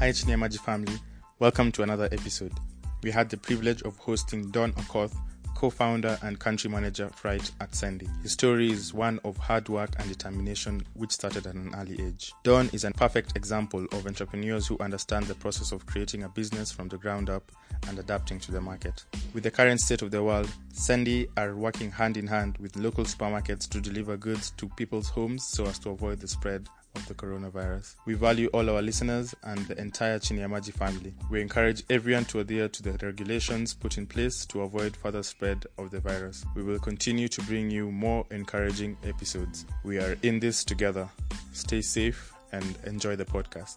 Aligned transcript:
Hi, 0.00 0.12
Chini 0.12 0.30
ya 0.32 0.38
Maji 0.38 0.58
family. 0.58 0.98
Welcome 1.40 1.70
to 1.72 1.82
another 1.82 2.08
episode. 2.10 2.54
We 3.02 3.10
had 3.10 3.28
the 3.28 3.36
privilege 3.36 3.82
of 3.82 3.98
hosting 3.98 4.50
Don 4.50 4.72
Okoth, 4.72 5.14
co-founder 5.54 6.16
and 6.22 6.38
country 6.38 6.70
manager 6.70 7.10
freight 7.10 7.50
at 7.60 7.72
Sendy. 7.72 8.08
His 8.22 8.32
story 8.32 8.72
is 8.72 8.94
one 8.94 9.20
of 9.26 9.36
hard 9.36 9.68
work 9.68 9.90
and 9.98 10.08
determination 10.08 10.80
which 10.94 11.12
started 11.12 11.46
at 11.46 11.54
an 11.54 11.74
early 11.76 12.00
age. 12.00 12.32
Don 12.44 12.70
is 12.72 12.84
a 12.84 12.92
perfect 12.92 13.36
example 13.36 13.84
of 13.92 14.06
entrepreneurs 14.06 14.66
who 14.66 14.78
understand 14.78 15.26
the 15.26 15.34
process 15.34 15.70
of 15.70 15.84
creating 15.84 16.22
a 16.22 16.30
business 16.30 16.72
from 16.72 16.88
the 16.88 16.96
ground 16.96 17.28
up 17.28 17.52
and 17.86 17.98
adapting 17.98 18.40
to 18.40 18.52
the 18.52 18.60
market. 18.62 19.04
With 19.34 19.42
the 19.42 19.50
current 19.50 19.80
state 19.80 20.00
of 20.00 20.10
the 20.10 20.22
world, 20.22 20.48
Sendy 20.72 21.28
are 21.36 21.54
working 21.54 21.90
hand 21.90 22.16
in 22.16 22.26
hand 22.26 22.56
with 22.56 22.74
local 22.74 23.04
supermarkets 23.04 23.68
to 23.68 23.82
deliver 23.82 24.16
goods 24.16 24.52
to 24.52 24.66
people's 24.78 25.10
homes 25.10 25.46
so 25.46 25.66
as 25.66 25.78
to 25.80 25.90
avoid 25.90 26.20
the 26.20 26.28
spread 26.28 26.70
of 26.94 27.06
the 27.06 27.14
coronavirus. 27.14 27.94
We 28.06 28.14
value 28.14 28.48
all 28.52 28.68
our 28.70 28.82
listeners 28.82 29.34
and 29.42 29.58
the 29.66 29.78
entire 29.80 30.18
Chini 30.18 30.40
ya 30.40 30.48
Maji 30.48 30.72
family. 30.72 31.14
We 31.30 31.40
encourage 31.40 31.82
everyone 31.90 32.24
to 32.26 32.40
adhere 32.40 32.68
to 32.68 32.82
the 32.82 32.92
regulations 33.06 33.74
put 33.74 33.98
in 33.98 34.06
place 34.06 34.44
to 34.46 34.62
avoid 34.62 34.96
further 34.96 35.22
spread 35.22 35.66
of 35.78 35.90
the 35.90 36.00
virus. 36.00 36.44
We 36.54 36.62
will 36.62 36.78
continue 36.78 37.28
to 37.28 37.42
bring 37.42 37.70
you 37.70 37.90
more 37.90 38.26
encouraging 38.30 38.96
episodes. 39.04 39.66
We 39.84 39.98
are 39.98 40.16
in 40.22 40.40
this 40.40 40.64
together. 40.64 41.08
Stay 41.52 41.80
safe 41.80 42.32
and 42.52 42.76
enjoy 42.86 43.16
the 43.16 43.24
podcast. 43.24 43.76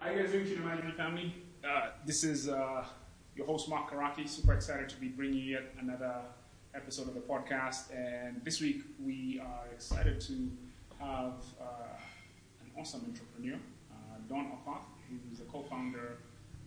How 0.00 0.10
you 0.10 0.22
guys 0.22 0.32
doing, 0.32 0.44
Chini 0.46 0.56
ya 0.56 0.62
Maji 0.76 0.96
family? 0.96 1.34
Uh, 1.64 1.90
this 2.06 2.24
is 2.24 2.48
uh, 2.48 2.84
your 3.36 3.46
host, 3.46 3.68
Mark 3.68 3.90
Karake. 3.90 4.28
Super 4.28 4.54
excited 4.54 4.88
to 4.88 4.96
be 4.96 5.08
bringing 5.08 5.38
you 5.38 5.52
yet 5.52 5.74
another 5.80 6.16
episode 6.74 7.08
of 7.08 7.14
the 7.14 7.20
podcast. 7.20 7.94
And 7.94 8.42
this 8.44 8.60
week 8.60 8.82
we 9.04 9.40
are 9.44 9.66
excited 9.72 10.20
to 10.22 10.50
have 10.98 11.42
uh, 11.60 11.96
an 12.60 12.70
awesome 12.78 13.02
entrepreneur, 13.06 13.58
uh, 13.90 13.94
Don 14.28 14.46
Okoth, 14.46 14.84
who's 15.08 15.38
the 15.38 15.44
co-founder 15.44 16.18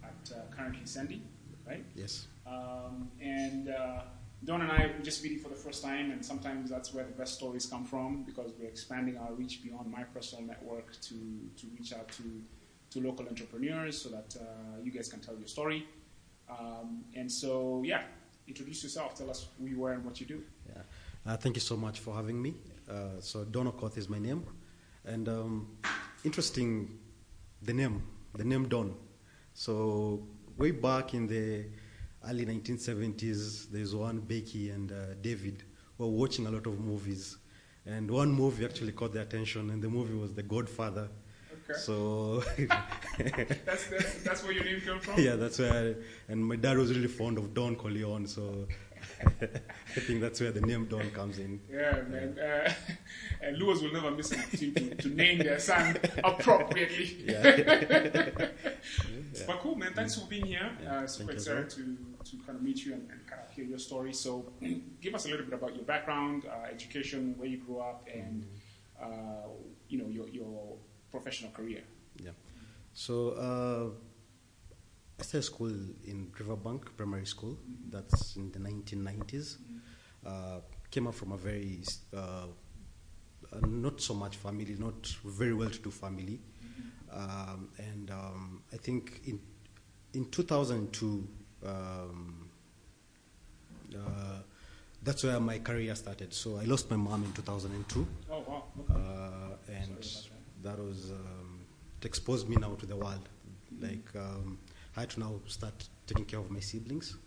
at 0.04 0.32
uh, 0.32 0.56
currently 0.56 0.84
Sendy, 0.84 1.22
right? 1.68 1.84
Yes. 1.96 2.28
Um, 2.46 3.10
and 3.22 3.70
uh, 3.70 4.02
Don 4.44 4.62
and 4.62 4.72
I 4.72 4.92
just 5.02 5.24
meeting 5.24 5.40
for 5.40 5.50
the 5.50 5.56
first 5.56 5.84
time, 5.84 6.12
and 6.12 6.24
sometimes 6.24 6.70
that's 6.70 6.94
where 6.94 7.04
the 7.04 7.12
best 7.12 7.36
stories 7.36 7.66
come 7.66 7.84
from 7.84 8.24
because 8.24 8.52
we're 8.60 8.68
expanding 8.68 9.18
our 9.18 9.34
reach 9.34 9.64
beyond 9.64 9.92
my 9.92 10.04
personal 10.04 10.46
network 10.46 10.92
to, 11.02 11.16
to 11.58 11.68
reach 11.78 11.94
out 11.94 12.08
to, 12.10 12.24
to 12.92 13.06
local 13.06 13.28
entrepreneurs 13.28 14.00
so 14.00 14.10
that 14.10 14.36
uh, 14.40 14.44
you 14.84 14.92
guys 14.92 15.08
can 15.08 15.20
tell 15.20 15.36
your 15.38 15.48
story. 15.48 15.88
Um, 16.48 17.06
and 17.16 17.32
so, 17.32 17.82
yeah, 17.84 18.04
introduce 18.48 18.84
yourself. 18.84 19.16
Tell 19.16 19.30
us 19.30 19.48
who 19.60 19.68
you 19.68 19.84
are 19.86 19.94
and 19.94 20.06
what 20.06 20.20
you 20.20 20.26
do. 20.26 20.44
Yeah. 20.68 20.82
Uh, 21.26 21.38
thank 21.38 21.56
you 21.56 21.62
so 21.62 21.76
much 21.76 22.00
for 22.00 22.16
having 22.16 22.42
me. 22.42 22.54
Uh, 22.90 23.20
so 23.20 23.44
Don 23.46 23.72
Okoth 23.72 23.98
is 23.98 24.10
my 24.10 24.20
name, 24.20 24.46
and 25.06 25.28
um, 25.28 25.78
interesting, 26.24 27.00
the 27.62 27.74
name, 27.74 28.04
the 28.36 28.44
name 28.44 28.68
Don. 28.68 28.96
So 29.54 30.28
way 30.58 30.72
back 30.72 31.14
in 31.14 31.26
the 31.28 31.66
early 32.28 32.46
1970s, 32.46 33.72
there's 33.72 33.96
one 33.96 34.20
Becky 34.20 34.70
and 34.70 34.92
uh, 34.92 35.16
David 35.22 35.64
were 35.98 36.08
watching 36.08 36.46
a 36.46 36.52
lot 36.52 36.68
of 36.68 36.80
movies, 36.80 37.38
and 37.88 38.10
one 38.12 38.32
movie 38.32 38.66
actually 38.66 38.92
caught 38.92 39.14
their 39.14 39.24
attention, 39.24 39.72
and 39.72 39.82
the 39.82 39.90
movie 39.90 40.14
was 40.14 40.34
The 40.34 40.44
Godfather. 40.44 41.10
Okay. 41.70 41.80
So 41.80 42.44
That's, 43.66 43.88
that's, 43.88 44.24
that's 44.24 44.44
where 44.44 44.52
your 44.54 44.64
name 44.66 44.82
came 44.82 45.00
from? 45.00 45.20
yeah, 45.20 45.36
that's 45.36 45.58
where. 45.60 45.74
I, 45.74 46.32
and 46.32 46.46
my 46.46 46.56
dad 46.58 46.78
was 46.78 46.92
really 46.96 47.08
fond 47.08 47.38
of 47.38 47.54
Don 47.54 47.76
Corleone, 47.76 48.28
so 48.28 48.68
I 49.42 50.00
think 50.00 50.22
that's 50.22 50.42
where 50.42 50.52
the 50.52 50.62
name 50.62 50.86
Don 50.86 51.10
comes 51.12 51.40
in. 51.40 51.60
Yeah, 51.72 52.02
man. 52.08 52.38
Uh, 52.38 52.72
and 53.42 53.58
Lewis 53.58 53.82
will 53.82 53.94
never 53.94 54.12
miss 54.12 54.32
an 54.32 54.40
opportunity 54.42 54.90
to, 54.90 54.96
to 54.96 55.08
name 55.10 55.40
their 55.40 55.60
son 55.60 55.98
appropriately. 56.24 57.24
Yeah. 57.26 58.50
But 59.48 59.60
cool, 59.60 59.76
man. 59.76 59.94
Thanks 59.94 60.20
for 60.20 60.28
being 60.28 60.46
here. 60.46 60.70
Uh, 60.90 61.08
super 61.08 61.32
excited 61.32 61.70
to, 61.72 61.98
to 62.26 62.38
kind 62.46 62.58
of 62.58 62.62
meet 62.62 62.86
you 62.86 62.94
and, 62.94 63.10
and 63.12 63.28
kind 63.28 63.42
of 63.42 63.52
hear 63.54 63.66
your 63.66 63.80
story. 63.80 64.14
So, 64.14 64.46
give 65.02 65.16
us 65.16 65.26
a 65.26 65.30
little 65.30 65.46
bit 65.46 65.54
about 65.54 65.76
your 65.76 65.84
background, 65.86 66.46
uh, 66.46 66.68
education, 66.72 67.36
where 67.38 67.48
you 67.48 67.58
grew 67.58 67.80
up, 67.80 68.08
and 68.14 68.46
uh, 69.02 69.48
you 69.90 69.98
know 70.00 70.08
your, 70.08 70.28
your 70.30 70.78
professional 71.16 71.52
career. 71.52 71.84
Yeah. 72.18 72.32
So 72.94 73.14
uh, 73.48 73.90
I 75.20 75.24
started 75.24 75.44
school 75.46 75.74
in 76.06 76.32
Riverbank 76.40 76.96
Primary 76.98 77.26
School. 77.26 77.58
That's 77.90 78.36
in 78.36 78.52
the 78.52 78.60
1990s. 78.60 79.58
Uh, 80.26 80.60
came 80.92 81.08
up 81.08 81.16
from 81.16 81.32
a 81.32 81.38
very 81.38 81.82
uh, 82.16 82.48
not 83.68 84.02
so 84.02 84.14
much 84.14 84.36
family, 84.38 84.76
not 84.80 85.08
very 85.24 85.54
well-to-do 85.54 85.92
family, 85.92 86.40
um, 87.12 87.70
and 87.78 88.12
um, 88.12 88.64
I 88.74 88.78
think 88.78 89.22
in 89.26 89.40
in 90.14 90.26
2002. 90.32 91.28
Um, 91.66 92.50
uh, 93.96 94.40
that's 95.04 95.24
where 95.24 95.40
my 95.40 95.60
career 95.60 95.94
started. 95.96 96.34
So 96.34 96.58
I 96.58 96.64
lost 96.66 96.90
my 96.90 96.98
mom 96.98 97.24
in 97.24 97.32
2002 97.34 98.08
Oh 98.32 98.40
wow. 98.48 98.64
Okay. 98.80 99.00
uh, 99.00 99.72
and 99.82 100.04
that 100.66 100.78
was 100.80 101.12
um, 101.12 101.60
it 102.00 102.06
exposed 102.06 102.50
me 102.50 102.56
now 102.66 102.74
to 102.82 102.86
the 102.86 102.96
world. 102.96 103.26
Like 103.80 104.08
um, 104.16 104.58
I 104.96 105.02
had 105.02 105.10
to 105.12 105.20
now 105.20 105.34
start 105.48 105.78
taking 106.08 106.26
care 106.26 106.40
of 106.40 106.50
my 106.52 106.60
siblings, 106.60 107.18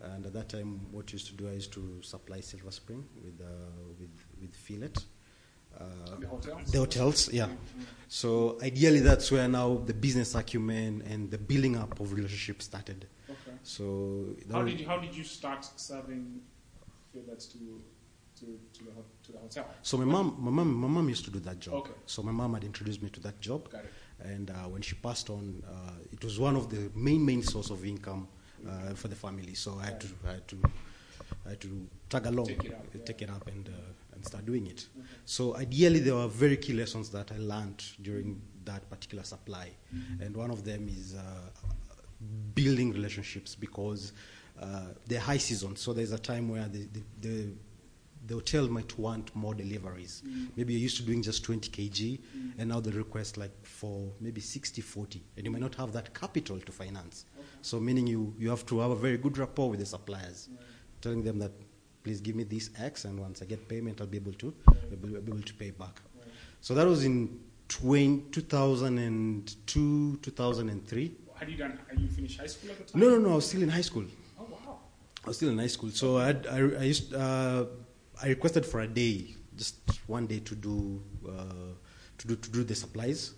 and 0.00 0.26
at 0.26 0.32
that 0.32 0.48
time, 0.48 0.70
what 0.90 1.06
I 1.10 1.12
used 1.12 1.28
to 1.28 1.34
do, 1.34 1.48
I 1.48 1.52
used 1.62 1.72
to 1.72 1.82
supply 2.02 2.40
Silver 2.40 2.70
Spring 2.70 3.04
with 3.24 3.40
uh, 3.40 3.48
with 4.00 4.14
with 4.40 4.54
fillet. 4.54 4.92
Uh, 5.78 5.84
The 6.20 6.26
hotels? 6.28 6.70
the 6.72 6.78
hotels, 6.78 7.32
yeah. 7.32 7.48
So 8.08 8.58
ideally, 8.62 9.00
that's 9.00 9.30
where 9.32 9.48
now 9.48 9.68
the 9.86 9.94
business 9.94 10.34
acumen 10.34 11.02
and 11.10 11.30
the 11.30 11.38
building 11.38 11.76
up 11.76 11.98
of 12.00 12.12
relationships 12.12 12.66
started. 12.66 13.06
Okay. 13.30 13.56
So 13.62 13.84
How 14.52 14.62
did 14.62 14.78
you, 14.80 14.86
how 14.86 14.98
did 14.98 15.14
you 15.16 15.24
start 15.24 15.64
serving 15.76 16.42
fillets 17.12 17.46
to 17.52 17.58
to 18.42 18.48
to 18.76 18.80
the 18.84 18.92
to 19.24 19.32
the 19.34 19.38
hotel? 19.38 19.64
So 19.82 19.96
my 20.02 20.04
mom, 20.14 20.26
my 20.46 20.50
mom, 20.58 20.68
my 20.84 20.88
mom 20.96 21.08
used 21.08 21.24
to 21.28 21.30
do 21.30 21.40
that 21.48 21.58
job. 21.66 21.74
Okay. 21.74 21.92
So 22.06 22.22
my 22.22 22.32
mom 22.40 22.54
had 22.54 22.64
introduced 22.64 23.00
me 23.02 23.08
to 23.10 23.20
that 23.20 23.40
job, 23.40 23.60
Got 23.70 23.84
it. 23.84 23.90
and 24.32 24.50
uh, 24.50 24.54
when 24.72 24.82
she 24.82 24.94
passed 24.96 25.30
on, 25.30 25.62
uh, 25.74 26.14
it 26.16 26.22
was 26.24 26.38
one 26.38 26.56
of 26.56 26.64
the 26.74 26.82
main 26.94 27.22
main 27.30 27.42
source 27.42 27.70
of 27.70 27.84
income 27.84 28.26
uh, 28.68 28.94
for 29.00 29.08
the 29.08 29.16
family. 29.16 29.54
So 29.54 29.78
I 29.82 29.84
had 29.86 30.00
to, 30.00 30.08
I 30.28 30.32
had 30.38 30.46
to, 30.48 30.56
I 31.46 31.48
had 31.50 31.60
to 31.60 31.70
tag 32.10 32.26
along, 32.26 32.46
Take 32.46 32.64
it 32.64 32.74
up, 32.74 32.86
yeah. 32.94 33.04
take 33.04 33.22
it 33.22 33.30
up, 33.30 33.46
and 33.48 33.68
uh, 33.68 34.14
and 34.14 34.24
start 34.30 34.44
doing 34.46 34.66
it. 34.66 34.80
So 35.24 35.56
ideally, 35.56 36.00
there 36.00 36.14
were 36.20 36.28
very 36.28 36.56
key 36.56 36.74
lessons 36.74 37.10
that 37.10 37.32
I 37.32 37.38
learned 37.38 37.80
during 38.02 38.40
that 38.64 38.82
particular 38.90 39.24
supply, 39.24 39.68
and 40.20 40.36
one 40.36 40.50
of 40.50 40.60
them 40.64 40.88
is. 40.88 41.14
Uh, 41.14 41.22
building 42.54 42.92
relationships 42.92 43.56
because 43.56 44.12
uh, 44.60 44.86
they're 45.08 45.18
high 45.20 45.38
season. 45.38 45.74
So 45.74 45.92
there's 45.92 46.12
a 46.12 46.18
time 46.18 46.48
where 46.48 46.68
the, 46.68 46.86
the, 46.92 47.02
the, 47.20 47.48
the 48.26 48.34
hotel 48.34 48.68
might 48.68 48.98
want 48.98 49.34
more 49.34 49.54
deliveries. 49.54 50.22
Maybe 50.56 50.74
you're 50.74 50.82
used 50.82 50.96
to 50.98 51.02
doing 51.02 51.22
just 51.22 51.44
20 51.44 51.70
kg, 51.70 52.20
and 52.58 52.68
now 52.68 52.80
they 52.80 52.90
request 52.90 53.36
like 53.36 53.52
for 53.64 54.12
maybe 54.20 54.40
60, 54.40 54.80
40, 54.80 55.22
and 55.36 55.44
you 55.44 55.50
might 55.50 55.60
not 55.60 55.74
have 55.74 55.92
that 55.92 56.14
capital 56.14 56.58
to 56.60 56.72
finance. 56.72 57.26
So 57.62 57.80
meaning 57.80 58.06
you, 58.06 58.34
you 58.38 58.50
have 58.50 58.64
to 58.66 58.80
have 58.80 58.90
a 58.90 58.96
very 58.96 59.16
good 59.18 59.38
rapport 59.38 59.70
with 59.70 59.80
the 59.80 59.86
suppliers, 59.86 60.48
telling 61.00 61.22
them 61.22 61.38
that 61.40 61.52
please 62.02 62.20
give 62.20 62.34
me 62.36 62.44
this 62.44 62.70
X, 62.78 63.04
and 63.04 63.18
once 63.18 63.42
I 63.42 63.44
get 63.44 63.68
payment, 63.68 64.00
I'll 64.00 64.06
be 64.06 64.16
able 64.16 64.32
to, 64.34 64.54
I'll 64.68 64.96
be 64.96 65.08
be 65.08 65.32
able 65.32 65.42
to 65.42 65.54
pay 65.54 65.70
back. 65.70 66.00
So 66.60 66.74
that 66.74 66.86
was 66.86 67.04
in 67.04 67.40
20, 67.68 68.30
2002, 68.30 70.18
2003. 70.22 71.16
Had 71.34 71.48
you 71.48 71.56
done? 71.56 71.78
Had 71.88 71.98
you 71.98 72.08
finished 72.08 72.38
high 72.38 72.46
school 72.46 72.70
at 72.70 72.78
the 72.78 72.84
time? 72.84 73.00
No, 73.00 73.08
no, 73.10 73.18
no. 73.18 73.32
I 73.32 73.34
was 73.36 73.48
still 73.48 73.62
in 73.62 73.68
high 73.68 73.80
school. 73.80 74.04
Oh 74.38 74.46
wow. 74.50 74.78
I 75.24 75.28
was 75.28 75.36
still 75.36 75.48
in 75.50 75.58
high 75.58 75.66
school. 75.66 75.90
So 75.90 76.18
I, 76.18 76.26
had, 76.26 76.46
I, 76.48 76.56
I 76.56 76.84
used, 76.84 77.14
uh, 77.14 77.64
I 78.20 78.28
requested 78.28 78.64
for 78.66 78.80
a 78.80 78.86
day, 78.86 79.34
just 79.56 79.76
one 80.06 80.26
day 80.26 80.40
to 80.40 80.54
do, 80.54 81.02
uh, 81.28 81.74
to 82.18 82.28
do, 82.28 82.36
to 82.36 82.50
do 82.50 82.64
the 82.64 82.74
supplies. 82.74 83.34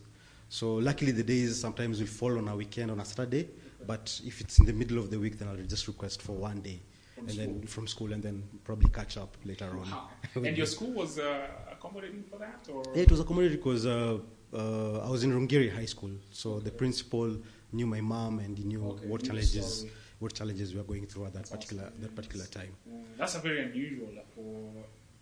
So 0.49 0.75
luckily 0.75 1.13
the 1.13 1.23
days 1.23 1.59
sometimes 1.61 2.01
will 2.01 2.07
fall 2.07 2.39
on 2.39 2.49
a 2.49 2.57
weekend 2.57 2.91
on 2.91 3.01
a 3.01 3.05
Saturday, 3.05 3.49
but 3.87 4.21
if 4.25 4.41
it's 4.41 4.59
in 4.59 4.67
the 4.67 4.73
middle 4.73 4.99
of 4.99 5.11
the 5.11 5.19
week, 5.19 5.39
then 5.39 5.49
I'll 5.49 5.57
just 5.57 5.89
request 5.89 6.23
for 6.23 6.33
one 6.33 6.61
day, 6.61 6.81
From 7.15 7.29
and 7.29 7.39
then 7.39 7.63
from 7.67 7.87
school, 7.87 8.13
and 8.13 8.23
then 8.23 8.43
probably 8.63 8.89
catch 8.91 9.17
up 9.17 9.37
later 9.45 9.71
on. 9.71 9.91
Wow. 9.91 10.09
And 10.37 10.57
your 10.57 10.67
school 10.67 10.93
was 10.93 11.19
uh, 11.19 11.47
accommodating 11.73 12.25
for 12.31 12.39
that, 12.39 12.69
or 12.73 12.83
Yeah, 12.95 13.03
it 13.03 13.11
was 13.11 13.21
accommodated 13.21 13.59
because 13.59 13.87
uh, 13.87 14.19
uh, 14.53 15.07
I 15.07 15.09
was 15.11 15.25
in 15.25 15.33
Rungeri 15.33 15.75
High 15.75 15.87
School, 15.87 16.11
so 16.31 16.61
the 16.61 16.71
principal 16.71 17.37
knew 17.73 17.87
my 17.87 18.01
mom 18.01 18.39
and 18.39 18.57
he 18.57 18.65
knew 18.65 18.85
Okay, 18.85 19.07
what 19.07 19.25
challenges 19.25 19.79
story. 19.79 19.93
What 20.25 20.33
challenges 20.33 20.73
we 20.73 20.79
were 20.81 20.85
going 20.93 21.07
through 21.07 21.27
at 21.27 21.33
that 21.35 21.41
That's 21.41 21.51
particular 21.51 21.85
awesome. 21.85 22.01
that 22.01 22.15
particular 22.17 22.47
time. 22.47 22.73
That's 23.19 23.35
a 23.35 23.41
very 23.41 23.61
unusual 23.69 24.09
for 24.35 24.73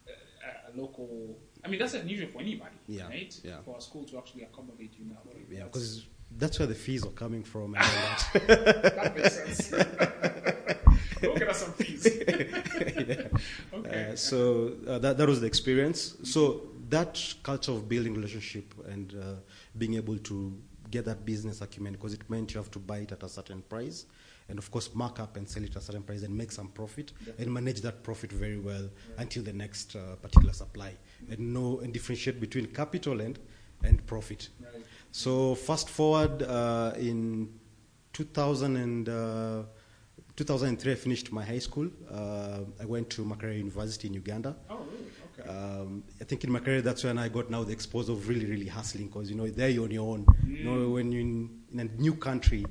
a, 0.08 0.70
a 0.70 0.80
local. 0.80 1.36
I 1.64 1.68
mean, 1.68 1.80
that's 1.80 1.94
unusual 1.94 2.28
for 2.28 2.40
anybody, 2.40 2.76
Yeah, 2.86 3.08
right? 3.08 3.32
yeah. 3.42 3.56
For 3.64 3.76
a 3.76 3.80
school 3.80 4.04
to 4.04 4.18
actually 4.18 4.44
accommodate 4.44 4.92
you 4.96 5.04
in 5.06 5.08
that 5.10 5.26
way. 5.26 5.42
Yeah, 5.50 5.64
because 5.64 6.06
that's 6.38 6.58
where 6.58 6.68
the 6.68 6.74
fees 6.74 7.04
are 7.04 7.10
coming 7.24 7.42
from. 7.42 7.74
And 7.74 7.84
all 7.84 7.90
that. 7.90 8.32
that 8.94 9.16
makes 9.16 9.34
sense. 9.34 9.70
Go 11.20 11.34
get 11.36 11.48
us 11.48 11.60
some 11.62 11.72
fees. 11.72 12.06
Okay. 13.74 14.12
Uh, 14.12 14.16
so 14.16 14.72
uh, 14.86 14.98
that 14.98 15.16
that 15.18 15.28
was 15.28 15.40
the 15.40 15.46
experience. 15.46 16.16
So 16.22 16.40
that 16.90 17.12
culture 17.42 17.72
of 17.72 17.88
building 17.88 18.14
relationship 18.14 18.72
and 18.88 19.14
uh, 19.14 19.24
being 19.78 19.94
able 19.94 20.18
to 20.18 20.36
get 20.90 21.04
that 21.06 21.24
business 21.24 21.60
acumen, 21.62 21.92
because 21.94 22.12
it 22.12 22.28
meant 22.28 22.52
you 22.54 22.58
have 22.58 22.70
to 22.70 22.78
buy 22.78 22.98
it 22.98 23.12
at 23.12 23.22
a 23.22 23.28
certain 23.28 23.62
price, 23.62 24.04
and 24.52 24.58
of 24.58 24.70
course 24.70 24.94
mark 24.94 25.18
up 25.18 25.38
and 25.38 25.48
sell 25.48 25.64
it 25.64 25.70
at 25.70 25.76
a 25.76 25.80
certain 25.80 26.02
price 26.02 26.22
and 26.22 26.36
make 26.36 26.52
some 26.52 26.68
profit 26.68 27.12
and 27.38 27.50
manage 27.50 27.80
that 27.80 28.02
profit 28.02 28.30
very 28.30 28.58
well 28.58 28.86
until 29.16 29.42
the 29.42 29.52
next 29.52 29.96
uh, 29.96 30.14
particular 30.16 30.52
supply, 30.52 30.92
and 31.30 31.40
know 31.54 31.80
and 31.80 31.90
differentiate 31.94 32.38
between 32.38 32.66
capital 32.66 33.22
and 33.22 33.38
and 33.82 34.06
profit. 34.06 34.50
Right. 34.60 34.84
So 35.10 35.54
fast 35.54 35.88
forward 35.88 36.42
uh, 36.42 36.92
in 36.96 37.48
2000 38.12 38.76
and, 38.76 39.08
uh, 39.08 39.62
2003, 40.36 40.92
I 40.92 40.94
finished 40.94 41.32
my 41.32 41.44
high 41.44 41.58
school. 41.58 41.88
Uh, 42.10 42.60
I 42.80 42.84
went 42.84 43.08
to 43.10 43.24
Makerere 43.24 43.56
University 43.56 44.08
in 44.08 44.14
Uganda. 44.14 44.54
Oh, 44.68 44.78
really? 44.90 45.10
Okay. 45.38 45.48
Um, 45.48 46.04
I 46.20 46.24
think 46.24 46.44
in 46.44 46.50
Makerere, 46.50 46.82
that's 46.82 47.04
when 47.04 47.18
I 47.18 47.28
got 47.28 47.50
now 47.50 47.64
the 47.64 47.72
exposure 47.72 48.12
of 48.12 48.28
really, 48.28 48.46
really 48.46 48.66
hustling 48.66 49.08
because 49.08 49.30
you 49.30 49.36
know 49.36 49.46
there 49.48 49.70
you're 49.70 49.84
on 49.84 49.90
your 49.90 50.12
own. 50.12 50.26
You 50.46 50.64
know, 50.64 50.90
when 50.90 51.10
you're 51.12 51.20
in, 51.22 51.60
in 51.72 51.80
a 51.80 51.84
new 51.84 52.14
country, 52.14 52.64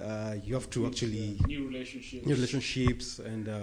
uh, 0.00 0.34
you 0.42 0.54
have 0.54 0.68
to 0.70 0.86
actually 0.86 1.40
new 1.46 1.66
relationships. 1.66 2.26
new 2.26 2.34
relationships 2.34 3.18
and 3.18 3.48
uh, 3.48 3.60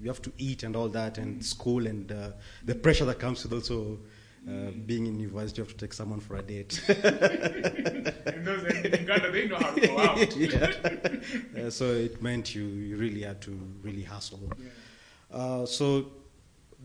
you 0.00 0.08
have 0.08 0.22
to 0.22 0.32
eat 0.38 0.62
and 0.62 0.76
all 0.76 0.88
that 0.88 1.18
and 1.18 1.44
school 1.44 1.86
and 1.86 2.12
uh, 2.12 2.30
the 2.64 2.74
pressure 2.74 3.04
that 3.04 3.18
comes 3.18 3.42
with 3.42 3.52
also 3.52 3.98
uh, 4.48 4.70
being 4.86 5.06
in 5.06 5.18
university. 5.18 5.60
You 5.60 5.64
have 5.64 5.72
to 5.72 5.78
take 5.78 5.94
someone 5.94 6.20
for 6.20 6.36
a 6.36 6.42
date. 6.42 6.78
and 6.88 8.46
those 8.46 8.62
in 8.64 8.92
Uganda, 8.92 9.30
they 9.30 9.48
know 9.48 9.56
how 9.56 9.70
to 9.70 9.80
go 9.80 9.98
out. 10.06 10.36
yeah. 11.56 11.66
Uh, 11.66 11.70
so 11.70 11.86
it 11.86 12.22
meant 12.22 12.54
you, 12.54 12.64
you 12.64 12.96
really 12.96 13.22
had 13.22 13.40
to 13.42 13.58
really 13.82 14.02
hustle. 14.02 14.52
Yeah. 14.58 15.36
Uh, 15.36 15.66
so 15.66 16.12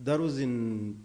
that 0.04 0.20
was 0.20 0.40
in 0.40 1.04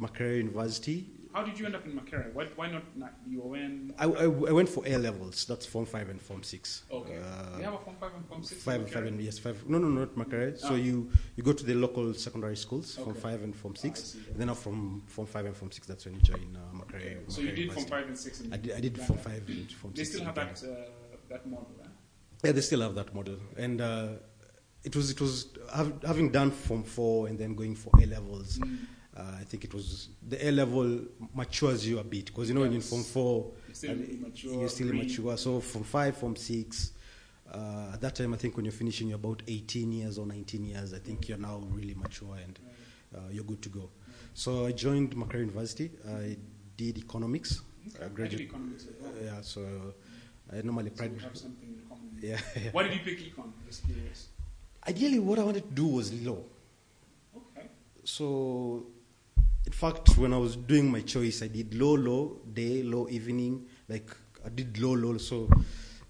Makerere 0.00 0.38
University. 0.38 1.06
How 1.32 1.44
did 1.44 1.58
you 1.58 1.64
end 1.66 1.76
up 1.76 1.86
in 1.86 1.92
Makerere? 1.92 2.32
Why, 2.32 2.46
why 2.56 2.70
not, 2.72 2.82
UN? 3.28 3.94
I, 3.98 4.04
I, 4.06 4.24
I 4.24 4.52
went 4.52 4.68
for 4.68 4.82
A 4.86 4.96
levels. 4.98 5.44
That's 5.44 5.64
Form 5.64 5.86
5 5.86 6.08
and 6.08 6.20
Form 6.20 6.42
6. 6.42 6.82
Okay. 6.90 7.18
Uh, 7.18 7.56
they 7.56 7.62
have 7.62 7.74
a 7.74 7.78
Form 7.78 7.96
5 8.00 8.10
and 8.16 8.26
Form 8.26 8.42
6? 8.42 8.52
in 8.52 8.58
Five, 8.58 8.90
five 8.90 9.06
and 9.06 9.20
yes, 9.20 9.38
five. 9.38 9.62
No, 9.68 9.78
no, 9.78 9.88
not 9.88 10.16
Makerere. 10.16 10.58
So 10.58 10.70
Ah. 10.72 10.74
you, 10.74 11.08
you 11.36 11.44
go 11.44 11.52
to 11.52 11.64
the 11.64 11.74
local 11.74 12.12
secondary 12.14 12.56
schools, 12.56 12.96
Form 12.96 13.10
Okay. 13.10 13.20
five 13.20 13.42
and 13.44 13.54
Form 13.54 13.74
Ah, 13.76 13.80
six. 13.80 14.02
See. 14.02 14.18
and 14.32 14.40
then 14.40 14.52
from 14.54 15.02
Form 15.06 15.26
five 15.28 15.46
and 15.46 15.56
Form 15.56 15.70
six, 15.70 15.86
that's 15.86 16.04
when 16.04 16.14
you 16.14 16.20
join 16.20 16.56
uh, 16.56 16.76
Makerere. 16.76 16.96
Okay. 16.96 17.16
So 17.28 17.40
you 17.42 17.52
did 17.52 17.72
Form 17.72 17.86
5 17.86 18.06
and 18.08 18.18
6 18.18 18.40
in 18.40 18.52
I 18.52 18.56
did, 18.56 18.72
I 18.76 18.80
did 18.80 18.98
Form 19.00 19.18
five 19.20 19.42
and 19.48 19.70
Form 19.72 19.92
They 19.94 20.02
six. 20.04 20.16
still 20.16 20.24
have 20.26 20.34
that, 20.34 20.62
uh, 20.64 20.74
that 21.28 21.46
model, 21.46 21.68
huh? 21.80 21.88
Yeah, 22.42 22.52
they 22.52 22.60
still 22.62 22.80
have 22.80 22.94
that 22.96 23.14
model, 23.14 23.36
and 23.56 23.80
uh, 23.80 24.08
it 24.82 24.96
was 24.96 25.10
it 25.10 25.20
was 25.20 25.46
hav- 25.72 26.02
having 26.04 26.30
done 26.32 26.50
Form 26.50 26.82
four 26.82 27.28
and 27.28 27.38
then 27.38 27.54
going 27.54 27.76
for 27.76 27.92
A 28.02 28.06
levels. 28.06 28.58
Mm. 28.58 28.78
Uh, 29.16 29.22
I 29.40 29.44
think 29.44 29.64
it 29.64 29.74
was 29.74 30.08
the 30.28 30.46
A 30.46 30.50
level 30.52 31.00
matures 31.34 31.86
you 31.86 31.98
a 31.98 32.04
bit 32.04 32.26
because 32.26 32.48
you 32.48 32.54
know 32.54 32.60
when 32.60 32.70
you're 32.72 32.80
in 32.80 32.86
Form 32.86 33.02
four, 33.02 33.50
You're 33.66 33.74
still 33.74 33.90
immature, 34.00 34.52
you're 34.54 34.68
still 34.68 34.90
immature. 34.90 35.36
So 35.36 35.60
Form 35.60 35.84
five, 35.84 36.16
Form 36.16 36.36
six. 36.36 36.92
Uh, 37.52 37.90
at 37.94 38.00
that 38.00 38.14
time, 38.14 38.32
I 38.32 38.36
think 38.36 38.56
when 38.56 38.64
you're 38.64 38.70
finishing, 38.72 39.08
you're 39.08 39.16
about 39.16 39.42
18 39.48 39.90
years 39.90 40.18
or 40.18 40.26
19 40.26 40.64
years. 40.64 40.94
I 40.94 40.98
think 41.00 41.28
you're 41.28 41.38
now 41.38 41.60
really 41.70 41.94
mature 41.94 42.36
and 42.36 42.56
uh, 43.16 43.20
you're 43.32 43.42
good 43.42 43.60
to 43.62 43.68
go. 43.68 43.90
So 44.34 44.66
I 44.66 44.72
joined 44.72 45.16
Makerere 45.16 45.40
University. 45.40 45.90
I 46.08 46.36
did 46.76 46.98
economics. 46.98 47.62
I 48.00 48.04
I 48.04 48.06
did 48.06 48.14
graduated. 48.14 48.46
economics 48.50 48.86
well. 49.00 49.12
yeah, 49.24 49.40
so 49.40 49.66
I 50.52 50.62
normally 50.62 50.90
So 50.90 50.96
pride. 50.96 51.20
have 51.20 51.36
something 51.36 51.68
in 51.68 51.80
common. 51.88 52.06
Yeah, 52.22 52.38
yeah. 52.62 52.70
Why 52.70 52.84
did 52.84 52.92
you 52.94 53.00
pick 53.04 53.18
econ? 53.18 53.50
Just 53.66 53.84
curious. 53.84 54.28
Ideally, 54.86 55.18
what 55.18 55.38
I 55.40 55.42
wanted 55.42 55.64
to 55.68 55.74
do 55.74 55.86
was 55.88 56.12
law. 56.22 56.38
Okay. 57.36 57.66
So, 58.04 58.86
in 59.70 59.74
fact, 59.74 60.18
when 60.18 60.34
I 60.34 60.36
was 60.36 60.56
doing 60.56 60.90
my 60.90 61.00
choice, 61.00 61.42
I 61.42 61.46
did 61.46 61.74
low, 61.74 61.94
low 61.94 62.40
day, 62.52 62.82
low 62.82 63.08
evening. 63.08 63.66
Like, 63.88 64.10
I 64.44 64.48
did 64.48 64.76
low, 64.80 64.94
low. 64.94 65.16
So, 65.18 65.48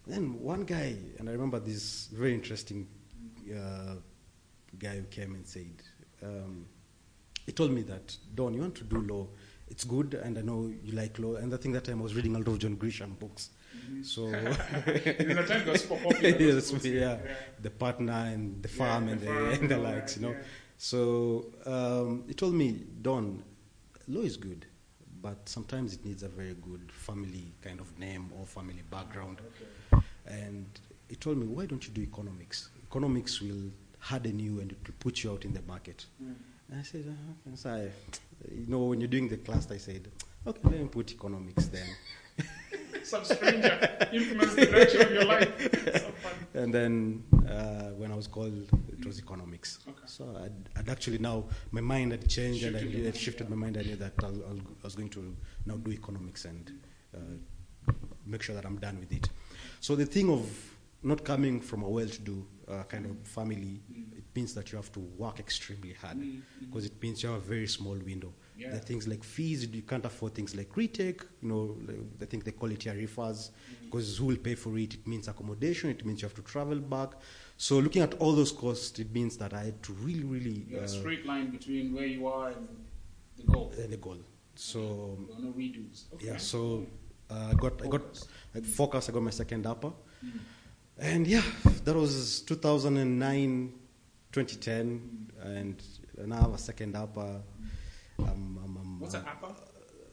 then 0.07 0.41
one 0.41 0.62
guy, 0.65 0.97
and 1.19 1.29
I 1.29 1.33
remember 1.33 1.61
this 1.61 2.07
very 2.07 2.33
interesting 2.33 2.89
uh, 3.55 3.97
guy 4.79 4.97
who 4.97 5.03
came 5.03 5.35
and 5.35 5.47
said, 5.47 5.75
um, 6.23 6.65
he 7.45 7.53
told 7.53 7.73
me 7.73 7.83
that, 7.83 8.17
Don, 8.35 8.55
you 8.55 8.62
want 8.62 8.77
to 8.77 8.85
do 8.85 9.03
law. 9.03 9.27
It's 9.69 9.85
good, 9.85 10.15
and 10.15 10.39
I 10.39 10.41
know 10.41 10.73
you 10.83 10.93
like 10.93 11.19
law. 11.19 11.35
And 11.35 11.53
I 11.53 11.59
think 11.59 11.75
that 11.75 11.85
time 11.85 11.99
I 11.99 12.03
was 12.03 12.15
reading 12.15 12.37
a 12.37 12.39
lot 12.39 12.49
of 12.49 12.59
John 12.61 12.79
Grisham 12.79 13.19
books. 13.19 13.51
So, 14.03 14.31
There's 14.87 15.37
a 15.37 15.47
time 15.47 15.67
was 15.67 15.83
popular. 15.83 16.29
yes, 16.31 16.71
books, 16.71 16.87
yeah, 16.87 17.19
the 17.61 17.71
partner 17.71 18.12
and 18.33 18.62
the 18.62 18.69
Firm 18.69 19.05
the 19.05 19.12
and, 19.12 19.21
the, 19.21 19.27
Firm 19.27 19.49
and 19.49 19.59
and 19.59 19.71
the 19.71 19.77
likes, 19.77 20.17
you 20.17 20.23
know. 20.23 20.31
yeah. 20.31 20.43
So 20.79 21.53
um, 21.67 22.25
he 22.27 22.33
told 22.33 22.55
me, 22.55 22.87
Don, 23.03 23.45
law 24.11 24.23
is 24.23 24.37
good, 24.37 24.67
but 25.23 25.49
sometimes 25.49 25.95
it 25.95 26.05
needs 26.05 26.23
a 26.23 26.29
very 26.29 26.55
good 26.55 26.91
family 26.93 27.53
kind 27.62 27.81
of 27.81 27.99
name 27.99 28.31
or 28.39 28.47
family 28.47 28.83
background. 28.91 29.41
And 30.27 30.67
he 31.09 31.17
told 31.17 31.39
me, 31.39 31.47
why 31.47 31.67
don't 31.67 31.87
you 31.87 31.93
do 31.93 32.03
economics? 32.03 32.71
Economics 32.91 33.41
will 33.41 33.71
harden 33.99 34.39
you 34.39 34.61
and 34.61 34.73
it 34.73 34.79
will 34.87 34.95
put 34.99 35.23
you 35.23 35.33
out 35.33 35.45
in 35.45 35.53
the 35.53 35.62
market. 35.62 36.07
Mm. 36.23 36.35
And 36.71 36.81
I 36.81 36.83
said, 36.83 37.05
uh, 37.09 37.33
and 37.47 37.59
so 37.59 37.71
I, 37.71 37.81
you 38.55 38.67
know, 38.69 38.79
when 38.85 39.01
you're 39.01 39.09
doing 39.09 39.29
the 39.29 39.37
class, 39.37 39.71
I 39.71 39.77
said, 39.77 40.09
okay, 40.47 40.61
let 40.65 40.81
me 40.81 40.87
put 40.87 41.12
economics 41.12 41.67
then. 41.67 41.87
Some 43.03 43.25
stranger 43.25 43.75
influenced 44.12 44.56
the 44.56 44.67
direction 44.67 45.03
of 45.03 45.12
your 45.12 45.25
life. 45.25 45.50
So. 46.53 46.61
And 46.62 46.75
then 46.75 47.25
uh, 47.49 47.91
when 47.97 48.12
I 48.12 48.17
was 48.17 48.27
called, 48.27 48.69
it 48.88 49.05
was 49.06 49.19
economics. 49.19 49.79
Okay. 49.88 49.99
So 50.06 50.25
I'd, 50.44 50.69
I'd 50.79 50.88
actually 50.88 51.19
now, 51.19 51.44
my 51.71 51.81
mind 51.81 52.12
had 52.12 52.29
changed 52.29 52.65
and 52.65 52.77
I 52.77 52.81
Shifted 52.81 53.05
had 53.06 53.17
shifted 53.17 53.44
yeah. 53.44 53.50
my 53.50 53.56
mind. 53.56 53.77
I 53.79 53.82
knew 53.82 53.97
that 53.97 54.12
I 54.23 54.27
was, 54.27 54.38
I 54.41 54.85
was 54.85 54.94
going 54.94 55.09
to 55.11 55.37
now 55.67 55.77
do 55.77 55.91
economics 55.91 56.44
and 56.44 56.73
uh, 57.15 57.93
make 58.27 58.43
sure 58.43 58.55
that 58.55 58.65
I'm 58.65 58.79
done 58.79 58.99
with 58.99 59.12
it. 59.12 59.29
So 59.81 59.94
the 59.94 60.06
thing 60.06 60.31
of 60.31 60.49
not 61.03 61.25
coming 61.25 61.61
from 61.61 61.83
a 61.83 61.88
well-to-do 61.88 62.47
uh, 62.69 62.83
kind 62.85 63.06
of 63.06 63.17
family, 63.26 63.81
it 64.17 64.25
means 64.35 64.55
that 64.55 64.71
you 64.71 64.76
have 64.76 64.93
to 64.93 65.00
work 65.00 65.41
extremely 65.41 65.94
hard 65.94 66.19
Mm, 66.19 66.43
because 66.61 66.85
it 66.85 67.03
means 67.03 67.23
you 67.23 67.31
have 67.31 67.38
a 67.38 67.44
very 67.44 67.67
small 67.67 67.94
window. 67.94 68.33
Yeah. 68.61 68.69
There 68.71 68.77
are 68.77 68.83
things 68.83 69.09
like 69.09 69.25
fees, 69.25 69.67
you 69.67 69.83
can't 69.83 70.05
afford 70.05 70.35
things 70.35 70.55
like 70.55 70.77
retake, 70.77 71.23
you 71.43 71.49
know, 71.49 71.77
like, 71.89 71.99
I 72.21 72.27
think 72.27 72.45
they 72.45 72.53
call 72.53 72.71
it 72.71 72.81
tarifas, 72.81 73.51
because 73.85 74.19
who 74.19 74.27
will 74.27 74.37
pay 74.37 74.55
for 74.55 74.77
it? 74.77 74.95
It 74.95 75.07
means 75.07 75.29
accommodation, 75.29 75.89
it 75.91 76.05
means 76.05 76.21
you 76.21 76.29
have 76.29 76.35
to 76.37 76.43
travel 76.43 76.79
back. 76.79 77.11
So 77.57 77.79
looking 77.79 78.03
at 78.03 78.15
all 78.15 78.33
those 78.33 78.53
costs, 78.53 78.99
it 78.99 79.11
means 79.15 79.37
that 79.39 79.55
I 79.55 79.62
had 79.65 79.83
to 79.85 79.93
really, 79.95 80.25
really 80.25 80.65
You 80.69 80.75
have 80.77 80.83
a 80.85 80.87
uh, 80.87 81.01
straight 81.01 81.25
line 81.27 81.51
between 81.51 81.95
where 81.95 82.07
you 82.07 82.27
are 82.27 82.49
and 82.49 82.69
the 83.38 83.45
goal. 83.45 83.73
uh, 83.73 83.87
the 83.88 83.97
goal. 83.97 84.19
So 84.57 84.81
are 85.35 85.40
no 85.43 85.52
redos. 85.52 86.05
Okay. 86.14 86.26
yeah, 86.26 86.37
so 86.37 86.87
uh, 87.31 87.49
I 87.52 87.55
got 87.55 87.81
I 87.83 87.88
got 87.88 88.02
Focus. 88.02 88.29
I 88.55 88.61
focus. 88.61 89.09
I 89.09 89.12
got 89.12 89.23
my 89.23 89.31
second 89.31 89.67
upper, 89.67 89.93
and 90.99 91.26
yeah, 91.26 91.43
that 91.85 91.95
was 91.97 92.43
2009, 92.43 93.73
2010, 94.33 95.29
and 95.43 95.83
now 96.26 96.37
I 96.37 96.40
have 96.43 96.55
a 96.55 96.59
second 96.59 96.95
upper. 96.97 97.40
Um, 98.29 98.59
um, 98.65 98.77
um, 98.81 99.00
What's 99.00 99.15
uh, 99.15 99.19
an 99.19 99.25
upper? 99.29 99.55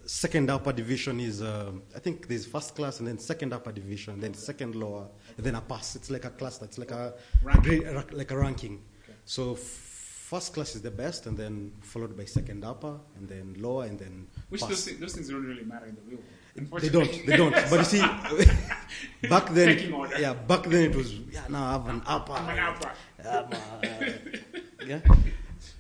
second 0.05 0.49
upper 0.49 0.71
division 0.71 1.19
is 1.19 1.41
uh, 1.41 1.71
I 1.95 1.99
think 1.99 2.27
there's 2.29 2.45
first 2.45 2.75
class 2.75 2.99
and 2.99 3.07
then 3.07 3.19
second 3.19 3.51
upper 3.53 3.71
division, 3.73 4.19
then 4.21 4.33
second 4.33 4.73
lower, 4.75 5.07
then 5.37 5.55
a 5.55 5.61
pass. 5.61 5.95
It's 5.97 6.09
like 6.09 6.23
a 6.25 6.29
class, 6.29 6.61
It's 6.61 6.77
like 6.77 6.91
a 6.91 7.13
Ranking. 7.43 7.83
ra- 7.93 8.03
like 8.13 8.31
a 8.31 8.37
ranking. 8.37 8.81
Okay. 9.03 9.17
So 9.25 9.53
f- 9.53 9.59
first 9.59 10.53
class 10.53 10.75
is 10.75 10.81
the 10.81 10.91
best, 10.91 11.25
and 11.27 11.37
then 11.37 11.73
followed 11.81 12.15
by 12.17 12.23
second 12.25 12.63
upper, 12.63 12.97
and 13.17 13.27
then 13.27 13.55
lower, 13.59 13.83
and 13.85 13.99
then 13.99 14.27
Which 14.49 14.61
pass. 14.61 14.69
those, 14.85 14.97
those 14.99 15.13
things 15.13 15.27
don't 15.29 15.43
really 15.45 15.63
matter 15.65 15.87
in 15.87 15.95
the 15.95 16.01
real 16.07 16.19
world. 16.19 16.81
They 16.81 16.89
don't. 16.89 17.25
They 17.27 17.37
don't. 17.37 17.53
But 17.69 17.79
you 17.79 17.83
see, 17.83 18.01
back 19.29 19.49
then, 19.49 19.77
yeah, 20.19 20.33
back 20.33 20.63
then 20.63 20.89
it 20.91 20.95
was 20.95 21.13
yeah. 21.13 21.41
Now 21.49 21.65
I 21.67 21.71
have 21.73 21.87
an 21.89 22.01
upper. 22.07 22.31
I'm 22.33 22.49
an 22.49 22.59
upper. 22.59 22.91
I'm 23.27 23.53
a- 23.53 24.85
yeah. 24.85 24.99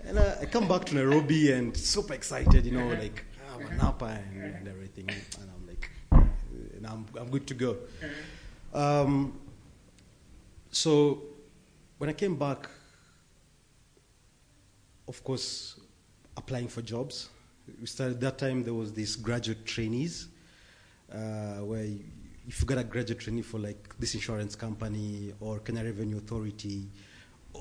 And 0.07 0.17
uh, 0.17 0.35
I 0.41 0.45
come 0.45 0.69
back 0.69 0.85
to 0.85 0.95
Nairobi 0.95 1.51
and 1.51 1.75
super 1.75 2.13
excited, 2.13 2.65
you 2.65 2.71
know, 2.71 2.87
like 2.87 3.25
I'm 3.53 3.67
an 3.67 3.81
upper 3.81 4.05
and, 4.05 4.55
and 4.55 4.67
everything, 4.67 5.09
and 5.09 5.49
I'm 5.53 5.67
like, 5.67 5.89
and 6.11 6.87
I'm 6.87 7.05
I'm 7.19 7.29
good 7.29 7.45
to 7.47 7.53
go. 7.53 7.75
Um, 8.73 9.37
so 10.71 11.23
when 11.97 12.09
I 12.09 12.13
came 12.13 12.37
back, 12.37 12.69
of 15.09 15.21
course, 15.25 15.77
applying 16.37 16.69
for 16.69 16.81
jobs. 16.81 17.29
We 17.81 17.87
started 17.87 18.21
that 18.21 18.37
time. 18.37 18.63
There 18.63 18.73
was 18.73 18.93
these 18.93 19.17
graduate 19.17 19.65
trainees, 19.65 20.29
uh, 21.11 21.65
where 21.65 21.83
you, 21.83 21.99
if 22.47 22.61
you 22.61 22.65
got 22.65 22.77
a 22.77 22.83
graduate 22.85 23.19
trainee 23.19 23.41
for 23.41 23.59
like 23.59 23.93
this 23.99 24.15
insurance 24.15 24.55
company 24.55 25.33
or 25.41 25.59
Kenya 25.59 25.83
Revenue 25.83 26.17
Authority, 26.17 26.87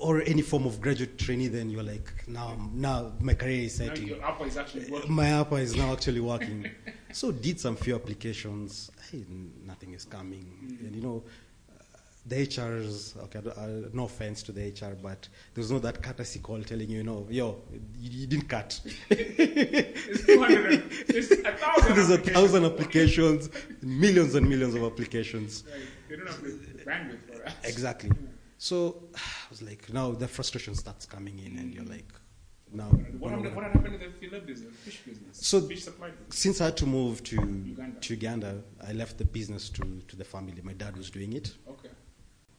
or 0.01 0.23
any 0.23 0.43
form 0.43 0.67
of 0.67 0.81
graduate 0.81 1.19
trainee, 1.19 1.49
then 1.49 1.71
you're 1.71 1.83
like, 1.83 2.13
now, 2.27 2.57
now 2.73 3.13
my 3.21 3.35
career 3.35 3.65
is 3.65 3.81
Now 3.81 3.95
your 3.95 4.25
upper 4.25 4.47
is 4.47 4.57
actually 4.57 4.91
working. 4.91 5.13
My 5.13 5.33
upper 5.35 5.59
is 5.59 5.77
now 5.77 5.93
actually 5.97 6.21
working. 6.21 6.71
so 7.13 7.33
did 7.33 7.61
some 7.61 7.77
few 7.77 7.95
applications. 7.95 8.91
Hey, 9.11 9.25
nothing 9.65 9.95
is 9.95 10.05
coming. 10.05 10.79
And 10.81 10.95
you 10.95 11.03
know, 11.03 11.23
uh, 11.71 11.83
the 12.27 12.47
HRs, 12.47 13.17
okay, 13.25 13.39
uh, 13.39 13.89
no 13.93 14.05
offense 14.05 14.43
to 14.45 14.53
the 14.53 14.69
HR, 14.71 14.97
but 15.01 15.29
there's 15.55 15.71
no 15.71 15.79
that 15.79 16.03
courtesy 16.03 16.41
call 16.41 16.63
telling 16.63 16.89
you, 16.91 16.99
you 16.99 17.05
know, 17.05 17.27
yo, 17.31 17.63
you, 17.99 18.21
you 18.21 18.27
didn't 18.27 18.49
cut. 18.49 18.81
It's 19.11 20.27
200 20.27 20.83
it's 21.09 21.31
a 21.31 21.37
thousand. 21.53 21.95
There's 21.97 22.11
a 22.11 22.19
thousand 22.19 22.65
applications, 22.65 23.49
millions 23.83 24.35
and 24.35 24.49
millions 24.49 24.75
of 24.75 24.83
applications. 24.85 25.65
Right. 25.71 25.83
They 26.09 26.17
don't 26.17 26.27
have 26.27 26.43
the 26.43 26.51
bandwidth 26.85 27.21
for 27.27 27.39
that. 27.45 27.55
Exactly. 27.65 28.11
So 28.67 29.05
I 29.15 29.49
was 29.49 29.63
like, 29.63 29.93
now 29.93 30.11
the 30.11 30.27
frustration 30.27 30.75
starts 30.75 31.07
coming 31.07 31.39
in, 31.39 31.59
and 31.59 31.73
you're 31.73 31.85
like, 31.97 32.11
now. 32.73 32.87
What 33.21 33.31
happened, 33.31 33.55
what 33.55 33.65
happened 33.65 33.85
to 33.85 33.99
the 34.07 34.11
fillet 34.21 34.41
business, 34.41 34.75
fish 34.85 35.01
business? 35.07 35.47
So- 35.51 35.61
fish 35.61 35.85
supply 35.85 36.11
business. 36.11 36.39
Since 36.45 36.61
I 36.61 36.65
had 36.67 36.77
to 36.79 36.87
move 36.87 37.23
to 37.31 37.37
Uganda. 37.37 38.01
to 38.01 38.15
Uganda, 38.15 38.63
I 38.89 38.93
left 38.93 39.19
the 39.19 39.25
business 39.25 39.71
to, 39.71 39.83
to 40.09 40.17
the 40.17 40.25
family. 40.25 40.61
My 40.65 40.73
dad 40.73 40.97
was 40.97 41.11
doing 41.11 41.33
it. 41.35 41.55
Okay. 41.69 41.91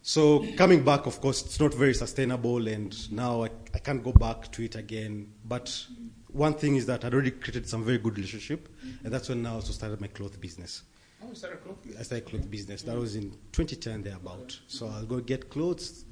So 0.00 0.46
coming 0.56 0.82
back, 0.82 1.04
of 1.04 1.20
course, 1.20 1.44
it's 1.44 1.60
not 1.60 1.74
very 1.74 1.92
sustainable, 1.92 2.66
and 2.68 2.90
now 3.12 3.44
I, 3.44 3.50
I 3.74 3.78
can't 3.78 4.02
go 4.02 4.12
back 4.12 4.50
to 4.52 4.62
it 4.62 4.76
again. 4.76 5.30
But 5.44 5.66
one 6.28 6.54
thing 6.54 6.76
is 6.76 6.86
that 6.86 7.04
I'd 7.04 7.12
already 7.12 7.32
created 7.32 7.68
some 7.68 7.84
very 7.84 7.98
good 7.98 8.16
relationship, 8.16 8.68
and 9.04 9.12
that's 9.12 9.28
when 9.28 9.44
I 9.44 9.50
also 9.50 9.72
started 9.74 10.00
my 10.00 10.06
cloth 10.06 10.40
business. 10.40 10.84
Oh, 11.22 11.28
you 11.28 11.34
started 11.34 11.62
cloth 11.62 11.76
I 11.82 11.86
business. 11.86 12.06
started 12.06 12.26
cloth 12.26 12.50
business. 12.50 12.82
That 12.82 12.96
was 12.96 13.16
in 13.16 13.30
2010 13.52 14.02
thereabout. 14.02 14.58
So 14.68 14.86
I'll 14.88 15.04
go 15.04 15.20
get 15.20 15.50
clothes, 15.50 16.04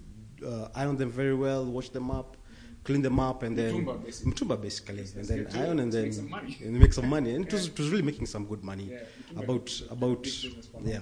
uh, 0.44 0.68
iron 0.74 0.96
them 0.96 1.10
very 1.10 1.34
well, 1.34 1.64
wash 1.64 1.88
them 1.90 2.10
up, 2.10 2.36
clean 2.84 3.02
them 3.02 3.18
up, 3.20 3.42
and 3.42 3.56
then 3.56 3.84
Mtumba, 3.84 4.04
basically. 4.04 4.32
Mtumba, 4.32 4.60
basically, 4.62 5.00
and 5.16 5.24
then 5.28 5.48
iron 5.54 5.78
and 5.80 5.92
then 5.92 6.04
make 6.04 6.12
some 6.14 6.30
money. 6.30 6.58
and 6.62 6.78
make 6.80 6.92
some 6.92 7.08
money. 7.08 7.34
And 7.34 7.46
it 7.46 7.52
was 7.56 7.66
it 7.68 7.78
was 7.78 7.88
really 7.90 8.02
making 8.02 8.26
some 8.26 8.46
good 8.46 8.64
money. 8.64 8.88
Yeah, 8.90 9.40
about 9.42 9.70
about 9.90 10.22
big 10.22 10.32
business 10.32 10.66
for 10.66 10.78
a 10.78 10.80
long 10.80 10.88
yeah. 10.88 11.00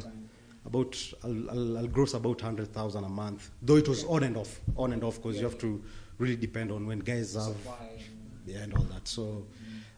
About 0.66 1.12
I'll, 1.22 1.50
I'll, 1.50 1.78
I'll 1.78 1.86
gross 1.86 2.14
about 2.14 2.40
hundred 2.40 2.72
thousand 2.72 3.04
a 3.04 3.08
month, 3.08 3.50
though 3.62 3.76
it 3.76 3.88
was 3.88 4.04
on 4.04 4.22
and 4.22 4.36
off, 4.36 4.60
on 4.76 4.92
and 4.92 5.04
off, 5.04 5.16
because 5.16 5.36
you 5.36 5.44
have 5.44 5.58
to 5.58 5.82
really 6.18 6.36
depend 6.36 6.70
on 6.72 6.86
when 6.86 7.00
guys 7.00 7.34
have 7.34 7.54
yeah, 8.46 8.58
and 8.58 8.74
all 8.74 8.84
that. 8.84 9.06
So 9.08 9.46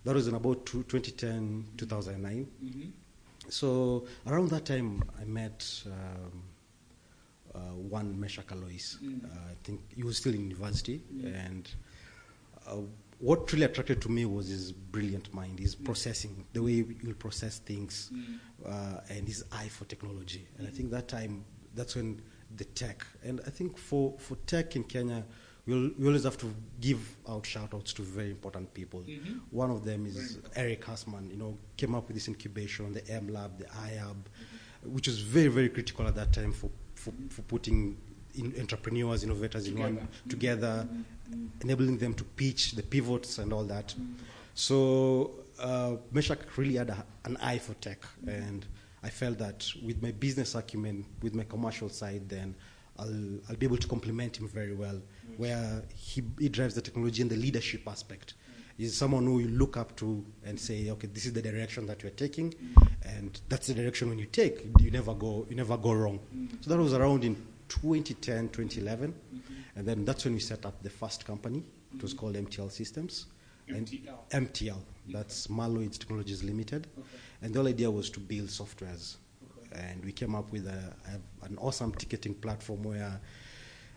that 0.04 0.14
was 0.14 0.28
in 0.28 0.34
about 0.34 0.66
two, 0.66 0.82
2010, 0.84 1.66
2009. 1.76 2.46
Mm-hmm. 2.64 2.88
So 3.48 4.06
around 4.26 4.50
that 4.50 4.64
time, 4.66 5.02
I 5.20 5.24
met 5.24 5.64
um, 5.86 6.42
uh, 7.54 7.58
one 7.74 8.14
Meshack 8.16 8.50
Alloys. 8.52 8.98
Mm. 9.02 9.24
Uh, 9.24 9.28
I 9.50 9.54
think 9.64 9.80
he 9.94 10.02
was 10.02 10.16
still 10.18 10.34
in 10.34 10.42
university, 10.42 11.02
Mm. 11.14 11.46
and 11.46 11.70
uh, 12.66 12.76
what 13.18 13.50
really 13.52 13.64
attracted 13.64 14.02
to 14.02 14.08
me 14.10 14.24
was 14.26 14.48
his 14.48 14.72
brilliant 14.72 15.32
mind, 15.32 15.58
his 15.58 15.74
processing, 15.74 16.44
the 16.52 16.62
way 16.62 16.84
he'll 17.02 17.14
process 17.14 17.58
things, 17.60 18.10
Mm. 18.12 18.38
uh, 18.66 19.00
and 19.08 19.26
his 19.26 19.44
eye 19.52 19.68
for 19.68 19.84
technology. 19.86 20.46
And 20.58 20.66
I 20.66 20.70
think 20.70 20.90
that 20.90 21.08
time, 21.08 21.44
that's 21.74 21.94
when 21.96 22.20
the 22.56 22.64
tech, 22.64 23.06
and 23.24 23.40
I 23.46 23.50
think 23.50 23.78
for, 23.78 24.14
for 24.18 24.36
tech 24.46 24.76
in 24.76 24.84
Kenya, 24.84 25.24
we'll, 25.66 25.90
we 25.98 26.06
always 26.06 26.24
have 26.24 26.38
to 26.38 26.54
give 26.80 27.00
out 27.28 27.44
shout 27.46 27.74
outs 27.74 27.92
to 27.94 28.02
very 28.02 28.30
important 28.30 28.72
people. 28.74 29.00
Mhm. 29.00 29.40
One 29.50 29.70
of 29.70 29.84
them 29.84 30.06
is. 30.06 30.38
Erik 30.54 30.84
Hersman, 30.84 31.30
you 31.30 31.36
know, 31.36 31.56
came 31.76 31.94
up 31.94 32.06
with 32.08 32.16
this 32.16 32.28
incubation, 32.28 32.92
the 32.92 33.00
mLab, 33.02 33.58
the 33.58 33.64
iHub, 33.64 34.16
which 34.84 35.06
was 35.08 35.18
very, 35.20 35.48
very 35.48 35.68
critical 35.68 36.06
at 36.06 36.14
that 36.14 36.32
time 36.32 36.52
for, 36.52 36.70
for, 36.94 37.12
for 37.30 37.42
putting 37.42 37.96
in 38.34 38.54
entrepreneurs, 38.60 39.24
innovators 39.24 39.66
in 39.66 39.78
one 39.78 39.96
Together. 40.28 40.84
together, 40.84 40.88
Mm. 41.30 41.48
enabling 41.62 41.98
them 41.98 42.14
to 42.14 42.22
pitch 42.22 42.72
the 42.72 42.82
pivots 42.84 43.38
and 43.38 43.52
all 43.52 43.64
that. 43.64 43.92
Mm. 43.98 44.14
So 44.54 45.32
uh, 45.58 45.96
Meshack 46.14 46.38
really 46.56 46.76
had 46.76 46.90
a, 46.90 47.04
an 47.24 47.36
eye 47.38 47.58
for 47.58 47.74
tech, 47.74 47.98
and 48.28 48.64
I 49.02 49.08
felt 49.10 49.38
that 49.38 49.68
with 49.84 50.00
my 50.02 50.12
business 50.12 50.54
acumen, 50.54 51.04
with 51.22 51.34
my 51.34 51.42
commercial 51.44 51.88
side, 51.88 52.28
then 52.28 52.54
I'll, 52.98 53.38
I'll 53.48 53.56
be 53.56 53.66
able 53.66 53.76
to 53.76 53.88
complement 53.88 54.38
him 54.38 54.48
very 54.48 54.74
well, 54.74 55.00
where 55.36 55.82
he, 55.94 56.22
he 56.38 56.48
drives 56.48 56.74
the 56.74 56.80
technology 56.80 57.22
and 57.22 57.30
the 57.30 57.36
leadership 57.36 57.82
aspect. 57.86 58.34
Mm. 58.34 58.62
He's 58.78 58.96
someone 58.96 59.24
who 59.24 59.38
you 59.40 59.48
look 59.48 59.76
up 59.76 59.96
to 59.96 60.24
and 60.44 60.58
say, 60.58 60.90
okay, 60.90 61.06
this 61.06 61.26
is 61.26 61.32
the 61.32 61.42
direction 61.42 61.86
that 61.86 62.02
you're 62.02 62.12
taking, 62.12 62.50
mm. 62.52 62.88
and 63.04 63.40
that's 63.48 63.66
the 63.66 63.74
direction 63.74 64.08
when 64.08 64.18
you 64.18 64.26
take, 64.26 64.66
you 64.80 64.90
never 64.90 65.14
go, 65.14 65.46
you 65.48 65.56
never 65.56 65.76
go 65.76 65.92
wrong. 65.92 66.18
Mm. 66.34 66.64
So 66.64 66.70
that 66.70 66.78
was 66.78 66.94
around 66.94 67.24
in 67.24 67.36
2010, 67.68 68.48
2011, 68.50 69.12
mm-hmm. 69.12 69.54
and 69.76 69.86
then 69.86 70.04
that's 70.04 70.24
when 70.24 70.34
we 70.34 70.40
set 70.40 70.64
up 70.64 70.82
the 70.82 70.90
first 70.90 71.24
company. 71.24 71.64
It 71.94 72.02
was 72.02 72.14
called 72.14 72.34
MTL 72.34 72.70
Systems. 72.70 73.26
And 73.68 73.86
MTL. 73.86 74.30
MTL, 74.30 74.78
that's 75.08 75.48
Marloids 75.48 75.98
Technologies 75.98 76.44
Limited. 76.44 76.86
Okay. 76.98 77.08
And 77.42 77.52
the 77.52 77.58
whole 77.58 77.68
idea 77.68 77.90
was 77.90 78.10
to 78.10 78.20
build 78.20 78.48
softwares. 78.48 79.16
And 79.76 80.04
we 80.04 80.12
came 80.12 80.34
up 80.34 80.50
with 80.52 80.66
a, 80.66 80.94
a, 81.12 81.46
an 81.46 81.56
awesome 81.58 81.92
ticketing 81.92 82.34
platform 82.34 82.82
where 82.82 83.20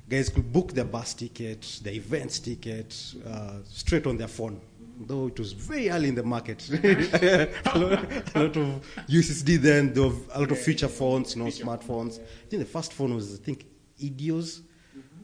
guys 0.09 0.29
could 0.29 0.51
book 0.51 0.73
their 0.73 0.85
bus 0.85 1.13
ticket, 1.13 1.79
their 1.83 1.93
events 1.93 2.39
ticket, 2.39 3.13
uh, 3.25 3.57
straight 3.65 4.07
on 4.07 4.17
their 4.17 4.27
phone. 4.27 4.59
Though 5.01 5.27
it 5.27 5.39
was 5.39 5.53
very 5.53 5.89
early 5.89 6.09
in 6.09 6.15
the 6.15 6.23
market. 6.23 6.67
a, 6.83 7.49
lot, 7.79 8.03
a 8.35 8.39
lot 8.39 8.57
of 8.57 8.85
USSD 9.07 9.57
then, 9.57 9.93
there 9.93 10.03
were 10.03 10.15
a 10.33 10.39
lot 10.41 10.51
of 10.51 10.59
feature 10.59 10.89
phones, 10.89 11.35
no 11.37 11.45
feature 11.45 11.63
smartphones. 11.63 12.19
I 12.19 12.49
think 12.49 12.61
the 12.63 12.65
first 12.65 12.91
phone 12.93 13.15
was, 13.15 13.39
I 13.39 13.43
think, 13.43 13.65
IDEOS. 14.01 14.61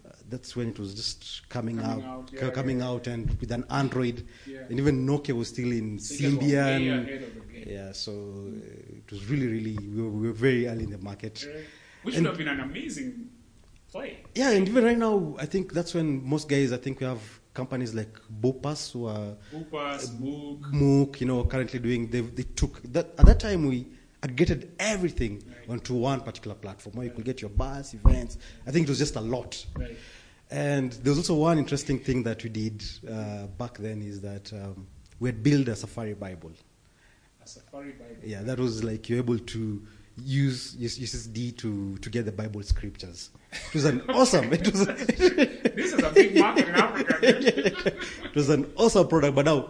Uh, 0.05 0.09
that's 0.29 0.55
when 0.55 0.69
it 0.69 0.79
was 0.79 0.93
just 0.93 1.49
coming, 1.49 1.77
Coming 1.77 2.05
out, 2.05 2.09
out, 2.09 2.31
yeah, 2.31 2.49
coming 2.51 2.79
yeah, 2.79 2.87
out, 2.87 3.07
and 3.07 3.37
with 3.41 3.51
an 3.51 3.65
Android, 3.69 4.25
Yeah. 4.45 4.59
and 4.69 4.79
even 4.79 5.05
Nokia 5.05 5.33
was 5.35 5.49
still 5.49 5.71
in 5.71 5.99
So 5.99 6.13
you 6.13 6.37
guys 6.37 6.41
were 6.41 6.47
way 6.47 6.53
Symbian. 6.53 7.25
Ahead 7.65 7.75
of 7.75 7.75
the 7.75 7.75
game. 7.75 7.85
Yeah, 7.87 7.91
so 7.93 8.11
uh, 8.11 8.97
it 8.97 9.11
was 9.11 9.25
really, 9.29 9.47
really, 9.47 9.77
we 9.87 10.01
were, 10.01 10.09
we 10.09 10.27
were 10.27 10.33
very 10.33 10.67
early 10.67 10.83
in 10.83 10.91
the 10.91 10.97
market. 10.97 11.45
Which 12.03 12.15
And- 12.15 12.25
would 12.25 12.31
have 12.31 12.37
been 12.37 12.47
an 12.47 12.59
amazing 12.59 13.29
play. 13.91 14.17
Yeah, 14.35 14.51
and 14.51 14.67
even 14.67 14.83
right 14.83 14.97
now, 14.97 15.35
I 15.39 15.45
think 15.45 15.73
that's 15.73 15.93
when 15.93 16.27
most 16.27 16.47
guys, 16.49 16.71
I 16.71 16.77
think 16.77 16.99
we 16.99 17.05
have 17.05 17.21
companies 17.53 17.93
like 17.93 18.13
BuuPass 18.41 18.91
who 18.91 19.05
are 19.07 19.35
Upas, 19.53 20.09
Mookh. 20.19 20.61
Mookh, 20.73 21.21
you 21.21 21.27
know, 21.27 21.43
currently 21.45 21.79
doing, 21.79 22.09
they, 22.09 22.21
they 22.21 22.43
took, 22.43 22.81
that, 22.91 23.13
at 23.17 23.25
that 23.25 23.39
time 23.39 23.65
we 23.65 23.87
aggregated 24.23 24.73
everything 24.79 25.41
Right. 25.47 25.69
onto 25.69 25.93
one 25.93 26.19
particular 26.21 26.55
platform 26.55 26.95
where 26.97 27.05
you 27.05 27.11
could 27.13 27.23
get 27.25 27.41
your 27.41 27.49
bus, 27.49 27.93
events. 27.93 28.37
I 28.67 28.71
think 28.71 28.87
it 28.87 28.89
was 28.89 28.99
just 28.99 29.15
a 29.15 29.21
lot. 29.21 29.65
Right. 29.75 29.95
And 30.51 30.91
there 30.91 31.11
was 31.11 31.17
also 31.17 31.35
one 31.35 31.57
interesting 31.57 31.97
thing 31.99 32.23
that 32.23 32.43
we 32.43 32.49
did 32.49 32.83
uh, 33.09 33.47
back 33.47 33.77
then 33.77 34.01
is 34.01 34.21
that 34.21 34.51
um, 34.53 34.85
we 35.19 35.29
had 35.29 35.41
built 35.41 35.67
a 35.69 35.75
Safari 35.75 36.13
Bible. 36.13 36.51
A 37.45 37.47
Safari 37.47 37.91
Bible. 37.91 38.15
Yeah, 38.23 38.41
that 38.41 38.59
was 38.59 38.83
like 38.83 39.07
you're 39.07 39.19
able 39.19 39.37
to 39.37 39.81
use 40.17 40.75
USSD 40.75 41.57
to, 41.57 41.97
to 41.97 42.09
get 42.09 42.25
the 42.25 42.31
Bible 42.31 42.63
scriptures. 42.63 43.29
It 43.51 43.73
was 43.73 43.85
an 43.85 44.01
awesome. 44.09 44.51
It 44.51 44.71
was 44.71 44.85
This 44.87 45.93
is 45.93 46.01
a 46.01 46.09
big 46.11 46.37
market 46.37 46.69
in 46.69 46.75
Africa. 46.75 47.17
it 47.21 48.35
was 48.35 48.49
an 48.49 48.71
awesome 48.75 49.07
product, 49.07 49.35
but 49.35 49.45
now 49.45 49.69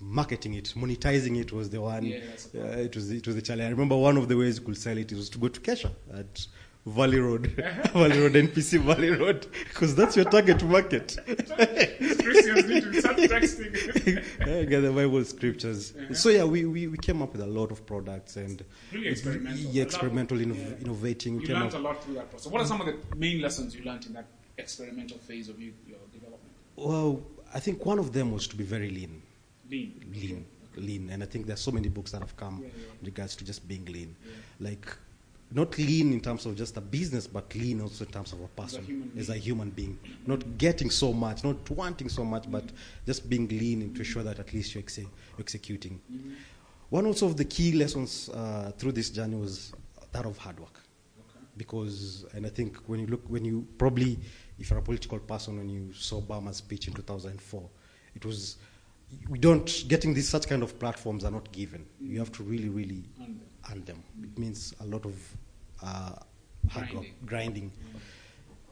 marketing 0.00 0.54
it, 0.54 0.72
monetizing 0.76 1.38
it 1.40 1.52
was 1.52 1.70
the 1.70 1.80
one. 1.80 2.04
Yeah, 2.04 2.18
uh, 2.56 2.78
it 2.78 2.94
was 2.96 3.10
it 3.10 3.26
was 3.26 3.36
the 3.36 3.42
challenge. 3.42 3.66
I 3.66 3.70
remember 3.70 3.96
one 3.96 4.16
of 4.16 4.28
the 4.28 4.36
ways 4.36 4.58
you 4.58 4.64
could 4.64 4.76
sell 4.76 4.98
it 4.98 5.12
was 5.12 5.28
to 5.30 5.38
go 5.38 5.48
to 5.48 5.60
Kesha 5.60 5.90
at 6.12 6.46
Valley 6.86 7.18
Road, 7.18 7.46
Valley 7.94 8.20
Road, 8.20 8.32
NPC 8.34 8.78
Valley 8.80 9.10
Road, 9.10 9.46
because 9.68 9.94
that's 9.94 10.16
your 10.16 10.26
target 10.26 10.62
market. 10.64 11.16
Christians 11.26 12.66
need 12.68 12.82
to 12.92 13.00
start 13.00 13.16
texting. 13.16 14.22
yeah, 14.86 14.90
Bible 14.90 15.24
scriptures. 15.24 15.94
Uh-huh. 15.96 16.12
So 16.14 16.28
yeah, 16.28 16.44
we, 16.44 16.66
we, 16.66 16.88
we 16.88 16.98
came 16.98 17.22
up 17.22 17.32
with 17.32 17.40
a 17.40 17.46
lot 17.46 17.70
of 17.70 17.86
products 17.86 18.36
and 18.36 18.62
Really 18.92 19.08
experimental. 19.08 19.58
Yeah, 19.58 19.82
experimental, 19.84 20.40
it. 20.40 20.48
innov- 20.48 20.70
Yeah. 20.78 20.84
innovating. 20.84 21.38
We 21.38 21.46
You 21.46 21.54
learned 21.54 21.68
up- 21.74 21.74
a 21.74 21.78
lot 21.78 22.04
through 22.04 22.14
that 22.14 22.30
process. 22.30 22.52
What 22.52 22.60
are 22.60 22.66
some 22.66 22.80
of 22.82 22.86
the 22.86 22.96
main 23.16 23.40
lessons 23.40 23.74
you 23.74 23.82
learned 23.84 24.04
in 24.06 24.12
that 24.12 24.26
experimental 24.58 25.16
phase 25.18 25.48
of 25.48 25.58
you, 25.58 25.72
your 25.86 25.98
development? 26.12 26.52
Well, 26.76 27.22
I 27.54 27.60
think 27.60 27.86
one 27.86 27.98
of 27.98 28.12
them 28.12 28.30
was 28.30 28.46
to 28.48 28.56
be 28.56 28.64
very 28.64 28.90
lean, 28.90 29.22
Lean. 29.70 30.04
lean, 30.12 30.46
lean, 30.76 31.08
and 31.10 31.22
I 31.22 31.26
think 31.26 31.46
there's 31.46 31.60
so 31.60 31.70
many 31.70 31.88
books 31.88 32.10
that 32.10 32.20
have 32.20 32.36
come 32.36 32.60
Yeah, 32.62 32.68
in 33.00 33.06
regards 33.06 33.36
to 33.36 33.44
just 33.44 33.66
being 33.66 33.86
lean, 33.86 34.14
like 34.60 34.86
not 35.52 35.76
lean 35.78 36.12
in 36.12 36.20
terms 36.20 36.46
of 36.46 36.56
just 36.56 36.76
a 36.76 36.80
business, 36.80 37.26
but 37.26 37.54
lean 37.54 37.80
also 37.80 38.04
in 38.04 38.10
terms 38.10 38.32
of 38.32 38.40
a 38.40 38.48
person 38.48 39.12
as 39.16 39.28
a 39.28 39.32
being. 39.32 39.42
human 39.42 39.70
being, 39.70 39.98
not 40.26 40.58
getting 40.58 40.90
so 40.90 41.12
much, 41.12 41.44
not 41.44 41.70
wanting 41.70 42.08
so 42.08 42.24
much, 42.24 42.50
but 42.50 42.64
just 43.06 43.28
being 43.30 43.46
lean 43.48 43.92
to 43.94 43.98
ensure 44.00 44.22
that 44.22 44.38
at 44.38 44.52
least 44.52 44.74
you're, 44.74 44.82
exe- 44.82 44.98
you're 44.98 45.08
executing. 45.38 46.00
Mm-hmm. 46.12 46.30
One 46.90 47.06
also 47.06 47.26
of 47.26 47.36
the 47.36 47.44
key 47.44 47.72
lessons 47.72 48.28
uh, 48.30 48.72
through 48.78 48.92
this 48.92 49.10
journey 49.10 49.36
was 49.36 49.72
that 50.12 50.26
of 50.26 50.38
hard 50.38 50.58
work 50.60 50.80
Okay. 51.18 51.44
because 51.56 52.24
and 52.34 52.46
I 52.46 52.50
think 52.50 52.76
when 52.86 53.00
you 53.00 53.06
look 53.06 53.22
when 53.28 53.44
you 53.44 53.66
probably 53.78 54.18
if 54.58 54.70
you're 54.70 54.78
a 54.78 54.82
political 54.82 55.18
person 55.18 55.56
when 55.58 55.68
you 55.68 55.92
saw 55.92 56.20
Obama's 56.20 56.58
speech 56.58 56.86
in 56.86 56.94
2004 56.94 57.68
it 58.14 58.24
was 58.24 58.58
we 59.28 59.38
don't 59.40 59.84
getting 59.88 60.14
these 60.14 60.28
such 60.28 60.46
kind 60.48 60.62
of 60.62 60.78
platforms 60.78 61.24
are 61.24 61.32
not 61.32 61.50
given 61.50 61.84
you 62.00 62.18
have 62.20 62.30
to 62.32 62.44
really 62.44 62.68
really 62.68 63.02
And 63.70 63.78
earn 63.78 63.84
them 63.84 64.02
it 64.22 64.38
means 64.38 64.74
a 64.80 64.84
lot 64.86 65.04
of 65.04 65.14
uh, 65.82 66.12
hard 66.70 66.92
work 66.92 67.06
Grinding. 67.26 67.70
grinding 67.70 67.72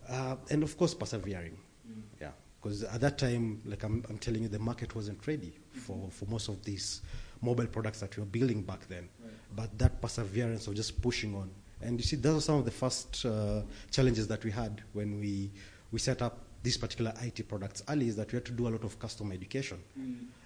uh, 0.08 0.36
and 0.50 0.62
of 0.62 0.76
course 0.76 0.94
persevering 0.94 1.56
Mm. 1.88 2.02
yeah 2.20 2.30
because 2.60 2.84
at 2.84 3.00
that 3.00 3.18
time 3.18 3.60
like 3.64 3.82
I'm, 3.82 4.04
I'm 4.08 4.16
telling 4.18 4.42
you 4.42 4.48
the 4.48 4.58
market 4.60 4.94
wasn't 4.94 5.26
ready 5.26 5.52
for, 5.72 6.08
for 6.12 6.26
most 6.26 6.48
of 6.48 6.62
these 6.62 7.02
mobile 7.40 7.66
products 7.66 7.98
that 8.00 8.16
we 8.16 8.20
were 8.22 8.28
building 8.28 8.62
back 8.62 8.86
then 8.88 9.08
Right. 9.20 9.32
but 9.56 9.78
that 9.78 10.00
perseverance 10.00 10.68
of 10.68 10.74
just 10.76 11.02
pushing 11.02 11.34
on 11.34 11.50
And 11.84 11.98
you 11.98 12.04
see, 12.04 12.14
those 12.16 12.36
are 12.38 12.40
some 12.40 12.58
of 12.60 12.64
the 12.64 12.70
first 12.70 13.26
uh, 13.26 13.62
challenges 13.90 14.28
that 14.28 14.44
we 14.44 14.52
had 14.52 14.82
when 14.92 15.18
we, 15.18 15.50
we 15.90 15.98
set 15.98 16.22
up 16.22 16.34
these 16.62 16.76
particular 16.78 17.12
IT 17.20 17.48
products 17.48 17.82
early 17.88 18.06
is 18.06 18.14
that 18.14 18.30
we 18.30 18.36
had 18.36 18.44
to 18.44 18.52
do 18.52 18.68
a 18.68 18.72
lot 18.76 18.84
of 18.84 18.96
customer 19.00 19.34
education. 19.34 19.78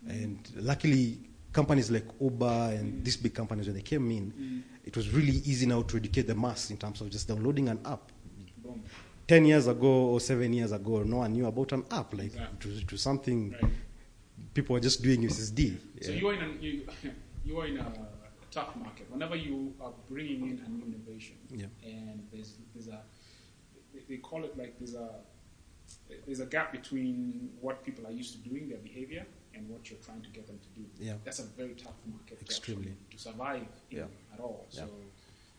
And 0.09 0.39
luckily, 0.57 1.19
companies 1.57 1.91
like 1.91 2.05
Uber 2.21 2.71
and 2.79 3.03
these 3.05 3.17
big 3.17 3.35
companies, 3.35 3.67
when 3.67 3.75
they 3.77 3.83
came 3.83 4.11
in, 4.11 4.63
it 4.85 4.95
was 4.97 5.11
really 5.11 5.39
easy 5.51 5.67
now 5.67 5.81
to 5.83 5.97
educate 5.97 6.27
the 6.27 6.35
mass 6.35 6.71
in 6.71 6.77
terms 6.77 7.01
of 7.01 7.09
just 7.11 7.27
downloading 7.27 7.69
an 7.71 7.81
app. 7.87 8.13
Boom. 8.63 8.83
10 9.27 9.45
years 9.47 9.67
ago 9.67 9.89
or 10.13 10.21
7 10.21 10.53
years 10.53 10.73
ago, 10.73 11.03
no 11.03 11.17
one 11.17 11.33
knew 11.33 11.47
about 11.47 11.73
an 11.73 11.85
app. 11.91 12.13
Like, 12.13 12.27
Exactly. 12.27 12.57
it, 12.61 12.67
was, 12.75 12.83
it 12.83 12.93
was 12.93 13.01
something 13.03 13.41
Right. 13.63 13.73
people 14.55 14.75
were 14.75 14.81
just 14.89 15.03
doing 15.03 15.23
USSD. 15.23 15.77
So 16.03 16.11
Yeah. 16.13 16.19
you 16.21 16.29
are 16.29 16.35
in 16.35 16.43
a 16.43 16.49
you, 16.67 16.73
you 17.47 17.59
are 17.61 17.67
in 17.67 17.79
a 17.79 17.91
tough 18.51 18.77
market. 18.77 19.11
Whenever 19.11 19.35
you 19.47 19.75
are 19.81 19.95
bringing 20.11 20.41
in 20.51 20.57
a 20.67 20.69
new 20.69 20.85
innovation, 20.91 21.37
Yeah. 21.63 21.67
and 21.85 22.17
there's 22.31 22.51
there's 22.75 22.89
a 22.89 23.01
they- 23.95 24.05
they 24.11 24.19
call 24.29 24.45
it 24.45 24.53
like 24.63 24.73
there's 24.79 24.95
a 24.95 25.09
there's 26.27 26.41
a 26.41 26.47
gap 26.57 26.69
between 26.79 27.51
what 27.65 27.77
people 27.87 28.05
are 28.07 28.17
used 28.23 28.33
to 28.37 28.41
doing, 28.49 28.69
their 28.69 28.83
behavior, 28.91 29.25
and 29.57 29.69
what 29.69 29.89
you're 29.91 29.99
trying 30.01 30.23
to 30.23 30.31
get 30.31 30.47
them 30.47 30.59
to 30.59 30.69
do. 30.81 30.87
Yeah. 30.99 31.15
That's 31.25 31.39
a 31.41 31.45
very 31.45 31.75
tough 31.75 31.95
market 32.07 32.39
to 32.39 32.45
Extremely. 32.45 32.93
actually- 32.93 33.17
to 33.17 33.19
survive 33.19 33.67
in 33.91 33.99
Yeah. 33.99 34.05
at 34.35 34.41
all. 34.41 34.67
So 34.69 34.83
Yeah. 34.83 34.89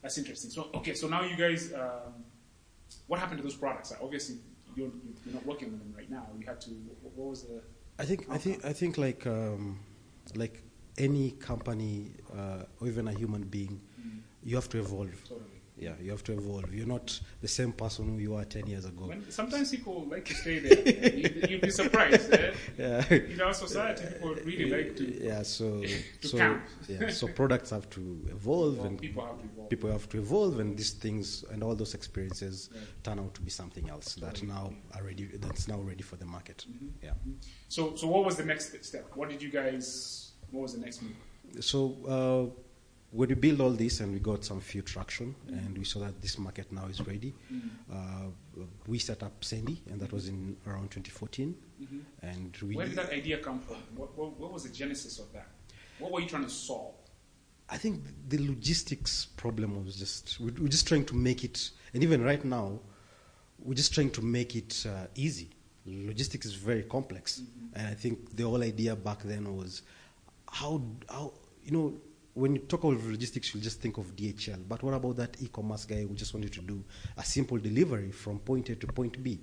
that's 0.02 0.18
interesting. 0.18 0.50
So 0.52 0.70
okay, 0.76 0.94
so 0.94 1.08
now 1.08 1.24
you 1.24 1.36
guys, 1.36 1.74
um, 1.74 2.14
what 3.08 3.20
happened 3.20 3.40
to 3.40 3.44
those 3.44 3.56
products? 3.58 3.92
Obviously, 4.02 4.38
you're, 4.76 4.92
you're 5.26 5.34
not 5.34 5.46
working 5.46 5.70
on 5.74 5.80
them 5.80 5.94
right 5.98 6.10
now. 6.10 6.28
You 6.40 6.46
had 6.46 6.62
to. 6.62 6.70
What, 7.02 7.14
what 7.18 7.28
was 7.30 7.44
the 7.44 7.62
I 8.00 8.06
think 8.06 8.28
I 8.30 8.38
think 8.38 8.64
I 8.64 8.74
think 8.74 8.98
like 8.98 9.26
um, 9.26 9.80
like 10.36 10.62
any 10.98 11.32
company 11.32 12.12
uh, 12.36 12.64
or 12.80 12.88
even 12.88 13.08
a 13.08 13.12
human 13.14 13.44
being, 13.44 13.82
you 14.44 14.56
have 14.56 14.70
to 14.70 14.80
evolve. 14.80 15.16
totally? 15.24 15.57
Yeah, 15.80 15.94
you 16.02 16.10
have 16.10 16.24
to 16.24 16.34
evolve. 16.34 16.74
You're 16.74 16.88
not 16.88 17.20
the 17.40 17.48
same 17.48 17.72
person 17.72 18.08
who 18.08 18.18
you 18.18 18.32
were 18.32 18.44
ten 18.46 18.66
years 18.66 18.86
ago. 18.86 19.06
When, 19.06 19.30
sometimes 19.30 19.70
people 19.70 20.08
like 20.10 20.26
to 20.26 20.34
stay 20.34 20.58
there. 20.58 21.16
you'd, 21.16 21.50
you'd 21.52 21.62
be 21.62 21.70
surprised. 21.70 22.34
Eh? 22.34 22.52
Yeah. 22.80 23.14
In 23.14 23.40
our 23.42 23.54
society, 23.54 24.04
people 24.14 24.34
really 24.44 24.70
like 24.72 24.96
to. 24.98 25.24
yeah, 25.24 25.44
so 25.44 25.82
to 26.22 26.28
so 26.28 26.38
camp. 26.38 26.64
yeah, 26.90 27.10
so 27.10 27.28
products 27.42 27.70
have 27.70 27.88
to 27.92 28.02
evolve 28.32 28.78
Well, 28.80 28.88
and 28.88 29.00
people 29.00 29.24
have 29.26 29.38
to 29.40 29.46
evolve. 29.46 29.70
people 29.70 29.92
have 29.92 30.10
to 30.10 30.18
evolve 30.18 30.60
and 30.60 30.76
these 30.78 30.92
things 30.92 31.44
and 31.52 31.64
all 31.64 31.76
those 31.76 31.94
experiences 31.94 32.70
Right. 32.74 32.84
turn 33.04 33.20
out 33.20 33.34
to 33.36 33.42
be 33.42 33.50
something 33.52 33.88
else 33.90 34.16
that 34.16 34.42
now 34.44 34.74
are 34.96 35.04
ready 35.04 35.26
that's 35.38 35.68
now 35.68 35.80
ready 35.80 36.02
for 36.04 36.16
the 36.16 36.26
market. 36.26 36.66
Mhm. 36.70 36.90
Yeah. 37.04 37.14
So, 37.70 37.96
so 37.96 38.08
what 38.08 38.26
was 38.26 38.36
the 38.36 38.46
next 38.46 38.84
step? 38.84 39.06
What 39.16 39.30
did 39.30 39.42
you 39.44 39.50
guys? 39.52 40.32
What 40.52 40.62
was 40.64 40.74
the 40.74 40.80
next 40.80 41.02
move? 41.04 41.16
So 41.60 41.80
uh, 42.16 42.62
we 43.14 43.26
built 43.28 43.60
all 43.62 43.72
this 43.72 44.00
and 44.02 44.14
we 44.14 44.20
got 44.20 44.44
some 44.44 44.60
few 44.60 44.82
traction 44.82 45.34
and 45.48 45.78
we 45.78 45.86
saw 45.86 46.00
that 46.00 46.22
this 46.22 46.38
market 46.38 46.72
now 46.72 46.86
is 46.88 47.00
ready, 47.08 47.34
uh, 47.92 48.26
we 48.88 49.00
set 49.00 49.24
up 49.24 49.42
Sendy 49.42 49.78
and 49.90 50.00
that 50.02 50.12
was 50.12 50.28
in 50.28 50.58
around 50.68 50.92
2014. 50.92 51.56
Mhm. 51.82 52.02
And 52.22 52.58
we, 52.64 52.76
Where 52.76 52.86
did 52.88 52.98
that 52.98 53.12
idea 53.12 53.38
come 53.38 53.60
from? 53.60 53.78
What, 53.96 54.18
what, 54.18 54.38
what 54.40 54.52
was 54.52 54.64
the 54.64 54.70
genesis 54.70 55.20
of 55.20 55.32
that? 55.34 55.48
What 56.00 56.12
were 56.12 56.20
you 56.20 56.28
trying 56.28 56.44
to 56.44 56.50
solve? 56.50 56.94
I 57.70 57.78
think 57.78 58.04
the 58.30 58.38
logistics 58.48 59.26
problem 59.38 59.84
was 59.86 59.96
just 59.98 60.40
we- 60.40 60.52
we're 60.52 60.68
just 60.70 60.88
trying 60.88 61.06
to 61.06 61.16
make 61.16 61.44
it, 61.44 61.72
and 61.94 62.02
even 62.04 62.24
right 62.24 62.44
now, 62.46 62.80
we're 63.60 63.74
just 63.74 63.94
trying 63.94 64.12
to 64.12 64.22
make 64.22 64.56
it 64.56 64.86
uh, 64.88 65.08
easy. 65.16 65.50
Logistics 65.86 66.46
is 66.46 66.54
very 66.54 66.84
complex, 66.84 67.42
and 67.74 67.88
I 67.88 67.94
think 67.94 68.36
the 68.36 68.44
whole 68.44 68.62
idea 68.64 68.96
back 68.96 69.22
then 69.24 69.54
was 69.56 69.82
how 70.50 70.82
how 71.10 71.34
you 71.66 71.72
know 71.72 71.94
when 72.38 72.56
you 72.56 72.62
talk 72.62 72.84
about 72.84 73.04
logistics, 73.04 73.54
you 73.54 73.60
just 73.62 73.82
think 73.82 73.98
of 73.98 74.16
DHL. 74.16 74.68
But 74.68 74.84
what 74.84 74.94
about 74.94 75.16
that 75.18 75.42
e-commerce 75.42 75.86
guy 75.86 76.04
who 76.04 76.14
just 76.14 76.34
wanted 76.34 76.54
to 76.54 76.62
do 76.62 76.84
a 77.18 77.24
simple 77.24 77.58
delivery 77.58 78.12
from 78.12 78.40
point 78.40 78.70
A 78.70 78.76
to 78.76 78.88
point 78.88 79.22
B? 79.24 79.40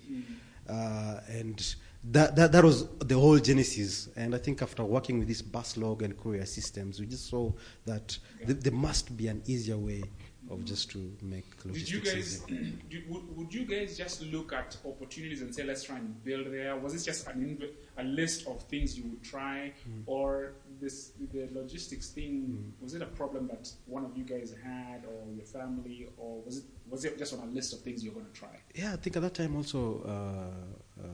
Uh, 0.68 1.20
and 1.28 1.74
that, 2.04 2.36
that, 2.36 2.52
that 2.52 2.64
was 2.64 2.86
the 2.98 3.18
whole 3.18 3.38
genesis. 3.38 4.08
And 4.16 4.34
I 4.34 4.38
think 4.38 4.62
after 4.62 4.84
working 4.84 5.18
with 5.18 5.28
this 5.28 5.42
bus 5.42 5.76
log 5.76 6.02
and 6.02 6.16
courier 6.16 6.46
systems, 6.46 7.00
we 7.00 7.06
just 7.06 7.28
saw 7.28 7.52
that 7.84 8.16
th- 8.46 8.60
there 8.60 8.72
must 8.72 9.16
be 9.16 9.26
an 9.28 9.42
easier 9.46 9.76
way 9.76 10.04
of 10.50 10.64
just 10.64 10.90
to 10.90 10.98
make 11.22 11.44
Did 11.62 11.88
you 11.88 11.98
logistics 12.00 12.36
guys? 12.40 12.58
did- 12.90 13.08
would, 13.10 13.36
would 13.36 13.54
you 13.54 13.64
guys 13.64 13.96
just 13.96 14.22
look 14.22 14.52
at 14.52 14.76
opportunities 14.84 15.40
and 15.42 15.54
say, 15.54 15.64
let's 15.64 15.82
try 15.84 15.96
and 15.96 16.22
build 16.22 16.46
there? 16.52 16.76
Was 16.76 16.94
it 16.94 17.04
just 17.04 17.26
an 17.28 17.40
inv- 17.58 17.70
a 17.96 18.04
list 18.04 18.46
of 18.46 18.62
things 18.64 18.96
you 18.98 19.04
would 19.04 19.22
try, 19.22 19.72
Hmm. 19.84 20.00
or 20.06 20.52
this 20.80 21.12
the 21.32 21.48
logistics 21.52 22.10
thing? 22.10 22.72
Was 22.80 22.94
it 22.94 23.02
a 23.02 23.06
problem 23.06 23.48
that 23.48 23.70
one 23.86 24.04
of 24.04 24.16
you 24.16 24.24
guys 24.24 24.54
had, 24.62 25.04
or 25.06 25.32
your 25.34 25.46
family, 25.46 26.08
or 26.18 26.40
was 26.42 26.58
it 26.58 26.64
was 26.90 27.04
it 27.04 27.16
just 27.18 27.32
on 27.32 27.40
a 27.48 27.50
list 27.52 27.72
of 27.72 27.80
things 27.80 28.04
you're 28.04 28.12
going 28.14 28.26
to 28.26 28.32
try? 28.32 28.60
Yeah, 28.74 28.92
I 28.92 28.96
think 28.96 29.16
at 29.16 29.22
that 29.22 29.34
time 29.34 29.56
also 29.56 30.02
uh, 30.04 31.02
uh, 31.02 31.06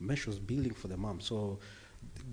Mesh 0.00 0.26
was 0.26 0.38
building 0.38 0.74
for 0.74 0.88
the 0.88 0.96
mom, 0.96 1.20
so 1.20 1.58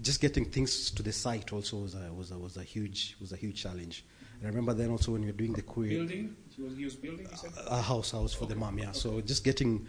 just 0.02 0.20
getting 0.20 0.46
things 0.46 0.92
to 0.92 1.04
the 1.04 1.12
site 1.14 1.54
also 1.54 1.78
was 1.78 1.96
a, 1.96 2.12
was 2.14 2.32
a, 2.32 2.38
was 2.38 2.58
a 2.58 2.64
huge 2.64 3.16
was 3.22 3.32
a 3.32 3.38
huge 3.38 3.62
challenge. 3.62 4.04
And 4.44 4.48
I 4.48 4.50
remember 4.50 4.74
then 4.74 4.90
also 4.92 5.14
when 5.14 5.22
we 5.22 5.28
were 5.28 5.32
doing 5.38 5.54
the 5.54 5.62
courier, 5.62 6.00
Building? 6.00 6.36
He 6.54 6.62
was, 6.62 6.76
he 6.76 6.84
was 6.84 6.96
building. 6.98 7.28
Said. 7.34 7.52
a 7.66 7.82
house 7.82 8.12
house 8.12 8.34
for 8.34 8.46
the 8.46 8.52
Okay, 8.56 8.60
mom, 8.60 8.78
yeah. 8.78 8.90
okay. 8.90 9.00
So 9.00 9.22
just 9.22 9.44
getting 9.46 9.88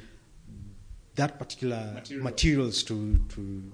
that 1.17 1.39
particular 1.41 1.91
Material. 1.93 2.23
materials 2.25 2.83
to 2.85 3.19
to 3.31 3.73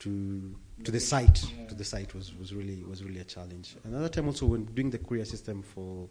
to 0.00 0.54
to 0.84 0.90
the 0.90 1.00
site 1.00 1.42
Yeah. 1.58 1.66
to 1.68 1.74
the 1.74 1.84
site 1.84 2.14
was, 2.14 2.34
was 2.38 2.52
really 2.54 2.82
was 2.84 3.02
really 3.02 3.20
a 3.20 3.24
challenge. 3.24 3.76
Another 3.84 4.10
time 4.10 4.26
also 4.26 4.44
when 4.46 4.66
doing 4.66 4.90
the 4.90 4.98
courier 4.98 5.24
system 5.24 5.62
for 5.62 6.06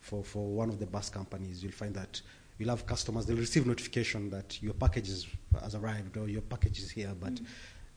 for 0.00 0.22
for 0.22 0.46
one 0.46 0.68
of 0.68 0.78
the 0.78 0.86
bus 0.86 1.08
companies, 1.08 1.62
you'll 1.62 1.72
find 1.72 1.94
that 1.94 2.20
you'll 2.58 2.68
have 2.70 2.84
customers 2.86 3.24
they'll 3.24 3.36
receive 3.38 3.66
notification 3.66 4.28
that 4.30 4.62
your 4.62 4.74
package 4.74 5.08
is, 5.08 5.26
has 5.62 5.74
arrived 5.74 6.16
or 6.18 6.28
your 6.28 6.42
package 6.42 6.80
is 6.80 6.90
here, 6.90 7.14
but 7.18 7.32
Mm. 7.34 7.46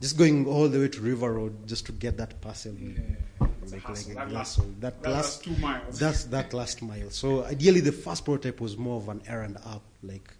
Just 0.01 0.17
going 0.17 0.45
all 0.47 0.67
the 0.67 0.79
way 0.79 0.87
to 0.89 1.01
River 1.01 1.33
Road 1.33 1.67
just 1.67 1.85
to 1.85 1.91
get 1.91 2.17
that 2.17 2.41
parcel. 2.41 2.73
Yeah, 2.73 2.97
a 3.39 3.45
like- 3.71 3.87
like 3.87 4.15
that, 4.15 4.31
last. 4.31 4.59
That 4.81 5.01
that 5.03 5.11
last- 5.11 5.43
two 5.43 5.55
miles. 5.57 5.99
that's 5.99 6.23
that 6.25 6.53
last 6.53 6.81
mile. 6.81 7.09
So 7.11 7.45
ideally, 7.45 7.79
the 7.79 7.91
first 7.91 8.25
prototype 8.25 8.59
was 8.59 8.77
more 8.77 8.97
of 8.97 9.07
an 9.09 9.21
errand 9.27 9.57
app, 9.65 9.81
like 10.03 10.33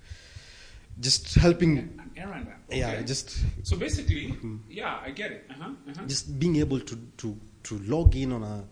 just 0.99 1.35
helping. 1.35 1.77
an 1.77 2.11
errand 2.17 2.47
app. 2.47 2.61
Okay. 2.69 2.79
Yeah, 2.79 3.01
just 3.03 3.37
So 3.63 3.77
basically, 3.77 4.35
yeah, 4.69 4.99
I 5.05 5.11
get 5.11 5.31
it. 5.31 5.45
Uh-huh, 5.49 5.69
uh-huh. 5.89 6.05
just 6.07 6.39
being 6.39 6.55
able 6.57 6.79
to 6.79 6.95
to 7.17 7.37
to 7.63 7.77
log 7.79 8.15
in 8.15 8.31
on 8.31 8.43
a 8.43 8.63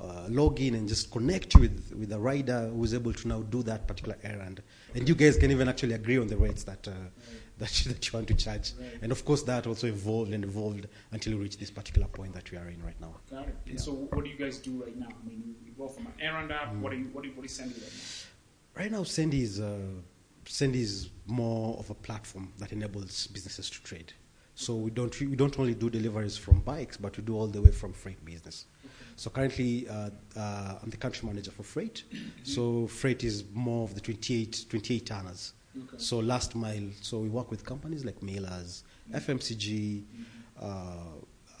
uh, 0.00 0.26
log 0.28 0.60
in 0.60 0.74
and 0.74 0.88
just 0.88 1.10
connect 1.10 1.56
with 1.56 1.92
with 1.98 2.12
a 2.12 2.18
rider 2.18 2.68
who's 2.74 2.94
able 2.94 3.12
to 3.12 3.28
now 3.28 3.40
do 3.42 3.62
that 3.64 3.86
particular 3.86 4.16
errand, 4.22 4.62
and 4.94 5.08
you 5.08 5.14
guys 5.14 5.36
can 5.36 5.50
even 5.50 5.68
actually 5.68 5.94
agree 5.94 6.18
on 6.18 6.26
the 6.26 6.36
rates 6.36 6.64
that. 6.64 6.86
Uh, 6.88 6.92
that, 7.60 7.84
you, 7.84 7.92
that 7.92 8.06
you 8.06 8.16
want 8.16 8.26
to 8.26 8.32
charge, 8.32 8.72
Right. 8.80 8.88
and 9.02 9.12
of 9.12 9.22
course 9.26 9.42
that 9.42 9.66
also 9.66 9.86
evolved 9.86 10.32
and 10.32 10.44
evolved 10.44 10.88
until 11.12 11.34
we 11.36 11.42
reach 11.42 11.58
this 11.58 11.70
particular 11.70 12.08
point 12.08 12.32
that 12.32 12.50
we 12.50 12.56
are 12.56 12.66
in 12.68 12.82
right 12.82 12.98
now. 13.02 13.14
Got 13.30 13.48
it. 13.48 13.56
And 13.66 13.74
Yeah. 13.74 13.80
so, 13.80 13.92
what 13.92 14.24
do 14.24 14.30
you 14.30 14.38
guys 14.38 14.56
do 14.56 14.82
right 14.82 14.96
now? 14.98 15.08
I 15.08 15.28
mean, 15.28 15.54
you, 15.62 15.72
go 15.76 15.86
from 15.86 16.06
an 16.06 16.14
errand 16.20 16.50
app. 16.52 16.72
Mm. 16.72 16.80
What 16.80 16.92
do 16.92 16.98
you 16.98 17.04
what 17.12 17.22
you, 17.26 17.32
what 17.32 17.50
send 17.50 17.70
you 17.72 17.82
right 17.82 17.92
now? 17.92 18.80
Right 18.80 18.90
now, 18.90 19.02
Sendy 19.04 19.42
is, 19.42 19.60
uh, 19.60 19.76
Sendy 20.46 20.76
is 20.76 21.10
more 21.26 21.76
of 21.78 21.90
a 21.90 21.94
platform 21.94 22.50
that 22.58 22.72
enables 22.72 23.26
businesses 23.26 23.68
to 23.68 23.82
trade. 23.82 24.14
So 24.54 24.76
we 24.76 24.90
don't, 24.90 25.18
we 25.20 25.36
don't 25.36 25.58
only 25.58 25.74
do 25.74 25.90
deliveries 25.90 26.36
from 26.38 26.60
bikes, 26.60 26.96
but 26.96 27.16
we 27.16 27.22
do 27.24 27.36
all 27.36 27.46
the 27.46 27.60
way 27.60 27.72
from 27.72 27.92
freight 27.92 28.24
business. 28.24 28.66
So 29.20 29.28
currently, 29.28 29.86
uh, 29.86 30.08
uh, 30.34 30.78
I'm 30.82 30.88
the 30.88 30.96
country 30.96 31.28
manager 31.28 31.50
for 31.50 31.62
freight. 31.62 32.04
So 32.42 32.86
freight 32.86 33.22
is 33.22 33.44
more 33.52 33.84
of 33.84 33.94
the 33.94 34.00
28, 34.00 34.64
28 34.70 35.04
tonners. 35.04 35.52
Okay. 35.76 35.98
So 35.98 36.20
last 36.20 36.56
mile. 36.56 36.88
So 37.02 37.18
we 37.18 37.28
work 37.28 37.50
with 37.50 37.62
companies 37.62 38.02
like 38.02 38.18
Mailers, 38.20 38.82
FMCG, 39.12 40.04
uh, 40.58 40.94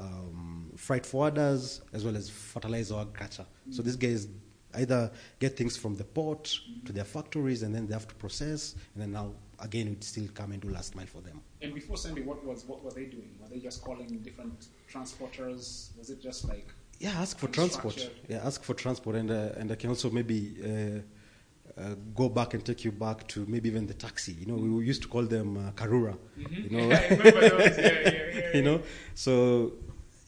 um, 0.00 0.70
freight 0.74 1.02
forwarders, 1.02 1.82
as 1.92 2.02
well 2.02 2.16
as 2.16 2.30
fertilizer 2.30 2.94
or 2.94 3.02
agriculture. 3.02 3.44
So 3.68 3.82
these 3.82 3.96
guys 3.96 4.28
either 4.76 5.10
get 5.38 5.58
things 5.58 5.76
from 5.76 5.96
the 5.96 6.04
port 6.04 6.58
to 6.86 6.92
their 6.94 7.04
factories, 7.04 7.62
and 7.62 7.74
then 7.74 7.86
they 7.86 7.92
have 7.92 8.08
to 8.08 8.14
process, 8.14 8.74
and 8.94 9.02
then 9.02 9.12
now 9.12 9.34
again 9.58 9.90
we 9.90 9.96
still 10.00 10.28
come 10.32 10.52
and 10.52 10.62
do 10.62 10.70
last 10.70 10.96
mile 10.96 11.04
for 11.04 11.20
them. 11.20 11.42
And 11.60 11.74
before 11.74 11.96
Sendy, 11.96 12.24
what 12.24 12.42
was 12.42 12.64
what 12.64 12.82
were 12.82 12.92
they 12.92 13.04
doing? 13.04 13.28
Were 13.38 13.48
they 13.48 13.58
just 13.58 13.82
calling 13.82 14.20
different 14.20 14.68
transporters? 14.90 15.94
Was 15.98 16.08
it 16.08 16.22
just 16.22 16.48
like 16.48 16.68
Yeah, 17.00 17.12
ask 17.18 17.38
for 17.38 17.48
transport. 17.48 18.10
Yeah, 18.28 18.42
ask 18.44 18.62
for 18.62 18.74
transport, 18.74 19.16
and 19.16 19.30
uh, 19.30 19.58
and 19.58 19.72
I 19.72 19.74
can 19.74 19.88
also 19.88 20.10
maybe 20.10 20.54
uh, 20.62 21.80
uh, 21.80 21.94
go 22.14 22.28
back 22.28 22.52
and 22.52 22.62
take 22.62 22.84
you 22.84 22.92
back 22.92 23.26
to 23.28 23.46
maybe 23.48 23.70
even 23.70 23.86
the 23.86 23.94
taxi. 23.94 24.32
You 24.32 24.46
know, 24.46 24.54
we 24.56 24.84
used 24.84 25.00
to 25.02 25.08
call 25.08 25.22
them 25.24 25.56
uh, 25.56 25.70
Karura. 25.72 26.14
Mhm. 26.38 26.64
You 26.64 26.70
know, 26.76 26.88
yeah, 26.90 27.14
yeah, 27.14 28.50
you 28.56 28.62
know. 28.62 28.82
So 29.14 29.72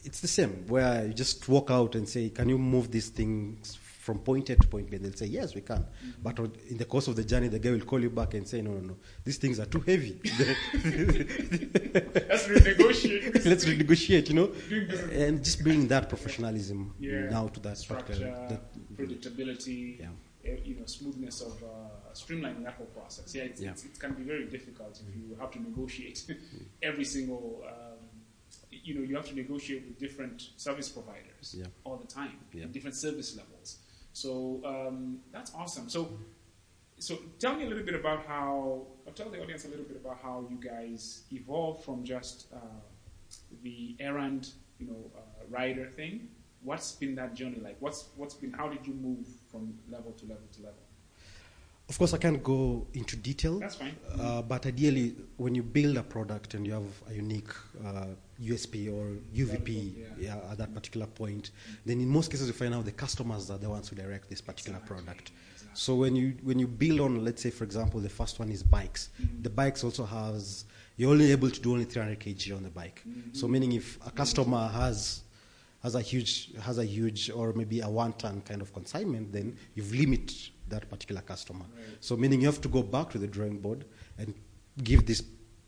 it's 0.03 0.19
the 0.19 0.27
same 0.27 0.65
where 0.67 1.05
you 1.05 1.13
just 1.13 1.47
walk 1.47 1.69
out 1.69 1.93
and 1.93 2.09
say, 2.09 2.29
"Can 2.29 2.49
you 2.49 2.57
move 2.57 2.89
these 2.89 3.09
things 3.09 3.77
from 4.05 4.19
point 4.19 4.49
A 4.49 4.55
to 4.63 4.67
point 4.67 4.89
B?" 4.89 4.95
And 4.97 5.05
they'll 5.05 5.19
say, 5.23 5.27
"Yes, 5.39 5.55
we 5.55 5.61
can." 5.61 5.83
But 6.25 6.37
in 6.73 6.77
the 6.77 6.85
course 6.93 7.07
of 7.07 7.15
the 7.15 7.23
journey, 7.31 7.47
the 7.55 7.59
guy 7.59 7.71
will 7.71 7.87
call 7.91 8.01
you 8.07 8.09
back 8.09 8.33
and 8.37 8.45
say, 8.47 8.61
"No, 8.61 8.71
no, 8.77 8.81
no, 8.91 8.95
these 9.25 9.37
things 9.43 9.59
are 9.61 9.65
too 9.75 9.79
heavy. 9.91 10.13
Let's 12.31 12.47
renegotiate. 12.47 13.45
Let's 13.51 13.65
renegotiate." 13.65 14.25
You 14.29 14.35
know, 14.39 14.49
and 15.25 15.43
just 15.43 15.63
bring 15.63 15.87
that 15.93 16.09
professionalism 16.09 16.93
Yeah. 16.99 17.29
now 17.37 17.47
to 17.55 17.59
that 17.61 17.77
Structure, 17.77 18.13
particular. 18.13 18.47
That, 18.49 18.61
predictability. 18.99 19.99
yeah. 19.99 20.09
eh, 20.45 20.57
you 20.65 20.75
know, 20.75 20.85
smoothness 20.85 21.37
of 21.41 21.53
uh, 21.63 21.67
streamlining 22.13 22.63
that 22.67 22.73
whole 22.79 22.87
process. 22.97 23.33
Yeah, 23.35 23.43
it's, 23.49 23.61
Yeah. 23.61 23.71
It's, 23.71 23.85
it 23.85 23.97
can 24.03 24.13
be 24.13 24.23
very 24.33 24.45
difficult 24.55 24.93
if 25.07 25.15
you 25.15 25.35
have 25.41 25.51
to 25.55 25.59
negotiate 25.69 26.19
every 26.89 27.05
single. 27.05 27.63
Um, 27.71 27.99
you 28.85 28.95
know, 28.95 29.01
you 29.09 29.15
have 29.15 29.27
to 29.29 29.35
negotiate 29.35 29.83
with 29.87 29.97
different 29.99 30.37
service 30.57 30.89
providers 30.89 31.55
Yeah. 31.57 31.67
all 31.85 31.97
the 31.97 32.07
time, 32.19 32.37
Yeah. 32.53 32.65
different 32.75 32.95
service 32.95 33.29
levels. 33.41 33.77
So 34.13 34.61
um, 34.63 35.19
that's 35.31 35.51
awesome. 35.55 35.89
So, 35.89 36.09
so 36.99 37.17
tell 37.39 37.55
me 37.55 37.65
a 37.65 37.67
little 37.67 37.83
bit 37.83 37.95
about 37.95 38.25
how. 38.25 38.85
Or 39.05 39.11
tell 39.13 39.29
the 39.29 39.41
audience 39.41 39.65
a 39.65 39.67
little 39.67 39.85
bit 39.85 39.97
about 39.97 40.19
how 40.23 40.45
you 40.49 40.57
guys 40.57 41.23
evolved 41.31 41.83
from 41.83 42.03
just 42.05 42.47
uh, 42.53 42.57
the 43.63 43.95
errand, 43.99 44.51
you 44.79 44.87
know, 44.87 45.11
uh, 45.17 45.21
rider 45.49 45.87
thing. 45.87 46.29
What's 46.63 46.93
been 46.93 47.15
that 47.15 47.33
journey 47.33 47.59
like? 47.61 47.75
What's 47.79 48.09
what's 48.15 48.35
been? 48.35 48.53
How 48.53 48.69
did 48.69 48.87
you 48.87 48.93
move 48.93 49.27
from 49.51 49.73
level 49.89 50.13
to 50.13 50.25
level 50.25 50.47
to 50.53 50.59
level? 50.61 50.79
Of 51.89 51.97
course, 51.97 52.13
I 52.13 52.17
can't 52.17 52.41
go 52.41 52.87
into 52.93 53.17
detail. 53.17 53.59
That's 53.59 53.75
fine. 53.75 53.95
Uh, 54.17 54.41
but 54.41 54.65
ideally, 54.65 55.15
when 55.35 55.53
you 55.53 55.63
build 55.63 55.97
a 55.97 56.03
product 56.03 56.53
and 56.53 56.65
you 56.65 56.73
have 56.73 57.01
a 57.09 57.13
unique 57.13 57.49
uh, 57.85 58.05
USP 58.41 58.89
or 58.91 59.17
UVP 59.35 59.93
Yeah. 59.97 60.05
yeah, 60.19 60.51
at 60.51 60.57
that 60.57 60.73
particular 60.73 61.07
point, 61.07 61.51
then 61.85 61.99
in 61.99 62.07
most 62.09 62.31
cases 62.31 62.47
you 62.47 62.53
find 62.53 62.73
out 62.73 62.85
the 62.85 62.91
customers 62.91 63.49
are 63.49 63.57
the 63.57 63.69
ones 63.69 63.89
who 63.89 63.95
direct 63.95 64.29
this 64.29 64.41
particular 64.41 64.79
Exactly. 64.79 65.03
product. 65.03 65.31
Exactly. 65.53 65.71
So 65.75 65.95
when 65.95 66.15
you 66.15 66.35
when 66.43 66.59
you 66.59 66.67
build 66.67 66.99
on, 66.99 67.23
let's 67.23 67.41
say 67.41 67.49
for 67.49 67.63
example, 67.63 67.99
the 67.99 68.09
first 68.09 68.39
one 68.39 68.49
is 68.49 68.63
bikes. 68.63 69.09
Mhm. 69.21 69.43
The 69.43 69.49
bikes 69.49 69.83
also 69.83 70.05
has 70.05 70.65
you're 70.97 71.11
only 71.11 71.31
able 71.31 71.49
to 71.49 71.59
do 71.59 71.71
only 71.73 71.85
300 71.85 72.19
kg 72.19 72.55
on 72.55 72.63
the 72.63 72.69
bike. 72.69 73.01
Mhm. 73.07 73.35
So 73.35 73.47
meaning 73.47 73.71
if 73.73 73.97
a 74.05 74.11
customer 74.11 74.67
has 74.67 75.21
has 75.81 75.95
a 75.95 76.01
huge 76.01 76.53
has 76.61 76.77
a 76.77 76.85
huge 76.85 77.29
or 77.29 77.53
maybe 77.53 77.81
a 77.81 77.89
one 77.89 78.13
ton 78.13 78.41
kind 78.41 78.61
of 78.61 78.71
consignment, 78.73 79.31
then 79.33 79.57
you've 79.75 79.93
limit 79.93 80.33
that 80.69 80.89
particular 80.89 81.21
customer. 81.21 81.65
Right. 81.75 81.97
So 81.99 82.15
meaning 82.15 82.39
you 82.41 82.47
have 82.47 82.61
to 82.61 82.69
go 82.69 82.81
back 82.83 83.09
to 83.11 83.17
the 83.19 83.27
drawing 83.27 83.59
board 83.59 83.85
and 84.17 84.33
give 84.83 85.05
this 85.05 85.21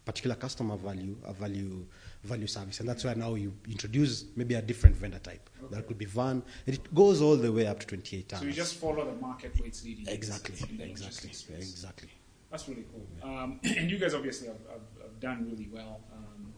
particular 0.06 0.36
customer 0.36 0.78
value 0.78 1.18
a 1.26 1.34
value 1.34 1.86
value 2.26 2.48
service, 2.48 2.80
and 2.80 2.90
that's 2.90 3.04
why 3.04 3.14
now 3.14 3.36
you 3.36 3.54
introduce 3.70 4.26
maybe 4.36 4.56
a 4.56 4.62
different 4.62 4.96
vendor 4.96 5.20
type. 5.20 5.50
Okay. 5.64 5.76
That 5.76 5.88
could 5.88 5.98
be 5.98 6.06
van, 6.06 6.44
and 6.68 6.76
it 6.76 6.94
goes 6.94 7.22
all 7.22 7.36
the 7.36 7.52
way 7.52 7.68
up 7.68 7.80
to 7.80 7.88
28 7.88 8.30
tons. 8.30 8.42
So 8.42 8.48
you 8.48 8.54
just 8.54 8.76
follow 8.76 9.06
the 9.06 9.20
market 9.22 9.58
where 9.58 9.68
it's 9.68 9.84
leading. 9.84 10.08
exactly, 10.08 10.56
exactly, 10.80 11.30
exactly. 11.56 12.10
That's 12.52 12.68
really 12.70 12.86
cool. 12.92 13.30
Um, 13.30 13.60
and 13.64 13.90
you 13.90 13.98
guys 13.98 14.14
obviously 14.14 14.48
have, 14.48 14.60
have, 14.70 15.02
have 15.02 15.20
done 15.20 15.48
really 15.50 15.70
well. 15.72 16.02
Um, 16.14 16.54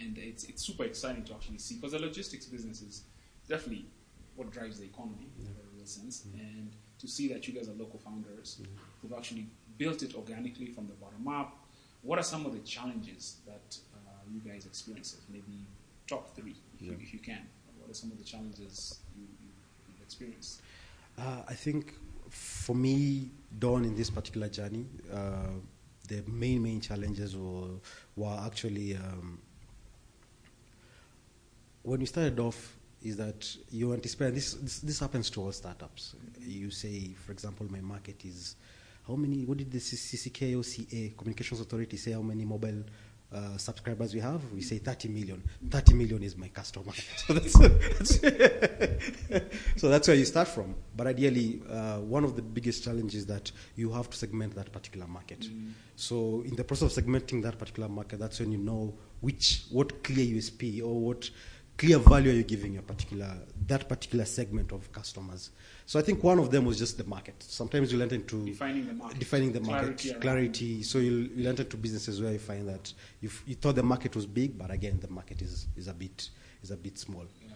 and 0.00 0.18
it's, 0.18 0.44
it's 0.44 0.62
super 0.66 0.84
exciting 0.84 1.24
to 1.24 1.34
actually 1.34 1.58
see 1.58 1.76
because 1.76 1.92
the 1.92 1.98
logistics 1.98 2.46
business 2.46 2.82
is 2.82 3.04
definitely 3.48 3.86
what 4.36 4.50
drives 4.50 4.78
the 4.78 4.84
economy 4.84 5.28
in 5.38 5.46
a 5.46 5.50
very 5.50 5.66
real 5.76 5.86
sense. 5.86 6.24
And 6.34 6.72
to 6.98 7.08
see 7.08 7.28
that 7.28 7.46
you 7.46 7.54
guys 7.54 7.68
are 7.68 7.72
local 7.72 7.98
founders 7.98 8.60
who've 9.00 9.12
actually 9.12 9.46
built 9.78 10.02
it 10.02 10.14
organically 10.14 10.66
from 10.66 10.86
the 10.86 10.92
bottom 10.94 11.26
up. 11.28 11.66
What 12.02 12.18
are 12.18 12.22
some 12.22 12.44
of 12.46 12.52
the 12.52 12.58
challenges 12.60 13.36
that 13.46 13.76
you 14.32 14.40
guys 14.40 14.66
experience? 14.66 15.16
Maybe 15.28 15.66
top 16.06 16.34
three, 16.34 16.56
if, 16.74 16.82
you, 16.82 16.96
if 17.00 17.12
you 17.12 17.18
can. 17.18 17.42
What 17.78 17.90
are 17.90 17.94
some 17.94 18.10
of 18.12 18.18
the 18.18 18.24
challenges 18.24 19.00
you, 19.16 19.24
you've 19.88 20.02
experienced? 20.02 20.62
Uh, 21.18 21.42
I 21.48 21.54
think 21.54 21.94
for 22.28 22.74
me, 22.74 23.30
Dawn, 23.58 23.84
in 23.84 23.94
this 23.96 24.10
particular 24.10 24.48
journey, 24.48 24.86
uh, 25.12 25.54
the 26.08 26.22
main 26.26 26.62
main 26.62 26.80
challenges 26.80 27.36
were 27.36 27.78
were 28.16 28.40
actually 28.44 28.96
um, 28.96 29.38
when 31.82 32.00
we 32.00 32.06
started 32.06 32.38
off 32.38 32.76
is 33.02 33.16
that 33.16 33.56
you 33.70 33.92
anticipate 33.94 34.34
this, 34.34 34.54
this 34.54 34.80
this 34.80 34.98
happens 35.00 35.30
to 35.30 35.40
all 35.40 35.52
startups. 35.52 36.14
You 36.38 36.70
say, 36.70 37.14
for 37.24 37.32
example, 37.32 37.66
my 37.70 37.80
market 37.80 38.24
is 38.24 38.56
how 39.06 39.16
many? 39.16 39.44
What 39.44 39.58
did 39.58 39.70
the 39.70 39.78
CCK 39.78 40.58
or 40.58 40.62
CA 40.62 41.12
Communications 41.16 41.60
Authority 41.60 41.96
say? 41.96 42.12
How 42.12 42.22
many 42.22 42.44
mobile 42.44 42.84
uh, 43.32 43.56
subscribers 43.56 44.12
we 44.14 44.20
have? 44.20 44.40
We 44.52 44.60
say 44.60 44.78
30 44.78 45.08
million. 45.08 45.42
30 45.70 45.94
million 45.94 46.22
is 46.22 46.36
my 46.36 46.48
customer. 46.48 46.92
So 47.26 47.34
that's, 47.34 47.58
that's 47.58 48.20
so 49.76 49.88
that's 49.88 50.08
where 50.08 50.16
you 50.16 50.24
start 50.24 50.48
from. 50.48 50.74
But 50.96 51.06
ideally, 51.06 51.62
uh, 51.70 51.98
one 51.98 52.24
of 52.24 52.34
the 52.36 52.42
biggest 52.42 52.84
challenges 52.84 53.20
is 53.20 53.26
that 53.26 53.52
you 53.76 53.92
have 53.92 54.10
to 54.10 54.16
segment 54.16 54.54
that 54.56 54.72
particular 54.72 55.06
market. 55.06 55.46
So 55.96 56.42
in 56.46 56.56
the 56.56 56.64
process 56.64 56.96
of 56.96 57.04
segmenting 57.04 57.42
that 57.42 57.58
particular 57.58 57.88
market, 57.88 58.18
that's 58.18 58.40
when 58.40 58.52
you 58.52 58.58
know 58.58 58.94
which 59.20 59.64
what 59.70 60.02
clear 60.02 60.26
USP 60.36 60.82
or 60.82 60.98
what 60.98 61.30
clear 61.80 61.96
value 61.98 62.30
are 62.30 62.34
you 62.34 62.42
giving 62.42 62.74
your 62.74 62.82
particular 62.82 63.34
that 63.66 63.88
particular 63.88 64.26
segment 64.26 64.70
of 64.70 64.92
customers. 64.92 65.50
So 65.86 65.98
I 65.98 66.02
think 66.02 66.22
one 66.22 66.38
of 66.38 66.50
them 66.50 66.66
was 66.66 66.76
just 66.78 66.98
the 66.98 67.04
market. 67.04 67.36
Sometimes 67.42 67.90
you'll 67.90 68.02
enter 68.02 68.16
into 68.16 68.44
Defining 68.44 68.86
the 68.86 68.92
market. 68.92 69.18
defining 69.18 69.52
the 69.52 69.60
market, 69.60 69.96
Clarity 69.98 70.20
clarity. 70.20 70.82
So 70.82 70.98
you'll, 70.98 71.26
you'll 71.34 71.48
enter 71.48 71.62
into 71.62 71.78
businesses 71.78 72.20
where 72.20 72.32
you 72.32 72.38
find 72.38 72.68
that 72.68 72.92
you 73.22 73.30
you 73.46 73.54
thought 73.54 73.76
the 73.76 73.82
market 73.82 74.14
was 74.14 74.26
big, 74.26 74.58
but 74.58 74.70
again 74.70 74.98
the 75.00 75.08
market 75.08 75.40
is, 75.40 75.68
is 75.74 75.88
a 75.88 75.94
bit 75.94 76.28
is 76.62 76.70
a 76.70 76.76
bit 76.76 76.98
small. 76.98 77.24
Yeah. 77.42 77.48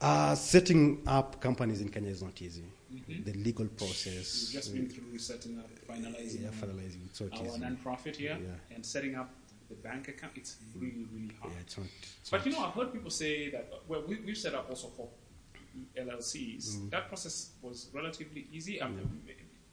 Uh, 0.00 0.34
setting 0.36 1.02
up 1.06 1.40
companies 1.40 1.80
in 1.80 1.88
Kenya 1.88 2.10
is 2.10 2.22
not 2.22 2.40
easy. 2.40 2.62
Mhm. 2.94 3.24
The 3.24 3.32
legal 3.48 3.66
process. 3.66 4.26
We've 4.44 4.62
just 4.62 4.72
been 4.74 4.88
through 4.88 5.18
setting 5.18 5.58
up, 5.58 5.68
finalizing 5.90 6.42
yeah, 6.42 6.50
finalizing. 6.62 7.02
It's 7.06 7.20
not 7.20 7.32
our 7.40 7.46
easy. 7.48 7.58
non-profit 7.58 8.14
here 8.16 8.38
Yeah. 8.40 8.74
and 8.76 8.86
setting 8.86 9.16
up 9.16 9.30
the 9.74 9.88
bank 9.88 10.08
account. 10.08 10.32
It's 10.36 10.56
really, 10.74 11.06
really 11.12 11.34
hard. 11.40 11.52
Yeah, 11.52 11.60
it's 11.60 11.78
not. 11.78 11.86
it's 12.20 12.30
But 12.30 12.46
you 12.46 12.52
know, 12.52 12.64
I've 12.64 12.74
heard 12.74 12.92
people 12.92 13.10
say 13.10 13.50
that. 13.50 13.70
Well, 13.88 14.04
we, 14.06 14.16
we've 14.24 14.36
set 14.36 14.54
up 14.54 14.68
also 14.68 14.88
for 14.88 15.08
LLCs. 15.96 16.76
Mm. 16.76 16.90
That 16.90 17.08
process 17.08 17.50
was 17.62 17.90
relatively 17.92 18.46
easy. 18.52 18.80
Um, 18.80 19.20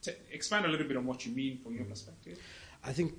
t- 0.01 0.11
expand 0.31 0.65
a 0.65 0.69
little 0.69 0.87
bit 0.87 0.97
on 0.97 1.05
what 1.05 1.25
you 1.25 1.33
mean 1.33 1.59
from 1.63 1.75
your 1.75 1.85
perspective. 1.85 2.39
I 2.83 2.93
think 2.93 3.13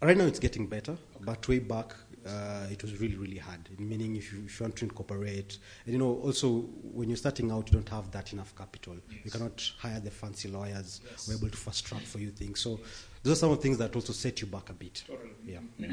right 0.00 0.16
now 0.16 0.24
it's 0.24 0.38
getting 0.38 0.66
better, 0.66 0.96
but 1.20 1.46
way 1.48 1.58
back 1.58 1.94
uh, 2.26 2.66
it 2.70 2.82
was 2.82 2.98
really, 3.00 3.16
really 3.16 3.38
hard. 3.38 3.68
Meaning, 3.78 4.16
if 4.16 4.32
you, 4.32 4.42
if 4.44 4.58
you 4.60 4.64
want 4.64 4.76
to 4.76 4.84
incorporate, 4.84 5.58
and 5.84 5.92
you 5.92 5.98
know, 5.98 6.14
also 6.22 6.60
when 6.82 7.08
you're 7.08 7.16
starting 7.16 7.50
out, 7.50 7.68
you 7.68 7.74
don't 7.74 7.88
have 7.88 8.10
that 8.12 8.32
enough 8.32 8.54
capital. 8.56 8.96
You 9.24 9.30
cannot 9.30 9.60
hire 9.78 10.00
the 10.00 10.10
fancy 10.10 10.48
lawyers 10.48 11.00
Yes. 11.10 11.26
who 11.26 11.32
are 11.32 11.36
able 11.36 11.48
to 11.50 11.56
fast 11.56 11.84
track 11.84 12.02
for 12.02 12.18
you 12.18 12.30
things. 12.30 12.60
So 12.60 12.80
those 13.22 13.32
are 13.38 13.40
some 13.40 13.50
of 13.50 13.58
the 13.58 13.62
things 13.62 13.78
that 13.78 13.94
also 13.94 14.12
set 14.12 14.40
you 14.40 14.46
back 14.46 14.70
a 14.70 14.72
bit. 14.74 15.02
Totally. 15.06 15.30
Yeah. 15.46 15.58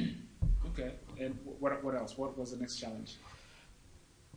okay. 0.68 0.94
And 1.20 1.38
what 1.60 1.84
what 1.84 1.96
else? 1.96 2.18
What 2.18 2.38
was 2.38 2.52
the 2.52 2.58
next 2.58 2.78
challenge? 2.78 3.16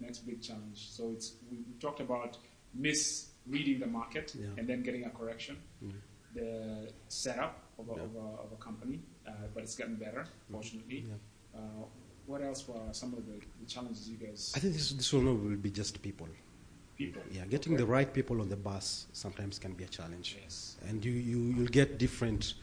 Next 0.00 0.18
big 0.20 0.40
challenge. 0.42 0.88
So 0.90 1.10
it's 1.10 1.34
we, 1.50 1.58
we 1.58 1.74
talked 1.80 2.00
about 2.00 2.38
misreading 2.74 3.80
the 3.80 3.86
market 3.86 4.34
Yeah. 4.38 4.46
and 4.56 4.66
then 4.68 4.82
getting 4.82 5.04
a 5.04 5.10
correction. 5.10 5.56
Mm. 5.84 5.92
The 6.34 6.92
setup 7.08 7.58
of 7.78 7.88
a, 7.90 7.92
Yeah. 7.96 8.02
of 8.04 8.14
a, 8.16 8.18
of 8.44 8.52
a 8.52 8.56
company, 8.56 9.00
uh, 9.26 9.32
but 9.54 9.62
it's 9.64 9.76
getting 9.76 9.96
better, 9.96 10.24
fortunately. 10.50 11.04
Yeah. 11.06 11.14
Uh, 11.54 11.58
what 12.26 12.40
else 12.42 12.66
were 12.68 12.80
some 12.92 13.12
of 13.14 13.26
the, 13.26 13.32
the 13.60 13.66
challenges 13.66 14.08
you 14.08 14.16
guys 14.16 14.52
I 14.56 14.60
think 14.60 14.74
this 14.74 14.92
this 14.92 15.12
one 15.12 15.26
will 15.26 15.56
be 15.56 15.70
just 15.70 16.00
people. 16.02 16.28
people? 16.96 17.22
Yeah, 17.30 17.44
getting 17.46 17.74
Okay. 17.74 17.82
the 17.82 17.86
right 17.96 18.10
people 18.12 18.40
on 18.40 18.48
the 18.48 18.56
bus 18.56 19.06
sometimes 19.12 19.58
can 19.58 19.72
be 19.74 19.84
a 19.84 19.88
challenge. 19.88 20.36
Yes. 20.40 20.76
and 20.88 21.04
you, 21.04 21.12
you 21.12 21.38
you'll 21.56 21.74
get 21.80 21.98
different 21.98 22.54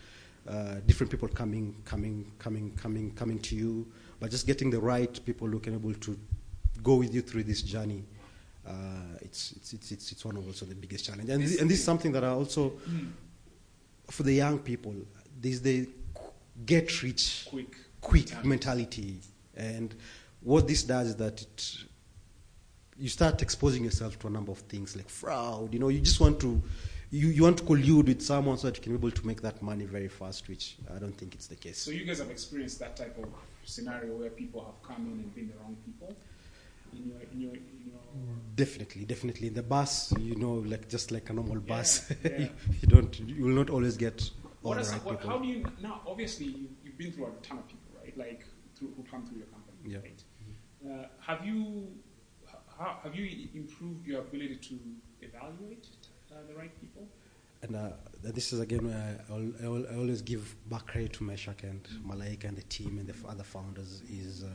uh, 0.48 0.76
different 0.88 1.12
people 1.12 1.28
coming 1.28 1.76
coming 1.86 2.32
coming 2.40 2.72
coming 2.84 3.12
coming 3.22 3.40
to 3.40 3.56
you 3.56 3.86
but 4.20 4.32
just 4.32 4.48
getting 4.48 4.70
the 4.72 4.80
right 4.80 5.14
people 5.26 5.48
who 5.48 5.60
can 5.60 5.74
able 5.74 5.94
to 6.08 6.18
go 6.82 6.96
with 6.96 7.14
you 7.14 7.22
through 7.22 7.44
this 7.44 7.62
journey 7.62 8.04
uh, 8.66 8.72
it's, 9.22 9.52
it's 9.58 9.74
it's 9.74 9.92
it's 9.92 10.12
it's 10.14 10.24
one 10.26 10.38
of 10.38 10.48
also 10.48 10.66
the 10.66 10.76
biggest 10.76 11.06
challenge 11.06 11.30
and 11.30 11.44
this, 11.44 11.60
and 11.62 11.70
this 11.70 11.80
is 11.80 11.86
something 11.86 12.12
that 12.14 12.24
I 12.24 12.30
also 12.30 12.72
Mm. 12.90 13.12
for 14.10 14.24
the 14.24 14.34
young 14.34 14.58
people 14.60 14.96
there's 15.42 15.62
the 15.62 15.88
get 16.66 17.04
rich 17.04 17.46
Quick. 17.50 17.74
Quick 18.02 18.30
mentality. 18.44 18.48
mentality. 18.48 19.20
And 19.56 19.96
what 20.42 20.68
this 20.68 20.84
does 20.84 21.10
is 21.10 21.16
that 21.18 21.42
it, 21.42 21.78
you 22.98 23.10
start 23.10 23.42
exposing 23.42 23.84
yourself 23.84 24.18
to 24.20 24.28
a 24.28 24.30
number 24.30 24.52
of 24.52 24.60
things 24.60 24.96
like 24.96 25.10
fraud. 25.10 25.74
You 25.74 25.80
know, 25.80 25.90
you 25.90 26.00
just 26.00 26.20
want 26.20 26.40
to, 26.42 26.62
you, 27.12 27.28
you 27.30 27.44
want 27.44 27.58
to 27.58 27.64
collude 27.64 28.08
with 28.08 28.22
someone 28.22 28.58
so 28.58 28.68
that 28.68 28.78
you 28.78 28.84
can 28.84 28.92
be 28.94 28.98
able 28.98 29.12
to 29.12 29.28
make 29.28 29.42
that 29.42 29.62
money 29.62 29.86
very 29.86 30.08
fast, 30.08 30.48
which 30.48 30.78
I 30.96 31.00
don't 31.00 31.18
think 31.18 31.36
it's 31.36 31.48
the 31.48 31.56
case. 31.56 31.78
So 31.78 31.92
you 31.92 32.06
guys 32.06 32.20
have 32.20 32.30
experienced 32.30 32.80
that 32.80 32.96
type 32.96 33.18
of 33.18 33.30
scenario 33.64 34.16
where 34.16 34.30
people 34.30 34.64
have 34.66 34.82
come 34.88 35.06
in 35.06 35.12
and 35.14 35.36
been 35.36 35.48
the 35.48 35.54
wrong 35.62 35.78
people 35.86 36.16
in 36.94 37.06
your 37.08 37.20
in 37.32 37.42
your, 37.42 37.52
in 37.54 37.82
your 37.86 38.00
Definitely, 38.56 39.06
definitely. 39.06 39.48
In 39.48 39.54
the 39.54 39.64
bus, 39.64 40.12
you 40.20 40.36
know, 40.36 40.54
like 40.54 40.90
just 40.90 41.12
like 41.12 41.30
a 41.30 41.34
normal 41.34 41.60
bus, 41.60 42.12
Yeah, 42.24 42.32
yeah. 42.38 42.48
you 42.82 42.88
don't, 42.88 43.20
you 43.20 43.44
will 43.46 43.54
not 43.56 43.70
always 43.70 43.96
get 43.98 44.30
all 44.64 44.72
What 44.72 44.84
the 44.84 44.92
right 44.92 45.06
what, 45.06 45.18
people. 45.20 45.30
how 45.30 45.38
do 45.38 45.48
you 45.48 45.64
now? 45.82 46.02
Obviously, 46.08 46.48
you, 46.48 46.70
you've 46.84 46.98
been 46.98 47.12
through 47.12 47.28
a 47.28 47.32
ton 47.44 47.60
of 47.60 47.68
people? 47.68 47.79
Like 48.24 48.42
through, 48.76 48.92
who 48.96 49.04
come 49.12 49.22
through 49.26 49.40
your 49.44 49.48
company, 49.56 49.78
Yeah. 49.94 50.00
right? 50.08 50.22
Uh, 50.86 51.08
have 51.30 51.42
you 51.50 51.88
how, 52.78 53.00
have 53.04 53.14
you 53.20 53.26
improved 53.62 54.04
your 54.08 54.20
ability 54.28 54.56
to 54.70 54.76
evaluate 55.28 55.86
uh, 56.32 56.36
the 56.50 56.56
right 56.62 56.74
people? 56.82 57.04
And 57.62 57.76
uh, 57.76 57.90
this 58.24 58.54
is 58.54 58.60
again 58.62 58.84
where 58.88 59.04
I, 59.30 59.34
I, 59.34 59.68
I 59.68 59.98
always 59.98 60.22
give 60.22 60.56
back 60.70 60.88
credit 60.88 61.12
to 61.14 61.24
Meshack 61.26 61.64
and 61.64 61.82
Malaika 62.08 62.46
and 62.46 62.58
the 62.58 62.68
team 62.78 62.98
and 63.00 63.08
the 63.08 63.14
f- 63.14 63.26
other 63.34 63.44
founders 63.44 64.02
is 64.10 64.44
uh, 64.44 64.48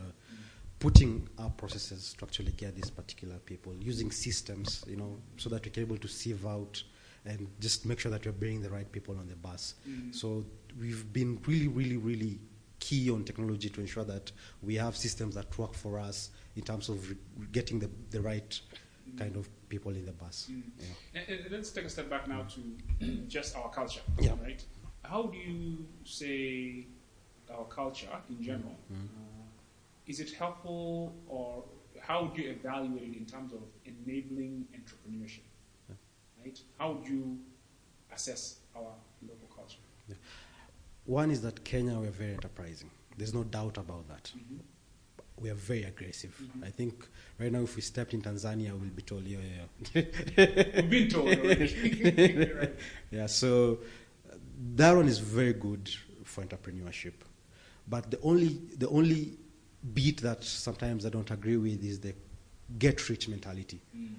putting 0.78 1.28
our 1.38 1.50
processes 1.50 2.14
to 2.18 2.24
actually 2.24 2.52
get 2.52 2.74
these 2.74 2.90
particular 2.90 3.36
people 3.50 3.74
using 3.92 4.10
systems, 4.10 4.84
you 4.88 4.96
know, 4.96 5.18
so 5.36 5.50
that 5.50 5.62
we 5.64 5.70
can 5.70 5.82
able 5.82 5.98
to 5.98 6.08
sieve 6.08 6.46
out 6.46 6.82
and 7.26 7.46
just 7.60 7.84
make 7.84 8.00
sure 8.00 8.10
that 8.10 8.24
we're 8.24 8.32
bringing 8.32 8.62
the 8.62 8.70
right 8.70 8.90
people 8.90 9.16
on 9.18 9.26
the 9.28 9.36
bus. 9.36 9.74
Mm. 9.88 10.14
So 10.14 10.44
we've 10.80 11.10
been 11.12 11.40
really, 11.46 11.68
really, 11.68 11.98
really 11.98 12.38
key 12.84 13.10
on 13.10 13.24
technology 13.24 13.68
to 13.70 13.80
ensure 13.80 14.04
that 14.04 14.26
we 14.68 14.74
have 14.84 14.94
systems 15.06 15.34
that 15.34 15.48
work 15.62 15.74
for 15.74 15.92
us 16.08 16.30
in 16.56 16.62
terms 16.70 16.88
of 16.92 16.96
re- 17.10 17.16
getting 17.58 17.78
the, 17.78 17.90
the 18.10 18.20
right 18.20 18.60
kind 19.18 19.36
of 19.36 19.48
people 19.68 19.92
in 19.92 20.04
the 20.04 20.12
bus. 20.12 20.36
Mm. 20.50 20.62
Yeah. 20.78 21.20
And, 21.20 21.40
and 21.40 21.52
let's 21.52 21.70
take 21.70 21.86
a 21.86 21.88
step 21.96 22.08
back 22.10 22.28
now 22.28 22.42
to 22.54 23.06
just 23.36 23.56
our 23.56 23.70
culture, 23.70 24.04
Yeah. 24.20 24.32
right? 24.42 24.62
How 25.02 25.22
do 25.34 25.38
you 25.38 25.86
say 26.04 26.86
our 27.56 27.64
culture 27.80 28.16
in 28.28 28.42
general? 28.42 28.76
Mm. 28.92 28.96
Uh, 28.96 29.46
is 30.06 30.20
it 30.20 30.30
helpful, 30.42 31.14
or 31.28 31.64
how 32.00 32.16
would 32.24 32.36
you 32.38 32.50
evaluate 32.50 33.08
it 33.10 33.16
in 33.16 33.26
terms 33.34 33.52
of 33.58 33.62
enabling 33.92 34.66
entrepreneurship? 34.78 35.46
Right? 36.44 36.58
How 36.78 36.92
would 36.92 37.06
you 37.08 37.38
assess 38.12 38.42
our 38.76 38.92
local 39.22 39.48
culture? 39.58 39.78
One 41.06 41.30
is 41.30 41.42
that 41.42 41.64
Kenya, 41.64 41.94
we're 41.98 42.10
very 42.10 42.32
enterprising. 42.32 42.90
There's 43.16 43.34
no 43.34 43.44
doubt 43.44 43.76
about 43.78 44.08
that. 44.08 44.32
Mhm. 44.36 44.60
We 45.40 45.50
are 45.50 45.54
very 45.54 45.82
aggressive. 45.84 46.34
Mhm. 46.40 46.64
I 46.64 46.70
think 46.70 47.06
right 47.38 47.52
now, 47.52 47.62
if 47.62 47.76
we 47.76 47.82
stepped 47.82 48.14
in 48.14 48.22
Tanzania, 48.22 48.70
we'll 48.72 48.90
be 48.90 49.02
told, 49.02 49.24
yeah, 49.26 49.38
yeah, 49.38 49.66
yeah. 50.36 50.80
We've 50.80 50.90
been 50.90 51.08
told 51.08 51.28
already. 51.28 52.52
right. 52.54 52.74
Yeah, 53.10 53.26
so 53.26 53.80
uh, 54.30 54.36
that 54.76 54.92
one 54.96 55.08
is 55.08 55.18
very 55.18 55.52
good 55.52 55.90
for 56.24 56.44
entrepreneurship. 56.44 57.14
But 57.86 58.10
the 58.10 58.20
only 58.22 58.60
the 58.78 58.88
only 58.88 59.36
beat 59.92 60.22
that 60.22 60.42
sometimes 60.42 61.04
I 61.04 61.10
don't 61.10 61.30
agree 61.30 61.58
with 61.58 61.84
is 61.84 62.00
the 62.00 62.14
get 62.78 63.08
rich 63.10 63.28
mentality. 63.28 63.80
Mm. 63.94 64.14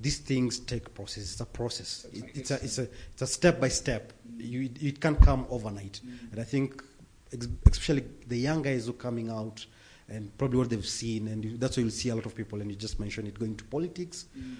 These 0.00 0.18
things 0.18 0.58
take 0.60 0.92
process. 0.94 1.32
It's 1.32 1.40
a 1.40 1.46
process. 1.46 2.06
It's 2.12 2.22
It, 2.22 2.30
it's 2.36 2.50
a 2.50 2.54
it's- 2.56 2.78
a 2.78 2.88
it's 3.12 3.22
a 3.22 3.26
step 3.26 3.60
by 3.60 3.68
step. 3.68 4.12
You 4.38 4.68
it, 4.80 5.00
can't 5.00 5.20
come 5.22 5.46
overnight. 5.50 6.00
Mm. 6.04 6.32
And 6.32 6.40
I 6.40 6.44
think 6.44 6.82
ex- 7.32 7.48
especially 7.70 8.04
the 8.28 8.36
young 8.36 8.62
guys 8.62 8.84
who 8.86 8.90
are 8.90 8.94
coming 8.94 9.30
out 9.30 9.64
and 10.08 10.36
probably 10.38 10.58
what 10.58 10.70
they've 10.70 10.86
seen 10.86 11.28
and 11.28 11.44
you, 11.44 11.56
that's 11.56 11.76
why 11.76 11.82
you'll 11.82 11.90
see 11.90 12.10
a 12.10 12.14
lot 12.14 12.26
of 12.26 12.34
people 12.34 12.60
and 12.60 12.70
you 12.70 12.76
just 12.76 13.00
mentioned 13.00 13.26
it 13.28 13.38
going 13.38 13.56
to 13.56 13.64
politics 13.64 14.26
Mm. 14.38 14.56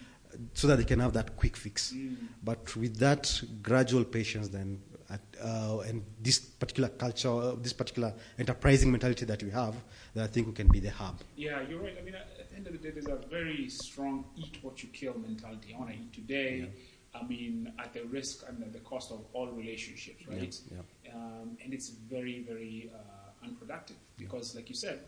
so 0.54 0.66
that 0.68 0.76
they 0.76 0.84
can 0.84 1.00
have 1.00 1.12
that 1.12 1.36
quick 1.36 1.56
fix. 1.56 1.92
Mm. 1.92 2.16
But 2.42 2.74
with 2.76 2.96
that 2.98 3.40
gradual 3.62 4.04
patience, 4.04 4.48
then, 4.48 4.80
at, 5.08 5.20
uh, 5.40 5.78
and 5.88 6.02
this 6.20 6.38
particular 6.40 6.88
culture, 6.88 7.28
uh, 7.30 7.54
this 7.62 7.72
particular 7.72 8.12
enterprising 8.38 8.90
mentality 8.90 9.24
that 9.26 9.42
we 9.42 9.50
have, 9.50 9.74
then 10.16 10.24
I 10.24 10.28
think 10.28 10.46
we 10.46 10.54
can 10.54 10.68
be 10.68 10.80
the 10.80 10.90
hub. 10.90 11.18
Yeah, 11.36 11.60
you're 11.68 11.80
right. 11.80 11.94
I 11.98 12.02
mean, 12.02 12.14
at 12.14 12.50
the 12.50 12.56
end 12.56 12.66
of 12.66 12.72
the 12.72 12.78
day, 12.78 12.90
there's 12.90 13.06
a 13.06 13.16
very 13.28 13.68
strong 13.68 14.24
eat 14.34 14.58
what 14.62 14.82
you 14.82 14.88
kill 14.88 15.14
mentality. 15.18 15.74
I 15.74 15.78
want 15.78 15.90
to 15.90 15.96
eat 15.96 16.12
today. 16.12 16.70
I 17.14 17.22
mean, 17.26 17.72
at 17.78 17.92
the 17.92 18.02
risk 18.04 18.44
and 18.48 18.62
at 18.62 18.72
the 18.72 18.78
cost 18.80 19.10
of 19.12 19.24
all 19.34 19.48
relationships, 19.48 20.26
right? 20.26 20.54
Yeah, 20.70 21.14
Um, 21.14 21.56
and 21.62 21.72
it's 21.72 21.88
very, 21.90 22.42
very 22.42 22.90
uh, 22.94 23.44
unproductive 23.46 23.96
because, 24.18 24.54
like 24.54 24.68
you 24.68 24.74
said, 24.74 25.00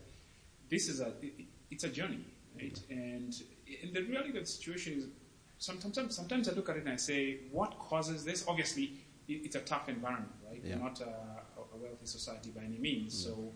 this 0.69 0.89
is 0.89 1.01
a 1.01 1.09
it, 1.23 1.33
it's 1.71 1.85
a 1.85 1.89
journey, 1.89 2.25
right? 2.57 2.79
And, 2.91 3.35
and 3.83 3.95
the 3.95 4.03
reality 4.03 4.31
of 4.31 4.35
the 4.37 4.47
situation 4.47 4.93
is 4.99 5.05
sometimes 5.59 6.15
sometimes 6.15 6.49
I 6.49 6.53
look 6.53 6.69
at 6.69 6.77
it 6.77 6.85
and 6.85 6.93
I 6.93 6.97
say, 6.97 7.39
what 7.51 7.79
causes 7.79 8.25
this? 8.25 8.45
Obviously, 8.47 8.93
it, 9.27 9.39
it's 9.47 9.57
a 9.57 9.61
tough 9.61 9.89
environment, 9.89 10.33
right? 10.49 10.61
Yeah. 10.63 10.77
We're 10.77 10.83
not 10.85 11.01
a, 11.01 11.13
a 11.75 11.77
wealthy 11.77 12.07
society 12.07 12.51
by 12.51 12.63
any 12.63 12.79
means, 12.79 13.13
so 13.25 13.53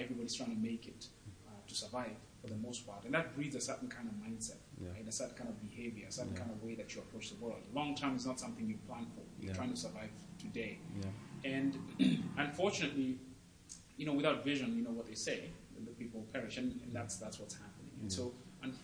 everybody's 0.00 0.34
trying 0.34 0.54
to 0.54 0.60
make 0.70 0.86
it 0.86 1.06
uh, 1.46 1.50
to 1.66 1.74
survive 1.74 2.12
for 2.40 2.46
the 2.48 2.56
most 2.56 2.86
part, 2.86 3.04
and 3.04 3.12
that 3.14 3.34
breeds 3.34 3.56
a 3.56 3.60
certain 3.60 3.88
kind 3.88 4.08
of 4.08 4.14
mindset, 4.24 4.56
Yeah. 4.80 4.90
right? 4.92 5.06
A 5.08 5.12
certain 5.12 5.34
kind 5.36 5.50
of 5.50 5.60
behavior, 5.60 6.06
a 6.08 6.12
certain 6.12 6.32
Yeah. 6.32 6.38
kind 6.40 6.50
of 6.52 6.62
way 6.62 6.74
that 6.76 6.94
you 6.94 7.00
approach 7.00 7.30
the 7.30 7.36
world. 7.44 7.60
Long 7.74 7.94
term 7.96 8.14
is 8.16 8.24
not 8.26 8.38
something 8.38 8.68
you 8.68 8.78
plan 8.86 9.06
for. 9.14 9.22
You're 9.40 9.50
Yeah. 9.50 9.56
trying 9.56 9.70
to 9.70 9.76
survive 9.76 10.10
today. 10.38 10.78
yeah, 11.02 11.10
And 11.56 11.76
unfortunately, 12.36 13.18
you 13.96 14.06
know, 14.06 14.12
without 14.14 14.44
vision, 14.44 14.76
you 14.76 14.82
know 14.84 14.90
what 14.92 15.06
they 15.06 15.14
say, 15.14 15.50
the 15.84 15.90
people 15.92 16.24
perish, 16.32 16.58
and, 16.58 16.80
and 16.82 16.92
that's 16.92 17.16
that's 17.16 17.38
what's 17.40 17.54
happening. 17.54 17.92
And 18.00 18.12
so, 18.12 18.32
un- 18.62 18.74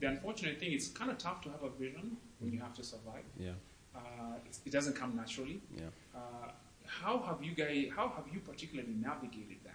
the 0.00 0.06
unfortunate 0.08 0.58
thing, 0.60 0.72
it's 0.72 0.88
kind 0.88 1.10
of 1.10 1.18
tough 1.18 1.40
to 1.42 1.50
have 1.50 1.62
a 1.62 1.70
vision 1.70 2.16
when 2.38 2.52
you 2.52 2.60
have 2.60 2.74
to 2.74 2.82
survive. 2.82 3.24
yeah, 3.38 3.52
Uh, 3.94 4.36
it, 4.46 4.58
it 4.66 4.72
doesn't 4.72 4.94
come 4.96 5.14
naturally. 5.16 5.60
yeah. 5.76 5.84
Uh, 6.14 6.50
how 6.86 7.18
have 7.28 7.42
you 7.42 7.52
guys? 7.54 7.88
How 7.96 8.08
have 8.16 8.26
you 8.32 8.40
particularly 8.40 8.92
navigated 8.94 9.58
that? 9.64 9.73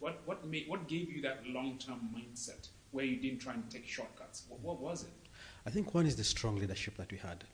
What 0.00 0.20
what 0.26 0.46
made, 0.46 0.68
what 0.68 0.88
gave 0.88 1.10
you 1.10 1.20
that 1.22 1.46
long 1.46 1.78
term 1.78 2.10
mindset 2.14 2.68
where 2.90 3.04
you 3.04 3.16
didn't 3.16 3.40
try 3.40 3.54
and 3.54 3.68
take 3.70 3.86
shortcuts? 3.86 4.44
What, 4.48 4.60
what 4.60 4.80
was 4.80 5.02
it? 5.02 5.28
I 5.66 5.70
think 5.70 5.94
one 5.94 6.06
is 6.06 6.16
the 6.16 6.24
strong 6.24 6.56
leadership 6.56 6.96
that 6.96 7.10
we 7.10 7.18
had. 7.18 7.44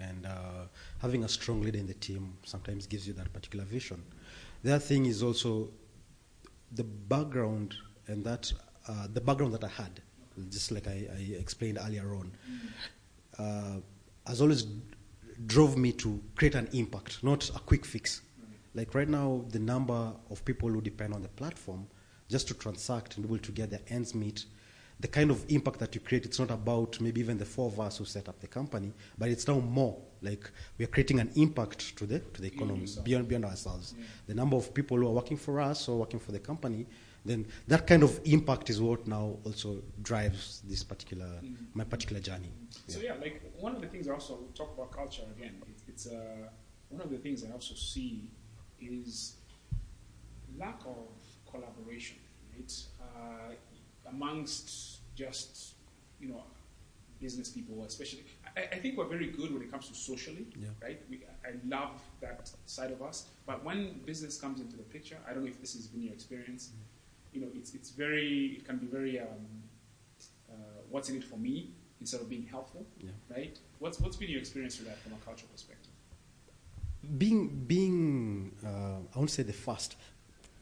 And 0.00 0.26
uh, 0.26 0.66
having 1.00 1.24
a 1.24 1.28
strong 1.28 1.62
leader 1.62 1.78
in 1.78 1.86
the 1.86 1.94
team 1.94 2.36
sometimes 2.44 2.86
gives 2.86 3.06
you 3.06 3.12
that 3.14 3.32
particular 3.32 3.64
vision. 3.64 4.02
The 4.62 4.74
other 4.74 4.84
thing 4.84 5.06
is 5.06 5.22
also 5.22 5.70
the 6.72 6.84
background 6.84 7.76
and 8.08 8.24
that 8.24 8.52
uh, 8.88 9.06
the 9.12 9.20
background 9.20 9.54
that 9.54 9.64
I 9.64 9.68
had, 9.68 10.00
just 10.50 10.72
like 10.72 10.88
I, 10.88 11.06
I 11.16 11.34
explained 11.38 11.78
earlier 11.80 12.14
on, 12.14 12.32
uh, 13.38 13.80
has 14.26 14.40
always 14.40 14.66
drove 15.46 15.76
me 15.76 15.92
to 15.92 16.20
create 16.34 16.54
an 16.54 16.68
impact, 16.72 17.22
not 17.22 17.48
a 17.50 17.58
quick 17.60 17.84
fix. 17.84 18.22
Like 18.74 18.94
right 18.94 19.08
now, 19.08 19.44
the 19.50 19.58
number 19.58 20.12
of 20.30 20.44
people 20.44 20.68
who 20.70 20.80
depend 20.80 21.12
on 21.14 21.22
the 21.22 21.28
platform 21.28 21.86
just 22.28 22.48
to 22.48 22.54
transact 22.54 23.16
and 23.16 23.26
be 23.26 23.28
able 23.34 23.42
to 23.44 23.52
get 23.52 23.70
their 23.70 23.80
ends 23.88 24.14
meet, 24.14 24.46
the 25.00 25.08
kind 25.08 25.30
of 25.30 25.44
impact 25.48 25.78
that 25.80 25.94
you 25.94 26.00
create, 26.00 26.24
it's 26.24 26.38
not 26.38 26.50
about 26.50 26.98
maybe 27.00 27.20
even 27.20 27.36
the 27.36 27.44
four 27.44 27.66
of 27.66 27.78
us 27.80 27.98
who 27.98 28.04
set 28.04 28.28
up 28.28 28.40
the 28.40 28.46
company, 28.46 28.92
but 29.18 29.28
it's 29.28 29.46
now 29.48 29.58
more 29.58 29.98
like 30.22 30.48
we 30.78 30.84
are 30.84 30.88
creating 30.88 31.18
an 31.20 31.30
impact 31.34 31.96
to 31.96 32.06
the 32.06 32.20
to 32.20 32.40
the 32.40 32.48
Beyond 32.50 32.54
economy 32.54 32.80
yourself. 32.82 33.04
beyond 33.04 33.28
beyond 33.28 33.44
ourselves. 33.44 33.94
Yeah. 33.98 34.04
The 34.28 34.34
number 34.34 34.56
of 34.56 34.72
people 34.72 34.96
who 34.96 35.06
are 35.08 35.12
working 35.12 35.36
for 35.36 35.60
us 35.60 35.88
or 35.88 35.98
working 35.98 36.20
for 36.20 36.30
the 36.32 36.38
company, 36.38 36.86
then 37.26 37.46
that 37.66 37.86
kind 37.86 38.02
of 38.04 38.20
impact 38.24 38.70
is 38.70 38.80
what 38.80 39.06
now 39.08 39.36
also 39.44 39.82
drives 40.02 40.62
this 40.64 40.84
particular 40.84 41.26
Mhm. 41.42 41.56
my 41.74 41.84
particular 41.84 42.20
journey. 42.22 42.52
So 42.86 43.00
yeah, 43.00 43.14
like 43.16 43.42
one 43.58 43.74
of 43.74 43.80
the 43.82 43.88
things 43.88 44.06
I 44.08 44.12
also 44.12 44.34
talk 44.54 44.72
about 44.74 44.92
culture 44.92 45.24
again. 45.36 45.60
It's, 45.68 45.82
it's 45.88 46.06
uh, 46.06 46.48
one 46.88 47.00
of 47.02 47.10
the 47.10 47.18
things 47.18 47.44
I 47.44 47.50
also 47.50 47.74
see 47.74 48.30
is 48.82 49.36
lack 50.58 50.80
of 50.86 51.08
collaboration, 51.50 52.16
right? 52.54 52.72
Uh, 53.00 53.54
amongst 54.08 54.98
just 55.14 55.74
you 56.20 56.28
know 56.28 56.42
business 57.20 57.48
people, 57.50 57.84
especially. 57.84 58.24
I, 58.56 58.62
I 58.72 58.78
think 58.78 58.98
we're 58.98 59.06
very 59.06 59.28
good 59.28 59.52
when 59.52 59.62
it 59.62 59.70
comes 59.70 59.88
to 59.88 59.94
socially, 59.94 60.46
Yeah. 60.58 60.68
right? 60.82 61.00
We, 61.08 61.20
I 61.46 61.52
love 61.68 62.02
that 62.20 62.50
side 62.66 62.90
of 62.90 63.00
us, 63.00 63.26
but 63.46 63.64
when 63.64 64.00
business 64.04 64.36
comes 64.40 64.60
into 64.60 64.76
the 64.76 64.82
picture, 64.82 65.16
I 65.26 65.32
don't 65.32 65.44
know 65.44 65.48
if 65.48 65.60
this 65.60 65.74
has 65.74 65.86
been 65.86 66.02
your 66.02 66.12
experience. 66.14 66.70
You 67.32 67.40
know, 67.42 67.48
it's 67.54 67.74
it's 67.74 67.90
very 67.90 68.56
it 68.58 68.64
can 68.66 68.78
be 68.78 68.86
very 68.86 69.20
um, 69.20 69.46
uh, 70.50 70.54
what's 70.90 71.08
in 71.08 71.16
it 71.16 71.24
for 71.24 71.36
me 71.38 71.70
instead 72.00 72.20
of 72.20 72.28
being 72.28 72.46
helpful, 72.46 72.84
Yeah. 72.98 73.10
right? 73.30 73.56
What's 73.78 74.00
what's 74.00 74.16
been 74.16 74.28
your 74.30 74.40
experience 74.40 74.78
with 74.78 74.88
that 74.88 74.98
from 74.98 75.12
a 75.12 75.16
cultural 75.24 75.48
perspective? 75.52 75.91
Being 77.18 77.64
being 77.66 78.52
uh, 78.64 78.98
I 79.14 79.18
won't 79.18 79.30
say 79.30 79.42
the 79.42 79.52
first, 79.52 79.96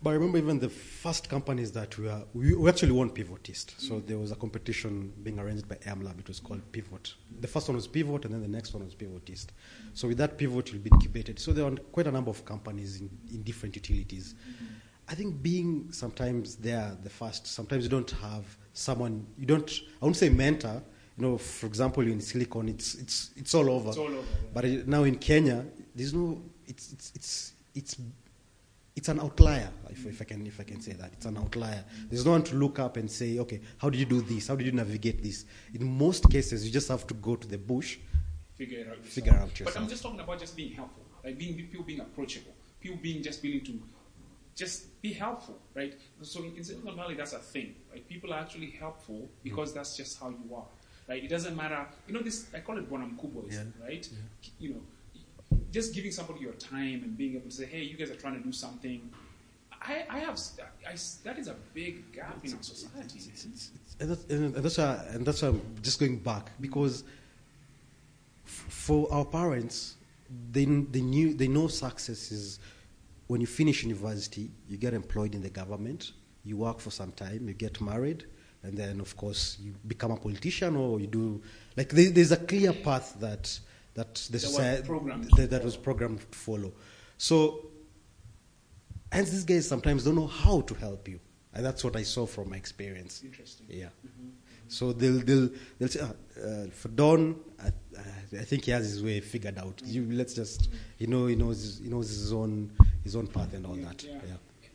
but 0.03 0.11
I 0.11 0.13
remember 0.15 0.39
even 0.39 0.59
the 0.59 0.71
first 0.71 1.29
companies 1.29 1.71
that 1.73 1.97
we 1.99 2.09
are 2.09 2.23
we, 2.33 2.55
we 2.55 2.69
actually 2.69 2.93
won 2.93 3.11
Pivot 3.11 3.49
East. 3.51 3.75
So 3.79 4.01
there 4.01 4.19
was 4.19 4.31
a 4.33 4.37
competition 4.37 5.13
being 5.23 5.39
arranged 5.39 5.69
by 5.69 5.75
mLab. 5.77 6.19
It 6.19 6.29
was 6.29 6.41
called 6.41 6.63
Pivot. 6.73 7.15
The 7.41 7.47
first 7.49 7.69
one 7.69 7.77
was 7.77 7.87
Pivot, 7.87 8.25
and 8.25 8.33
then 8.35 8.41
the 8.41 8.49
next 8.49 8.73
one 8.73 8.85
was 8.85 8.95
Pivot 8.95 9.29
East. 9.29 9.53
So 9.93 10.09
with 10.09 10.17
that 10.19 10.39
Pivot, 10.39 10.73
you'll 10.73 10.83
be 10.83 10.91
incubated. 10.91 11.39
So 11.39 11.53
there 11.53 11.67
are 11.67 11.77
quite 11.93 12.07
a 12.07 12.11
number 12.13 12.31
of 12.31 12.45
companies 12.47 13.01
in, 13.01 13.11
in 13.33 13.43
different 13.43 13.77
utilities. 13.77 14.35
I 15.09 15.15
think 15.15 15.43
being 15.43 15.89
sometimes 15.93 16.57
there 16.57 16.97
the 17.03 17.11
first, 17.11 17.47
sometimes 17.47 17.85
you 17.85 17.91
don't 17.91 18.11
have 18.23 18.45
someone 18.73 19.27
you 19.39 19.45
don't. 19.45 19.71
I 20.01 20.05
won't 20.07 20.17
say 20.17 20.31
mentor. 20.31 20.83
You 21.19 21.27
know, 21.27 21.37
for 21.37 21.67
example, 21.67 22.03
in 22.03 22.21
Silicon, 22.23 22.69
it's 22.71 22.95
it's 22.95 23.31
it's 23.37 23.55
all 23.55 23.69
over. 23.69 23.89
It's 23.91 23.99
all 23.99 24.07
over. 24.07 24.17
yeah. 24.17 24.49
But 24.55 24.65
now 24.89 25.03
in 25.05 25.17
Kenya, 25.17 25.67
there's 25.95 26.15
no. 26.15 26.43
It's 26.67 26.93
it's 26.93 27.13
it's 27.15 27.53
it's 27.75 27.97
it's 28.97 29.09
an 29.09 29.21
outlier, 29.21 29.71
if, 29.89 30.05
if 30.07 30.21
I 30.21 30.25
can 30.25 30.47
if 30.47 30.61
I 30.61 30.65
can 30.65 30.81
say 30.81 30.93
that. 30.93 31.13
It's 31.13 31.27
an 31.27 31.37
outlier. 31.39 31.85
There's 32.09 32.25
no 32.25 32.33
one 32.33 32.43
to 32.45 32.57
look 32.57 32.79
up 32.79 32.97
and 32.97 33.11
say, 33.11 33.39
okay, 33.39 33.61
how 33.79 33.89
did 33.91 33.99
you 33.99 34.07
do 34.07 34.21
this? 34.21 34.49
How 34.49 34.57
did 34.57 34.67
you 34.67 34.73
navigate 34.73 35.23
this? 35.23 35.45
In 35.75 35.99
most 35.99 36.29
cases, 36.31 36.67
you 36.67 36.73
just 36.73 36.89
have 36.89 37.07
to 37.07 37.15
go 37.15 37.37
to 37.37 37.47
the 37.47 37.59
bush. 37.59 37.99
figure 38.57 38.81
it 38.81 38.89
out. 38.89 38.97
Yourself. 38.97 39.07
Figure 39.09 39.33
out 39.35 39.51
But 39.65 39.77
I'm 39.77 39.89
just 39.89 40.03
talking 40.03 40.21
about 40.21 40.39
just 40.39 40.57
being 40.57 40.73
helpful, 40.73 41.03
like 41.25 41.39
being 41.39 41.55
people 41.55 41.85
being 41.85 42.01
approachable, 42.01 42.53
people 42.81 42.99
being 43.01 43.23
just 43.23 43.43
willing 43.43 43.63
to 43.63 43.81
just 44.55 45.01
be 45.01 45.13
helpful, 45.13 45.59
right? 45.75 45.95
So 46.23 46.43
in 46.45 46.63
Silicon 46.63 46.97
Valley, 46.97 47.15
that's 47.15 47.33
a 47.33 47.39
thing, 47.39 47.75
right? 47.91 48.07
People 48.07 48.35
are 48.35 48.41
actually 48.41 48.71
helpful 48.71 49.29
because 49.43 49.73
that's 49.73 49.97
just 49.97 50.21
how 50.21 50.29
you 50.29 50.55
are, 50.55 50.67
right? 51.09 51.25
It 51.25 51.29
doesn't 51.29 51.57
matter. 51.57 51.87
You 52.07 52.15
know 52.15 52.21
this? 52.21 52.47
I 52.55 52.61
call 52.61 52.77
it 52.77 52.91
bonam 52.91 53.17
Yeah. 53.51 53.63
right? 53.83 54.07
You 54.59 54.75
know, 54.75 54.81
just 55.71 55.95
giving 55.95 56.11
somebody 56.13 56.41
your 56.41 56.53
time 56.55 57.03
and 57.05 57.17
being 57.17 57.35
able 57.37 57.49
to 57.49 57.57
say, 57.57 57.67
"Hey, 57.67 57.83
you 57.83 57.97
guys 57.97 58.11
are 58.11 58.17
trying 58.17 58.37
to 58.39 58.45
do 58.45 58.53
something." 58.53 59.11
I, 59.83 60.05
I 60.11 60.19
have 60.19 60.39
I, 60.87 60.95
that 61.25 61.39
is 61.39 61.49
a 61.49 61.55
big 61.73 62.13
gap 62.13 62.37
in 62.45 62.53
our 62.55 62.63
society. 62.63 63.19
It's- 63.19 63.45
it's- 63.47 63.71
and, 63.99 64.11
that's, 64.11 64.25
and 64.25 64.55
that's 64.55 64.79
why, 64.79 65.05
and 65.11 65.27
that's 65.27 65.43
why 65.43 65.49
I'm 65.49 65.61
just 65.83 65.99
going 66.01 66.19
back 66.19 66.51
because 66.61 67.03
f- 68.47 68.51
for 68.69 69.13
our 69.13 69.25
parents, 69.25 69.97
they, 70.53 70.65
they, 70.65 71.01
knew, 71.01 71.35
they 71.35 71.49
know 71.49 71.67
success 71.69 72.31
is 72.33 72.59
when 73.27 73.41
you 73.41 73.47
finish 73.47 73.83
university, 73.83 74.51
you 74.69 74.77
get 74.77 74.93
employed 74.95 75.35
in 75.35 75.43
the 75.43 75.51
government, 75.51 76.13
you 76.45 76.57
work 76.57 76.81
for 76.81 76.91
some 76.91 77.13
time, 77.13 77.47
you 77.49 77.55
get 77.55 77.81
married, 77.81 78.25
and 78.63 78.77
then, 78.77 79.01
of 79.01 79.17
course, 79.17 79.57
you 79.61 79.75
become 79.87 80.11
a 80.11 80.17
politician 80.17 80.77
or 80.77 81.01
you 81.01 81.07
do. 81.07 81.41
Like, 81.77 81.89
there, 81.91 82.11
there's 82.11 82.33
a 82.33 82.37
clear 82.37 82.73
path 82.73 83.17
that, 83.21 83.59
that 83.95 84.15
the 84.15 84.33
That 84.33 84.33
was 84.33 84.43
society 84.43 84.87
programmed 84.87 85.31
that, 85.37 85.51
that 85.51 85.65
was 85.65 85.77
programmed 85.77 86.21
to 86.33 86.39
follow. 86.39 86.73
So, 87.19 87.67
hence, 89.13 89.31
these 89.31 89.45
guys 89.45 89.69
sometimes 89.69 90.05
don't 90.05 90.17
know 90.17 90.27
how 90.27 90.61
to 90.63 90.75
help 90.75 91.09
you. 91.09 91.21
And 91.53 91.65
that's 91.67 91.83
what 91.83 91.97
I 91.97 92.03
saw 92.05 92.27
from 92.27 92.51
my 92.51 92.57
experience. 92.57 93.23
Interesting. 93.25 93.67
Yeah. 93.69 93.87
Mm-hmm. 94.07 94.29
So 94.69 94.93
they'll 94.93 95.19
they'll 95.19 95.51
they'll 95.79 95.89
say, 95.89 95.99
uh, 96.01 96.13
uh, 96.41 96.67
for 96.71 96.89
Don, 96.89 97.35
I, 97.61 97.71
I 98.39 98.45
think 98.45 98.67
he 98.67 98.71
has 98.71 98.85
his 98.85 99.03
way 99.03 99.19
figured 99.21 99.59
out. 99.59 99.83
You, 99.85 100.07
let's 100.13 100.33
just 100.33 100.69
he 100.97 101.09
know 101.09 101.27
he 101.27 101.35
knows 101.35 101.81
he 101.83 101.89
knows 101.91 102.09
his 102.09 102.33
own 102.33 102.71
his 103.03 103.17
own 103.17 103.27
path 103.27 103.53
and 103.53 103.67
all 103.67 103.77
Yeah, 103.77 103.87
that. 103.87 104.05
yeah. 104.05 104.21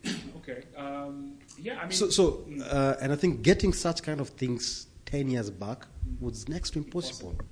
Yeah. 0.04 0.12
okay. 0.36 0.64
Um, 0.76 1.38
yeah, 1.58 1.78
I 1.78 1.82
mean. 1.84 1.92
So 1.92 2.10
so 2.10 2.44
mm, 2.46 2.60
uh, 2.70 2.96
and 3.00 3.10
I 3.10 3.16
think 3.16 3.40
getting 3.40 3.72
such 3.72 4.02
kind 4.02 4.20
of 4.20 4.28
things 4.28 4.86
ten 5.06 5.30
years 5.30 5.48
back 5.48 5.86
was 6.20 6.46
next 6.46 6.70
to 6.72 6.78
impossible. 6.80 7.34
Yeah, 7.38 7.46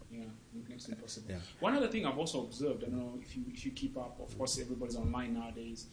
impossible. 0.88 1.31
Yeah. 1.31 1.38
One 1.61 1.75
other 1.75 1.88
thing 1.88 2.07
I've 2.07 2.18
also 2.18 2.42
observed, 2.44 2.85
I 2.85 2.88
don't 2.88 2.99
know 2.99 3.18
if 3.20 3.37
you 3.37 3.42
if 3.53 3.64
you 3.64 3.73
keep 3.73 3.97
up. 3.97 4.18
Of 4.20 4.37
course, 4.38 4.59
everybody's 4.61 4.97
online 4.97 5.35
nowadays. 5.35 5.87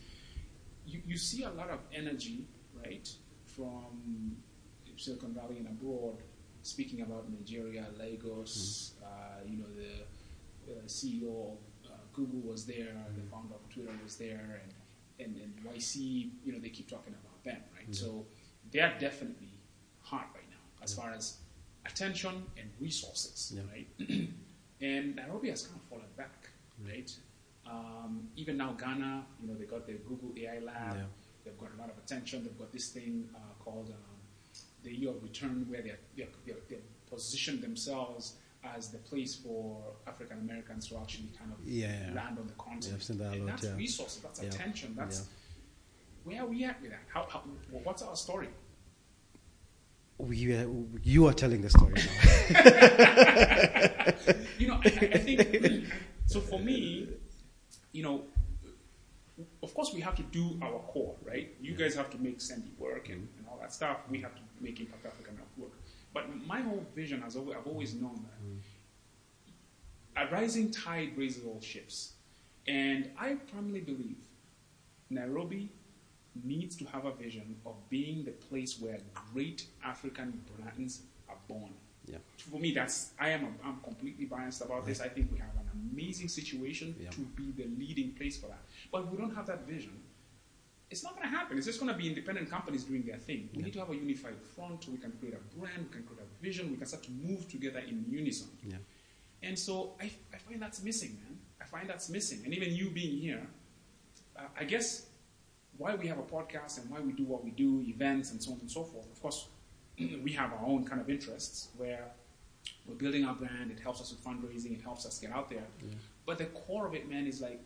You 0.85 1.01
you 1.05 1.17
see 1.17 1.43
a 1.43 1.49
lot 1.51 1.69
of 1.69 1.79
energy, 1.93 2.45
right, 2.83 3.07
from 3.45 4.35
Silicon 4.97 5.33
Valley 5.33 5.57
and 5.57 5.67
abroad, 5.67 6.17
speaking 6.61 7.01
about 7.01 7.29
Nigeria, 7.29 7.85
Lagos. 7.99 8.93
Uh, 9.03 9.07
you 9.47 9.57
know, 9.57 9.65
the 9.75 10.73
uh, 10.73 10.81
CEO 10.87 11.53
of 11.53 11.57
uh, 11.91 11.95
Google 12.13 12.41
was 12.51 12.65
there, 12.65 12.95
the 13.15 13.23
founder 13.31 13.55
of 13.55 13.67
Twitter 13.73 13.91
was 14.03 14.15
there, 14.17 14.61
and 14.63 14.73
and, 15.19 15.37
and 15.41 15.53
YC. 15.75 16.31
You 16.45 16.53
know, 16.53 16.59
they 16.59 16.69
keep 16.69 16.89
talking 16.89 17.13
about 17.13 17.43
them, 17.43 17.61
right? 17.75 17.93
So 17.95 18.25
they 18.71 18.79
are 18.79 18.93
definitely 18.99 19.59
hot 20.01 20.27
right 20.33 20.49
now 20.49 20.83
as 20.83 20.93
far 20.93 21.11
as 21.13 21.37
attention 21.85 22.43
and 22.57 22.69
resources, 22.79 23.53
Yeah. 23.55 23.63
right? 23.71 23.87
and 24.81 25.15
Nairobi 25.15 25.49
has 25.49 25.67
kind 25.67 25.79
of 25.79 25.87
fallen 25.89 26.05
back, 26.17 26.49
right? 26.85 27.11
Um, 27.69 28.27
even 28.35 28.57
now, 28.57 28.73
Ghana, 28.73 29.25
you 29.41 29.47
know, 29.47 29.53
they 29.55 29.65
got 29.65 29.85
their 29.85 29.97
Google 29.97 30.33
AI 30.37 30.59
lab. 30.59 30.95
Yeah. 30.95 31.03
They've 31.45 31.57
got 31.57 31.69
a 31.75 31.79
lot 31.79 31.89
of 31.89 31.97
attention. 31.97 32.43
They've 32.43 32.57
got 32.57 32.71
this 32.71 32.89
thing 32.89 33.29
uh, 33.35 33.39
called 33.63 33.89
um, 33.89 33.95
the 34.83 34.93
year 34.93 35.09
of 35.11 35.21
return, 35.23 35.65
where 35.69 35.81
they're, 35.81 35.99
they're, 36.17 36.27
they're, 36.45 36.55
they're 36.69 36.79
positioned 37.09 37.61
themselves 37.61 38.35
as 38.75 38.89
the 38.89 38.97
place 38.99 39.35
for 39.35 39.81
African 40.07 40.39
Americans 40.39 40.87
to 40.89 40.97
actually 40.97 41.29
kind 41.37 41.51
of 41.51 41.57
Yeah. 41.65 42.11
land 42.15 42.37
on 42.39 42.47
the 42.47 42.53
continent. 42.53 43.03
Yeah, 43.09 43.15
that 43.29 43.37
lot, 43.39 43.47
that's 43.47 43.63
yeah. 43.63 43.75
resources, 43.75 44.21
that's 44.21 44.41
attention, 44.41 44.93
that's 44.97 45.25
where 46.23 46.43
are 46.43 46.45
we 46.45 46.63
at 46.63 46.79
with 46.81 46.91
that? 46.91 47.01
How, 47.11 47.25
how, 47.27 47.41
what's 47.83 48.03
our 48.03 48.15
story? 48.15 48.49
We, 50.21 50.55
uh, 50.55 50.67
you 51.03 51.27
are 51.27 51.33
telling 51.33 51.61
the 51.61 51.69
story 51.69 51.93
now. 51.93 52.01
you 54.59 54.67
know, 54.67 54.79
I, 54.83 54.87
I 54.87 55.17
think 55.17 55.85
so. 56.27 56.39
For 56.39 56.59
me, 56.59 57.09
you 57.91 58.03
know, 58.03 58.23
of 59.63 59.73
course, 59.73 59.93
we 59.93 60.01
have 60.01 60.15
to 60.15 60.23
do 60.23 60.59
our 60.61 60.79
core, 60.79 61.15
right? 61.25 61.53
You 61.59 61.73
guys 61.75 61.95
have 61.95 62.09
to 62.11 62.17
make 62.17 62.39
Sendy 62.39 62.77
work 62.77 63.09
and, 63.09 63.27
and 63.37 63.47
all 63.49 63.57
that 63.61 63.73
stuff. 63.73 63.97
We 64.09 64.21
have 64.21 64.35
to 64.35 64.41
make 64.59 64.79
Impact 64.79 65.05
Africa 65.05 65.31
work. 65.57 65.71
But 66.13 66.25
my 66.45 66.61
whole 66.61 66.85
vision, 66.95 67.21
has 67.21 67.35
always, 67.35 67.57
I've 67.57 67.67
always 67.67 67.93
known 67.95 68.23
that 68.23 68.31
a 70.15 70.27
rising 70.27 70.71
tide 70.71 71.17
raises 71.17 71.43
all 71.45 71.59
ships, 71.61 72.13
and 72.67 73.09
I 73.19 73.37
firmly 73.53 73.81
believe 73.81 74.17
Nairobi 75.09 75.69
needs 76.43 76.75
to 76.77 76.85
have 76.85 77.05
a 77.05 77.11
vision 77.11 77.55
of 77.65 77.75
being 77.89 78.23
the 78.23 78.31
place 78.31 78.79
where 78.79 78.97
great 79.33 79.65
African 79.83 80.41
brands 80.57 81.01
are 81.29 81.37
born. 81.47 81.71
Yeah. 82.07 82.17
For 82.37 82.59
me, 82.59 82.73
that's 82.73 83.11
I 83.19 83.29
am 83.29 83.55
I'm 83.63 83.79
completely 83.81 84.25
biased 84.25 84.61
about 84.61 84.85
this. 84.85 85.01
I 85.01 85.07
think 85.09 85.31
we 85.31 85.37
have 85.39 85.55
an 85.55 85.69
amazing 85.91 86.29
situation 86.29 86.95
Yeah. 86.99 87.09
to 87.11 87.21
be 87.21 87.51
the 87.51 87.67
leading 87.77 88.11
place 88.13 88.37
for 88.39 88.47
that. 88.47 88.61
But 88.91 89.03
if 89.03 89.11
we 89.11 89.17
don't 89.17 89.35
have 89.35 89.45
that 89.47 89.67
vision, 89.67 89.91
it's 90.89 91.03
not 91.03 91.15
going 91.15 91.29
to 91.29 91.35
happen. 91.37 91.57
It's 91.57 91.67
just 91.67 91.79
going 91.79 91.91
to 91.91 91.97
be 91.97 92.07
independent 92.09 92.49
companies 92.49 92.83
doing 92.83 93.03
their 93.03 93.17
thing. 93.17 93.49
We 93.55 93.63
need 93.63 93.73
to 93.73 93.79
have 93.79 93.89
a 93.89 93.95
unified 93.95 94.35
front. 94.55 94.87
We 94.89 94.97
can 94.97 95.11
create 95.13 95.35
a 95.35 95.57
brand. 95.57 95.85
We 95.89 95.93
can 95.97 96.03
create 96.03 96.21
a 96.21 96.43
vision. 96.43 96.69
We 96.71 96.77
can 96.77 96.85
start 96.87 97.03
to 97.03 97.11
move 97.11 97.47
together 97.49 97.79
in 97.79 98.05
unison. 98.09 98.49
Yeah. 98.67 98.77
And 99.43 99.57
so 99.57 99.93
I, 100.01 100.11
I 100.33 100.37
find 100.37 100.61
that's 100.61 100.83
missing, 100.83 101.17
man. 101.23 101.37
I 101.61 101.65
find 101.65 101.89
that's 101.89 102.09
missing. 102.09 102.41
And 102.45 102.53
even 102.53 102.73
you 102.73 102.89
being 102.89 103.17
here, 103.19 103.47
uh, 104.37 104.41
I 104.59 104.65
guess 104.65 105.05
why 105.77 105.95
we 105.95 106.07
have 106.07 106.19
a 106.19 106.23
podcast 106.23 106.79
and 106.79 106.89
why 106.89 106.99
we 106.99 107.11
do 107.13 107.23
what 107.23 107.43
we 107.43 107.51
do, 107.51 107.81
events 107.87 108.31
and 108.31 108.41
so 108.41 108.51
on 108.53 108.59
and 108.59 108.69
so 108.71 108.83
forth. 108.83 109.05
Of 109.11 109.21
course, 109.21 109.47
we 109.99 110.31
have 110.33 110.51
our 110.53 110.65
own 110.65 110.85
kind 110.85 111.01
of 111.01 111.09
interests 111.09 111.69
where 111.77 112.05
we're 112.87 112.95
building 112.95 113.25
our 113.25 113.33
brand. 113.35 113.71
It 113.71 113.79
helps 113.79 114.01
us 114.01 114.11
with 114.11 114.23
fundraising. 114.23 114.73
It 114.73 114.81
helps 114.81 115.05
us 115.05 115.19
get 115.19 115.31
out 115.31 115.49
there. 115.49 115.63
But 116.25 116.37
the 116.37 116.45
core 116.45 116.85
of 116.87 116.93
it, 116.93 117.09
man, 117.09 117.25
is 117.27 117.41
like 117.41 117.61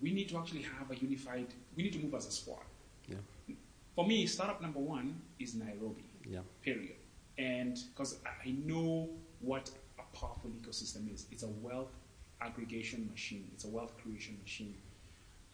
we 0.00 0.12
need 0.12 0.28
to 0.28 0.38
actually 0.38 0.62
have 0.62 0.90
a 0.90 0.96
unified. 0.96 1.46
We 1.76 1.82
need 1.82 1.92
to 1.94 1.98
move 1.98 2.14
as 2.14 2.26
a 2.26 2.30
squad. 2.30 2.62
Yeah. 3.08 3.16
For 3.96 4.06
me, 4.06 4.26
startup 4.26 4.60
number 4.62 4.78
one 4.78 5.20
is 5.40 5.54
Nairobi 5.56 6.04
Yeah. 6.24 6.40
period. 6.62 6.96
And 7.36 7.76
because 7.90 8.18
I 8.24 8.50
know 8.64 9.08
what 9.40 9.70
a 9.98 10.16
powerful 10.16 10.50
ecosystem 10.50 11.12
is, 11.12 11.26
it's 11.32 11.42
a 11.42 11.48
wealth 11.48 11.90
aggregation 12.40 13.08
machine, 13.10 13.48
it's 13.54 13.64
a 13.64 13.68
wealth 13.68 13.92
creation 14.00 14.38
machine. 14.40 14.74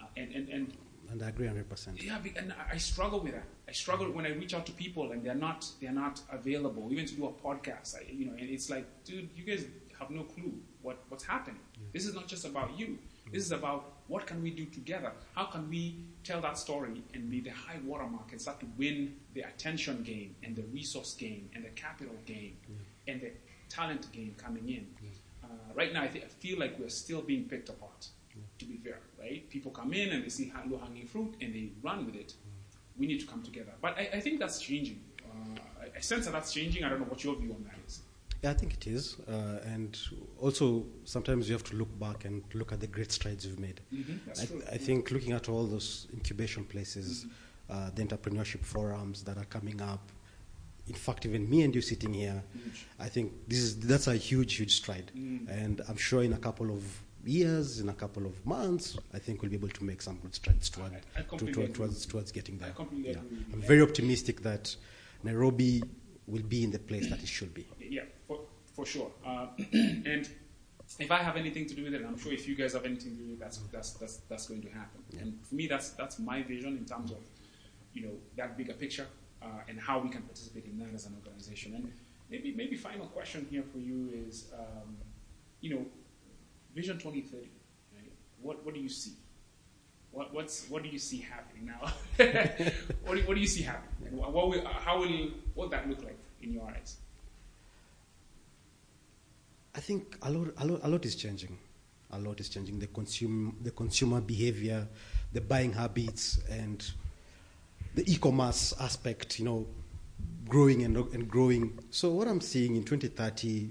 Uh, 0.00 0.04
and, 0.18 0.32
and, 0.32 0.48
and 0.50 0.76
And 1.10 1.22
I 1.22 1.28
agree 1.28 1.46
100%. 1.46 2.02
yeah, 2.02 2.18
and 2.36 2.54
I- 2.72 2.76
struggle 2.78 3.20
with 3.20 3.32
that. 3.32 3.44
I 3.68 3.72
struggle 3.72 4.10
when 4.10 4.26
I 4.26 4.30
reach 4.30 4.54
out 4.54 4.66
to 4.66 4.72
people 4.72 5.12
and 5.12 5.22
they're 5.24 5.34
not 5.34 5.66
they're 5.80 5.92
not 5.92 6.20
available, 6.30 6.88
even 6.92 7.06
to 7.06 7.14
do 7.14 7.26
a 7.26 7.32
podcast. 7.32 7.96
I, 7.96 8.10
you 8.10 8.26
know, 8.26 8.32
and 8.32 8.48
it's 8.50 8.68
like, 8.70 8.86
dude, 9.04 9.28
you 9.34 9.44
guys 9.44 9.64
have 9.98 10.10
no 10.10 10.22
clue 10.24 10.52
what, 10.82 10.98
what's 11.08 11.24
happening. 11.24 11.60
This 11.92 12.04
is 12.06 12.14
not 12.14 12.26
just 12.28 12.44
about 12.44 12.76
you. 12.78 12.98
This 13.32 13.44
is 13.44 13.52
about 13.52 13.92
what 14.08 14.26
can 14.26 14.42
we 14.42 14.50
do 14.50 14.66
together. 14.66 15.12
How 15.34 15.44
can 15.44 15.70
we 15.70 15.96
tell 16.24 16.40
that 16.42 16.58
story 16.58 17.02
and 17.14 17.30
be 17.30 17.40
the 17.40 17.50
high 17.50 17.78
watermark 17.84 18.32
and 18.32 18.40
start 18.40 18.60
to 18.60 18.66
win 18.76 19.14
the 19.34 19.42
attention 19.42 20.02
game 20.02 20.34
and 20.42 20.54
the 20.54 20.62
resource 20.64 21.14
game 21.14 21.48
and 21.54 21.64
the 21.64 21.70
capital 21.70 22.14
game 22.26 22.56
and 23.08 23.20
the 23.22 23.30
talent 23.70 24.10
game 24.12 24.34
coming 24.36 24.68
in. 24.68 24.86
Uh, 25.42 25.46
right 25.74 25.92
now, 25.92 26.02
I, 26.02 26.08
thi- 26.08 26.22
I 26.22 26.26
feel 26.26 26.58
like 26.58 26.78
we're 26.78 26.88
still 26.90 27.22
being 27.22 27.44
picked 27.44 27.68
apart. 27.70 28.08
To 28.58 28.64
be 28.66 28.76
fair, 28.76 28.98
right? 29.24 29.48
People 29.50 29.70
come 29.70 29.92
in 29.92 30.10
and 30.10 30.24
they 30.24 30.28
see 30.28 30.52
low 30.70 30.78
hanging 30.78 31.06
fruit 31.06 31.34
and 31.40 31.54
they 31.54 31.70
run 31.82 32.06
with 32.06 32.14
it. 32.14 32.34
We 32.96 33.06
need 33.06 33.20
to 33.20 33.26
come 33.26 33.42
together. 33.42 33.72
But 33.80 33.96
I, 33.98 34.08
I 34.14 34.20
think 34.20 34.38
that's 34.38 34.60
changing. 34.60 35.00
Uh, 35.24 35.58
I, 35.82 35.98
I 35.98 36.00
sense 36.00 36.26
that 36.26 36.32
that's 36.32 36.52
changing. 36.52 36.84
I 36.84 36.88
don't 36.88 37.00
know 37.00 37.06
what 37.06 37.24
your 37.24 37.34
view 37.36 37.52
on 37.52 37.64
that 37.64 37.78
is. 37.86 38.02
Yeah, 38.42 38.50
I 38.50 38.54
think 38.54 38.74
it 38.74 38.86
is. 38.86 39.16
Uh, 39.26 39.60
and 39.64 39.98
also, 40.38 40.84
sometimes 41.04 41.48
you 41.48 41.54
have 41.54 41.64
to 41.64 41.76
look 41.76 41.98
back 41.98 42.24
and 42.26 42.42
look 42.52 42.72
at 42.72 42.80
the 42.80 42.86
great 42.86 43.10
strides 43.10 43.46
you've 43.46 43.58
made. 43.58 43.80
Mhm, 43.92 44.18
that's 44.26 44.42
I, 44.42 44.46
true. 44.46 44.62
I 44.70 44.76
think 44.76 45.10
looking 45.10 45.32
at 45.32 45.48
all 45.48 45.64
those 45.64 46.06
incubation 46.12 46.64
places, 46.64 47.26
uh, 47.70 47.90
the 47.94 48.04
entrepreneurship 48.04 48.62
forums 48.64 49.22
that 49.24 49.38
are 49.38 49.46
coming 49.46 49.80
up, 49.80 50.12
in 50.86 50.94
fact, 50.94 51.24
even 51.24 51.48
me 51.48 51.62
and 51.62 51.74
you 51.74 51.80
sitting 51.80 52.12
here. 52.12 52.42
I 53.00 53.08
think 53.08 53.32
this 53.48 53.60
is 53.60 53.78
that's 53.78 54.06
a 54.06 54.16
huge, 54.16 54.56
huge 54.56 54.74
stride. 54.76 55.10
Mm. 55.16 55.48
And 55.48 55.80
I'm 55.88 55.96
sure 55.96 56.22
in 56.22 56.34
a 56.34 56.38
couple 56.38 56.70
of 56.70 56.82
years, 57.26 57.80
in 57.80 57.88
a 57.88 57.92
couple 57.94 58.26
of 58.26 58.44
months, 58.46 58.96
I 59.12 59.18
think 59.18 59.42
we'll 59.42 59.50
be 59.50 59.56
able 59.56 59.68
to 59.68 59.84
make 59.84 60.02
some 60.02 60.16
good 60.18 60.34
strides 60.34 60.70
toward, 60.70 60.92
I- 60.92 61.20
I 61.20 61.22
to- 61.22 61.52
toward- 61.52 61.74
towards, 61.74 62.06
towards 62.06 62.32
getting 62.32 62.58
there. 62.58 62.74
Yeah. 62.78 62.84
agree 62.84 63.02
with 63.02 63.16
you. 63.16 63.44
I'm 63.52 63.62
very 63.62 63.82
optimistic 63.82 64.42
that 64.42 64.74
Nairobi 65.22 65.82
will 66.26 66.42
be 66.42 66.64
in 66.64 66.70
the 66.70 66.78
place 66.78 67.08
that 67.10 67.20
it 67.22 67.28
should 67.28 67.52
be. 67.54 67.66
Yeah, 67.80 68.02
for, 68.26 68.40
for 68.74 68.86
sure. 68.86 69.10
Uh, 69.24 69.48
and 69.72 70.28
if 70.98 71.10
I 71.10 71.18
have 71.18 71.36
anything 71.36 71.66
to 71.66 71.74
do 71.74 71.84
with 71.84 71.94
it, 71.94 72.04
I'm 72.06 72.18
sure 72.18 72.32
if 72.32 72.46
you 72.48 72.54
guys 72.54 72.72
have 72.74 72.84
anything 72.84 73.16
to 73.16 73.22
do 73.22 73.30
with 73.30 73.32
it, 73.34 73.40
that's 73.40 73.58
that's 73.72 73.92
that's, 73.94 74.16
that's 74.28 74.46
going 74.48 74.62
to 74.62 74.68
happen. 74.70 75.00
And 75.20 75.38
for 75.46 75.54
me, 75.54 75.66
that's 75.66 75.90
that's 75.90 76.18
my 76.18 76.42
vision 76.42 76.76
in 76.76 76.84
terms 76.84 77.10
of 77.10 77.18
you 77.92 78.02
know 78.02 78.12
that 78.36 78.56
bigger 78.56 78.74
picture 78.74 79.06
uh, 79.42 79.46
and 79.68 79.78
how 79.80 79.98
we 79.98 80.08
can 80.08 80.22
participate 80.22 80.66
in 80.66 80.78
that 80.78 80.92
as 80.94 81.06
an 81.06 81.14
organization. 81.24 81.74
And 81.74 81.92
maybe 82.30 82.52
maybe 82.54 82.76
final 82.76 83.06
question 83.06 83.46
here 83.50 83.62
for 83.62 83.78
you 83.78 84.10
is 84.26 84.52
um, 84.58 84.96
you 85.60 85.74
know 85.74 85.86
Vision 86.74 86.98
2030. 86.98 87.46
Right? 87.94 88.12
What 88.42 88.64
what 88.64 88.74
do 88.74 88.80
you 88.80 88.88
see? 88.88 89.12
What 90.10 90.32
what's 90.34 90.68
what 90.68 90.82
do 90.82 90.88
you 90.88 90.98
see 90.98 91.18
happening 91.18 91.66
now? 91.66 91.92
what, 93.04 93.16
do, 93.16 93.22
what 93.22 93.34
do 93.34 93.40
you 93.40 93.46
see 93.46 93.62
happening? 93.62 94.08
And 94.08 94.18
what 94.18 94.48
will, 94.48 94.64
how 94.64 95.00
will 95.00 95.30
what 95.54 95.70
that 95.70 95.88
look 95.88 96.02
like 96.02 96.18
in 96.42 96.52
your 96.52 96.64
eyes? 96.66 96.98
I 99.74 99.80
think 99.80 100.16
a 100.22 100.30
lot, 100.30 100.54
a 100.58 100.66
lot, 100.66 100.80
a 100.84 100.88
lot 100.88 101.04
is 101.04 101.16
changing. 101.16 101.58
A 102.12 102.18
lot 102.18 102.38
is 102.38 102.48
changing. 102.48 102.78
The 102.78 102.86
consume, 102.86 103.56
the 103.62 103.72
consumer 103.72 104.20
behavior, 104.20 104.86
the 105.32 105.40
buying 105.40 105.72
habits, 105.72 106.38
and 106.48 106.88
the 107.96 108.08
e-commerce 108.10 108.72
aspect. 108.78 109.40
You 109.40 109.46
know, 109.46 109.66
growing 110.48 110.84
and, 110.84 110.96
and 110.96 111.28
growing. 111.28 111.76
So 111.90 112.10
what 112.10 112.28
I'm 112.28 112.40
seeing 112.40 112.76
in 112.76 112.84
2030, 112.84 113.70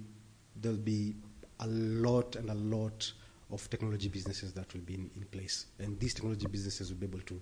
there'll 0.61 0.77
be 0.77 1.15
a 1.64 1.68
lot 1.68 2.36
and 2.36 2.49
a 2.49 2.53
lot 2.55 3.11
of 3.51 3.70
technology 3.70 4.09
businesses 4.09 4.53
that 4.53 4.74
will 4.74 4.82
be 4.82 4.95
in, 4.95 5.09
in 5.16 5.24
place. 5.26 5.68
And 5.80 5.99
these 5.99 6.14
technology 6.14 6.47
businesses 6.47 6.89
will 6.91 6.99
be 6.99 7.07
able 7.07 7.22
to 7.22 7.41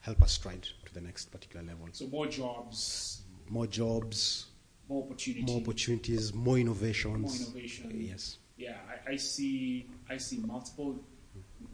help 0.00 0.22
us 0.22 0.32
stride 0.32 0.66
to 0.84 0.94
the 0.94 1.00
next 1.00 1.26
particular 1.26 1.64
level. 1.66 1.88
So 1.92 2.06
more 2.06 2.26
jobs, 2.26 3.22
More 3.48 3.66
jobs, 3.66 4.46
more 4.88 5.04
opportunity, 5.04 5.44
more 5.50 5.60
opportunities, 5.60 6.34
more 6.34 6.58
innovations. 6.58 7.22
more 7.22 7.48
innovation. 7.48 7.90
Yes. 7.98 8.38
Yeah, 8.56 8.76
I, 8.88 9.12
I 9.12 9.16
see. 9.16 9.86
I 10.10 10.18
see 10.18 10.38
multiple 10.38 10.96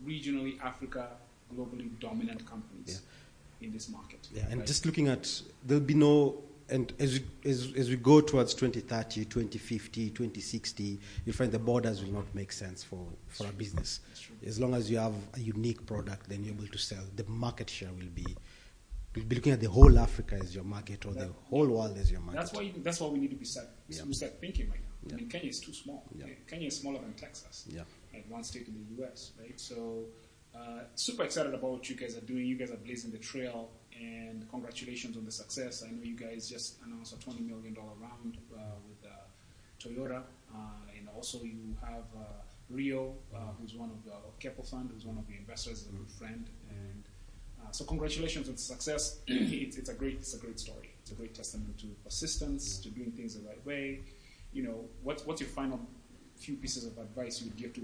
regionally 0.06 0.60
Africa, 0.60 1.08
globally 1.54 1.88
dominant 2.00 2.46
companies 2.46 3.02
in 3.60 3.72
this 3.72 3.88
market. 3.88 4.28
Yeah, 4.32 4.44
and 4.50 4.58
right? 4.58 4.66
just 4.66 4.86
looking 4.86 5.08
at, 5.08 5.42
there'll 5.64 5.82
be 5.82 5.94
no, 5.94 6.42
and 6.74 6.92
as 6.98 7.20
we, 7.20 7.50
as, 7.50 7.72
as 7.76 7.88
we 7.88 7.94
go 7.94 8.20
towards 8.20 8.52
2030, 8.52 9.26
2050, 9.26 10.10
2060, 10.10 10.98
you 11.24 11.32
find 11.32 11.52
the 11.52 11.58
borders 11.58 12.02
will 12.02 12.12
not 12.12 12.34
make 12.34 12.50
sense 12.50 12.82
for, 12.82 13.06
for 13.28 13.46
a 13.46 13.52
business. 13.52 14.00
As 14.44 14.58
long 14.58 14.74
as 14.74 14.90
you 14.90 14.98
have 14.98 15.14
a 15.34 15.40
unique 15.40 15.86
product, 15.86 16.28
then 16.28 16.42
you're 16.42 16.52
able 16.52 16.66
to 16.66 16.78
sell. 16.78 17.04
The 17.14 17.24
market 17.28 17.70
share 17.70 17.90
will 17.90 18.10
be, 18.12 18.26
you'll 19.14 19.24
be 19.24 19.36
looking 19.36 19.52
at 19.52 19.60
the 19.60 19.70
whole 19.70 19.96
Africa 20.00 20.34
as 20.34 20.52
your 20.52 20.64
market 20.64 21.06
or 21.06 21.12
the 21.12 21.30
whole 21.48 21.68
world 21.68 21.96
as 21.96 22.10
your 22.10 22.20
market. 22.20 22.40
That's 22.40 22.52
why. 22.52 22.62
You, 22.62 22.72
that's 22.78 23.00
why 23.00 23.06
we 23.06 23.20
need 23.20 23.30
to 23.30 23.36
be 23.36 23.44
set. 23.44 23.68
Yeah. 23.88 24.02
Start 24.10 24.40
thinking 24.40 24.68
right 24.68 24.80
now. 24.80 25.08
Yeah. 25.10 25.14
I 25.14 25.16
mean, 25.18 25.28
Kenya 25.28 25.50
is 25.50 25.60
too 25.60 25.72
small. 25.72 26.02
Yeah. 26.12 26.26
Kenya 26.48 26.66
is 26.66 26.80
smaller 26.80 26.98
than 26.98 27.12
Texas. 27.12 27.66
Yeah. 27.68 27.82
Like 28.12 28.24
one 28.28 28.42
state 28.42 28.66
in 28.66 28.74
the 28.74 29.02
U.S. 29.02 29.30
Right. 29.40 29.60
So, 29.60 30.06
uh, 30.56 30.80
super 30.96 31.24
excited 31.24 31.54
about 31.54 31.70
what 31.70 31.88
you 31.88 31.94
guys 31.94 32.16
are 32.16 32.20
doing. 32.20 32.46
You 32.46 32.56
guys 32.56 32.70
are 32.70 32.76
blazing 32.76 33.12
the 33.12 33.18
trail, 33.18 33.70
and 34.00 34.48
congratulations 34.50 35.16
on 35.16 35.24
the 35.24 35.30
success. 35.30 35.84
I 35.86 35.90
know 35.90 36.02
you 36.02 36.16
guys 36.16 36.48
just 36.48 36.76
announced 36.84 37.14
a 37.14 37.18
twenty 37.18 37.42
million 37.42 37.74
dollar 37.74 37.94
round 38.00 38.38
uh, 38.52 38.60
with 38.88 39.10
uh, 39.10 39.14
Toyota, 39.80 40.22
uh, 40.54 40.96
and 40.96 41.08
also 41.14 41.42
you 41.42 41.76
have 41.82 42.04
uh, 42.16 42.24
Rio, 42.70 43.14
uh, 43.34 43.38
who's 43.60 43.74
one 43.74 43.90
of 43.90 44.04
the 44.04 44.12
Keppel 44.40 44.64
Fund, 44.64 44.90
who's 44.92 45.04
one 45.04 45.18
of 45.18 45.26
the 45.26 45.34
investors, 45.36 45.86
a 45.88 45.96
good 45.96 46.10
friend, 46.10 46.48
and 46.70 47.04
so 47.70 47.84
congratulations 47.84 48.48
on 48.48 48.54
the 48.54 48.60
success. 48.60 49.18
it's, 49.26 49.76
it's 49.76 49.88
a 49.88 49.94
great 49.94 50.18
it's 50.18 50.34
a 50.34 50.38
great 50.38 50.60
story. 50.60 50.90
It's 51.02 51.10
a 51.10 51.14
great 51.14 51.34
testament 51.34 51.76
to 51.78 51.86
persistence, 52.04 52.78
to 52.78 52.88
doing 52.88 53.10
things 53.12 53.34
the 53.34 53.46
right 53.48 53.64
way. 53.66 54.00
You 54.52 54.62
know, 54.62 54.84
what's 55.02 55.26
what's 55.26 55.40
your 55.40 55.50
final 55.50 55.80
few 56.36 56.56
pieces 56.56 56.84
of 56.84 56.96
advice 56.98 57.40
you 57.40 57.48
would 57.48 57.56
give 57.56 57.72
to 57.74 57.80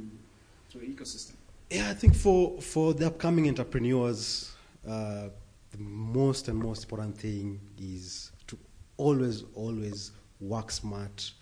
to 0.70 0.78
the 0.78 0.86
ecosystem? 0.86 1.34
Yeah, 1.70 1.88
I 1.88 1.94
think 1.94 2.16
for, 2.16 2.60
for 2.60 2.94
the 2.94 3.06
upcoming 3.06 3.46
entrepreneurs, 3.48 4.50
uh, 4.88 5.28
the 5.70 5.78
most 5.78 6.48
and 6.48 6.58
most 6.58 6.84
important 6.84 7.16
thing 7.16 7.60
is 7.78 8.32
to 8.48 8.58
always, 8.96 9.44
always 9.54 10.12
work 10.40 10.70
smart, 10.70 11.32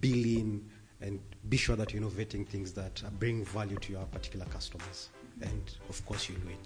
be 0.00 0.38
in, 0.40 0.68
and 1.00 1.20
be 1.48 1.56
sure 1.56 1.76
that 1.76 1.92
you're 1.92 2.02
innovating 2.02 2.44
things 2.44 2.72
that 2.72 3.02
bring 3.18 3.44
value 3.44 3.76
to 3.76 3.92
your 3.92 4.04
particular 4.06 4.46
customers. 4.46 5.10
And 5.42 5.74
of 5.88 6.04
course, 6.06 6.28
you'll 6.28 6.40
win. 6.40 6.56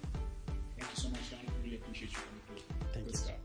Thank 0.77 0.89
you 0.89 1.01
so 1.03 1.09
much, 1.09 1.19
Sean. 1.29 1.39
Really 1.63 1.75
appreciate 1.75 2.11
you 2.11 2.17
coming 2.17 2.41
through. 2.47 2.87
Thank 2.93 3.05
Good 3.05 3.13
you. 3.13 3.19
stuff. 3.19 3.42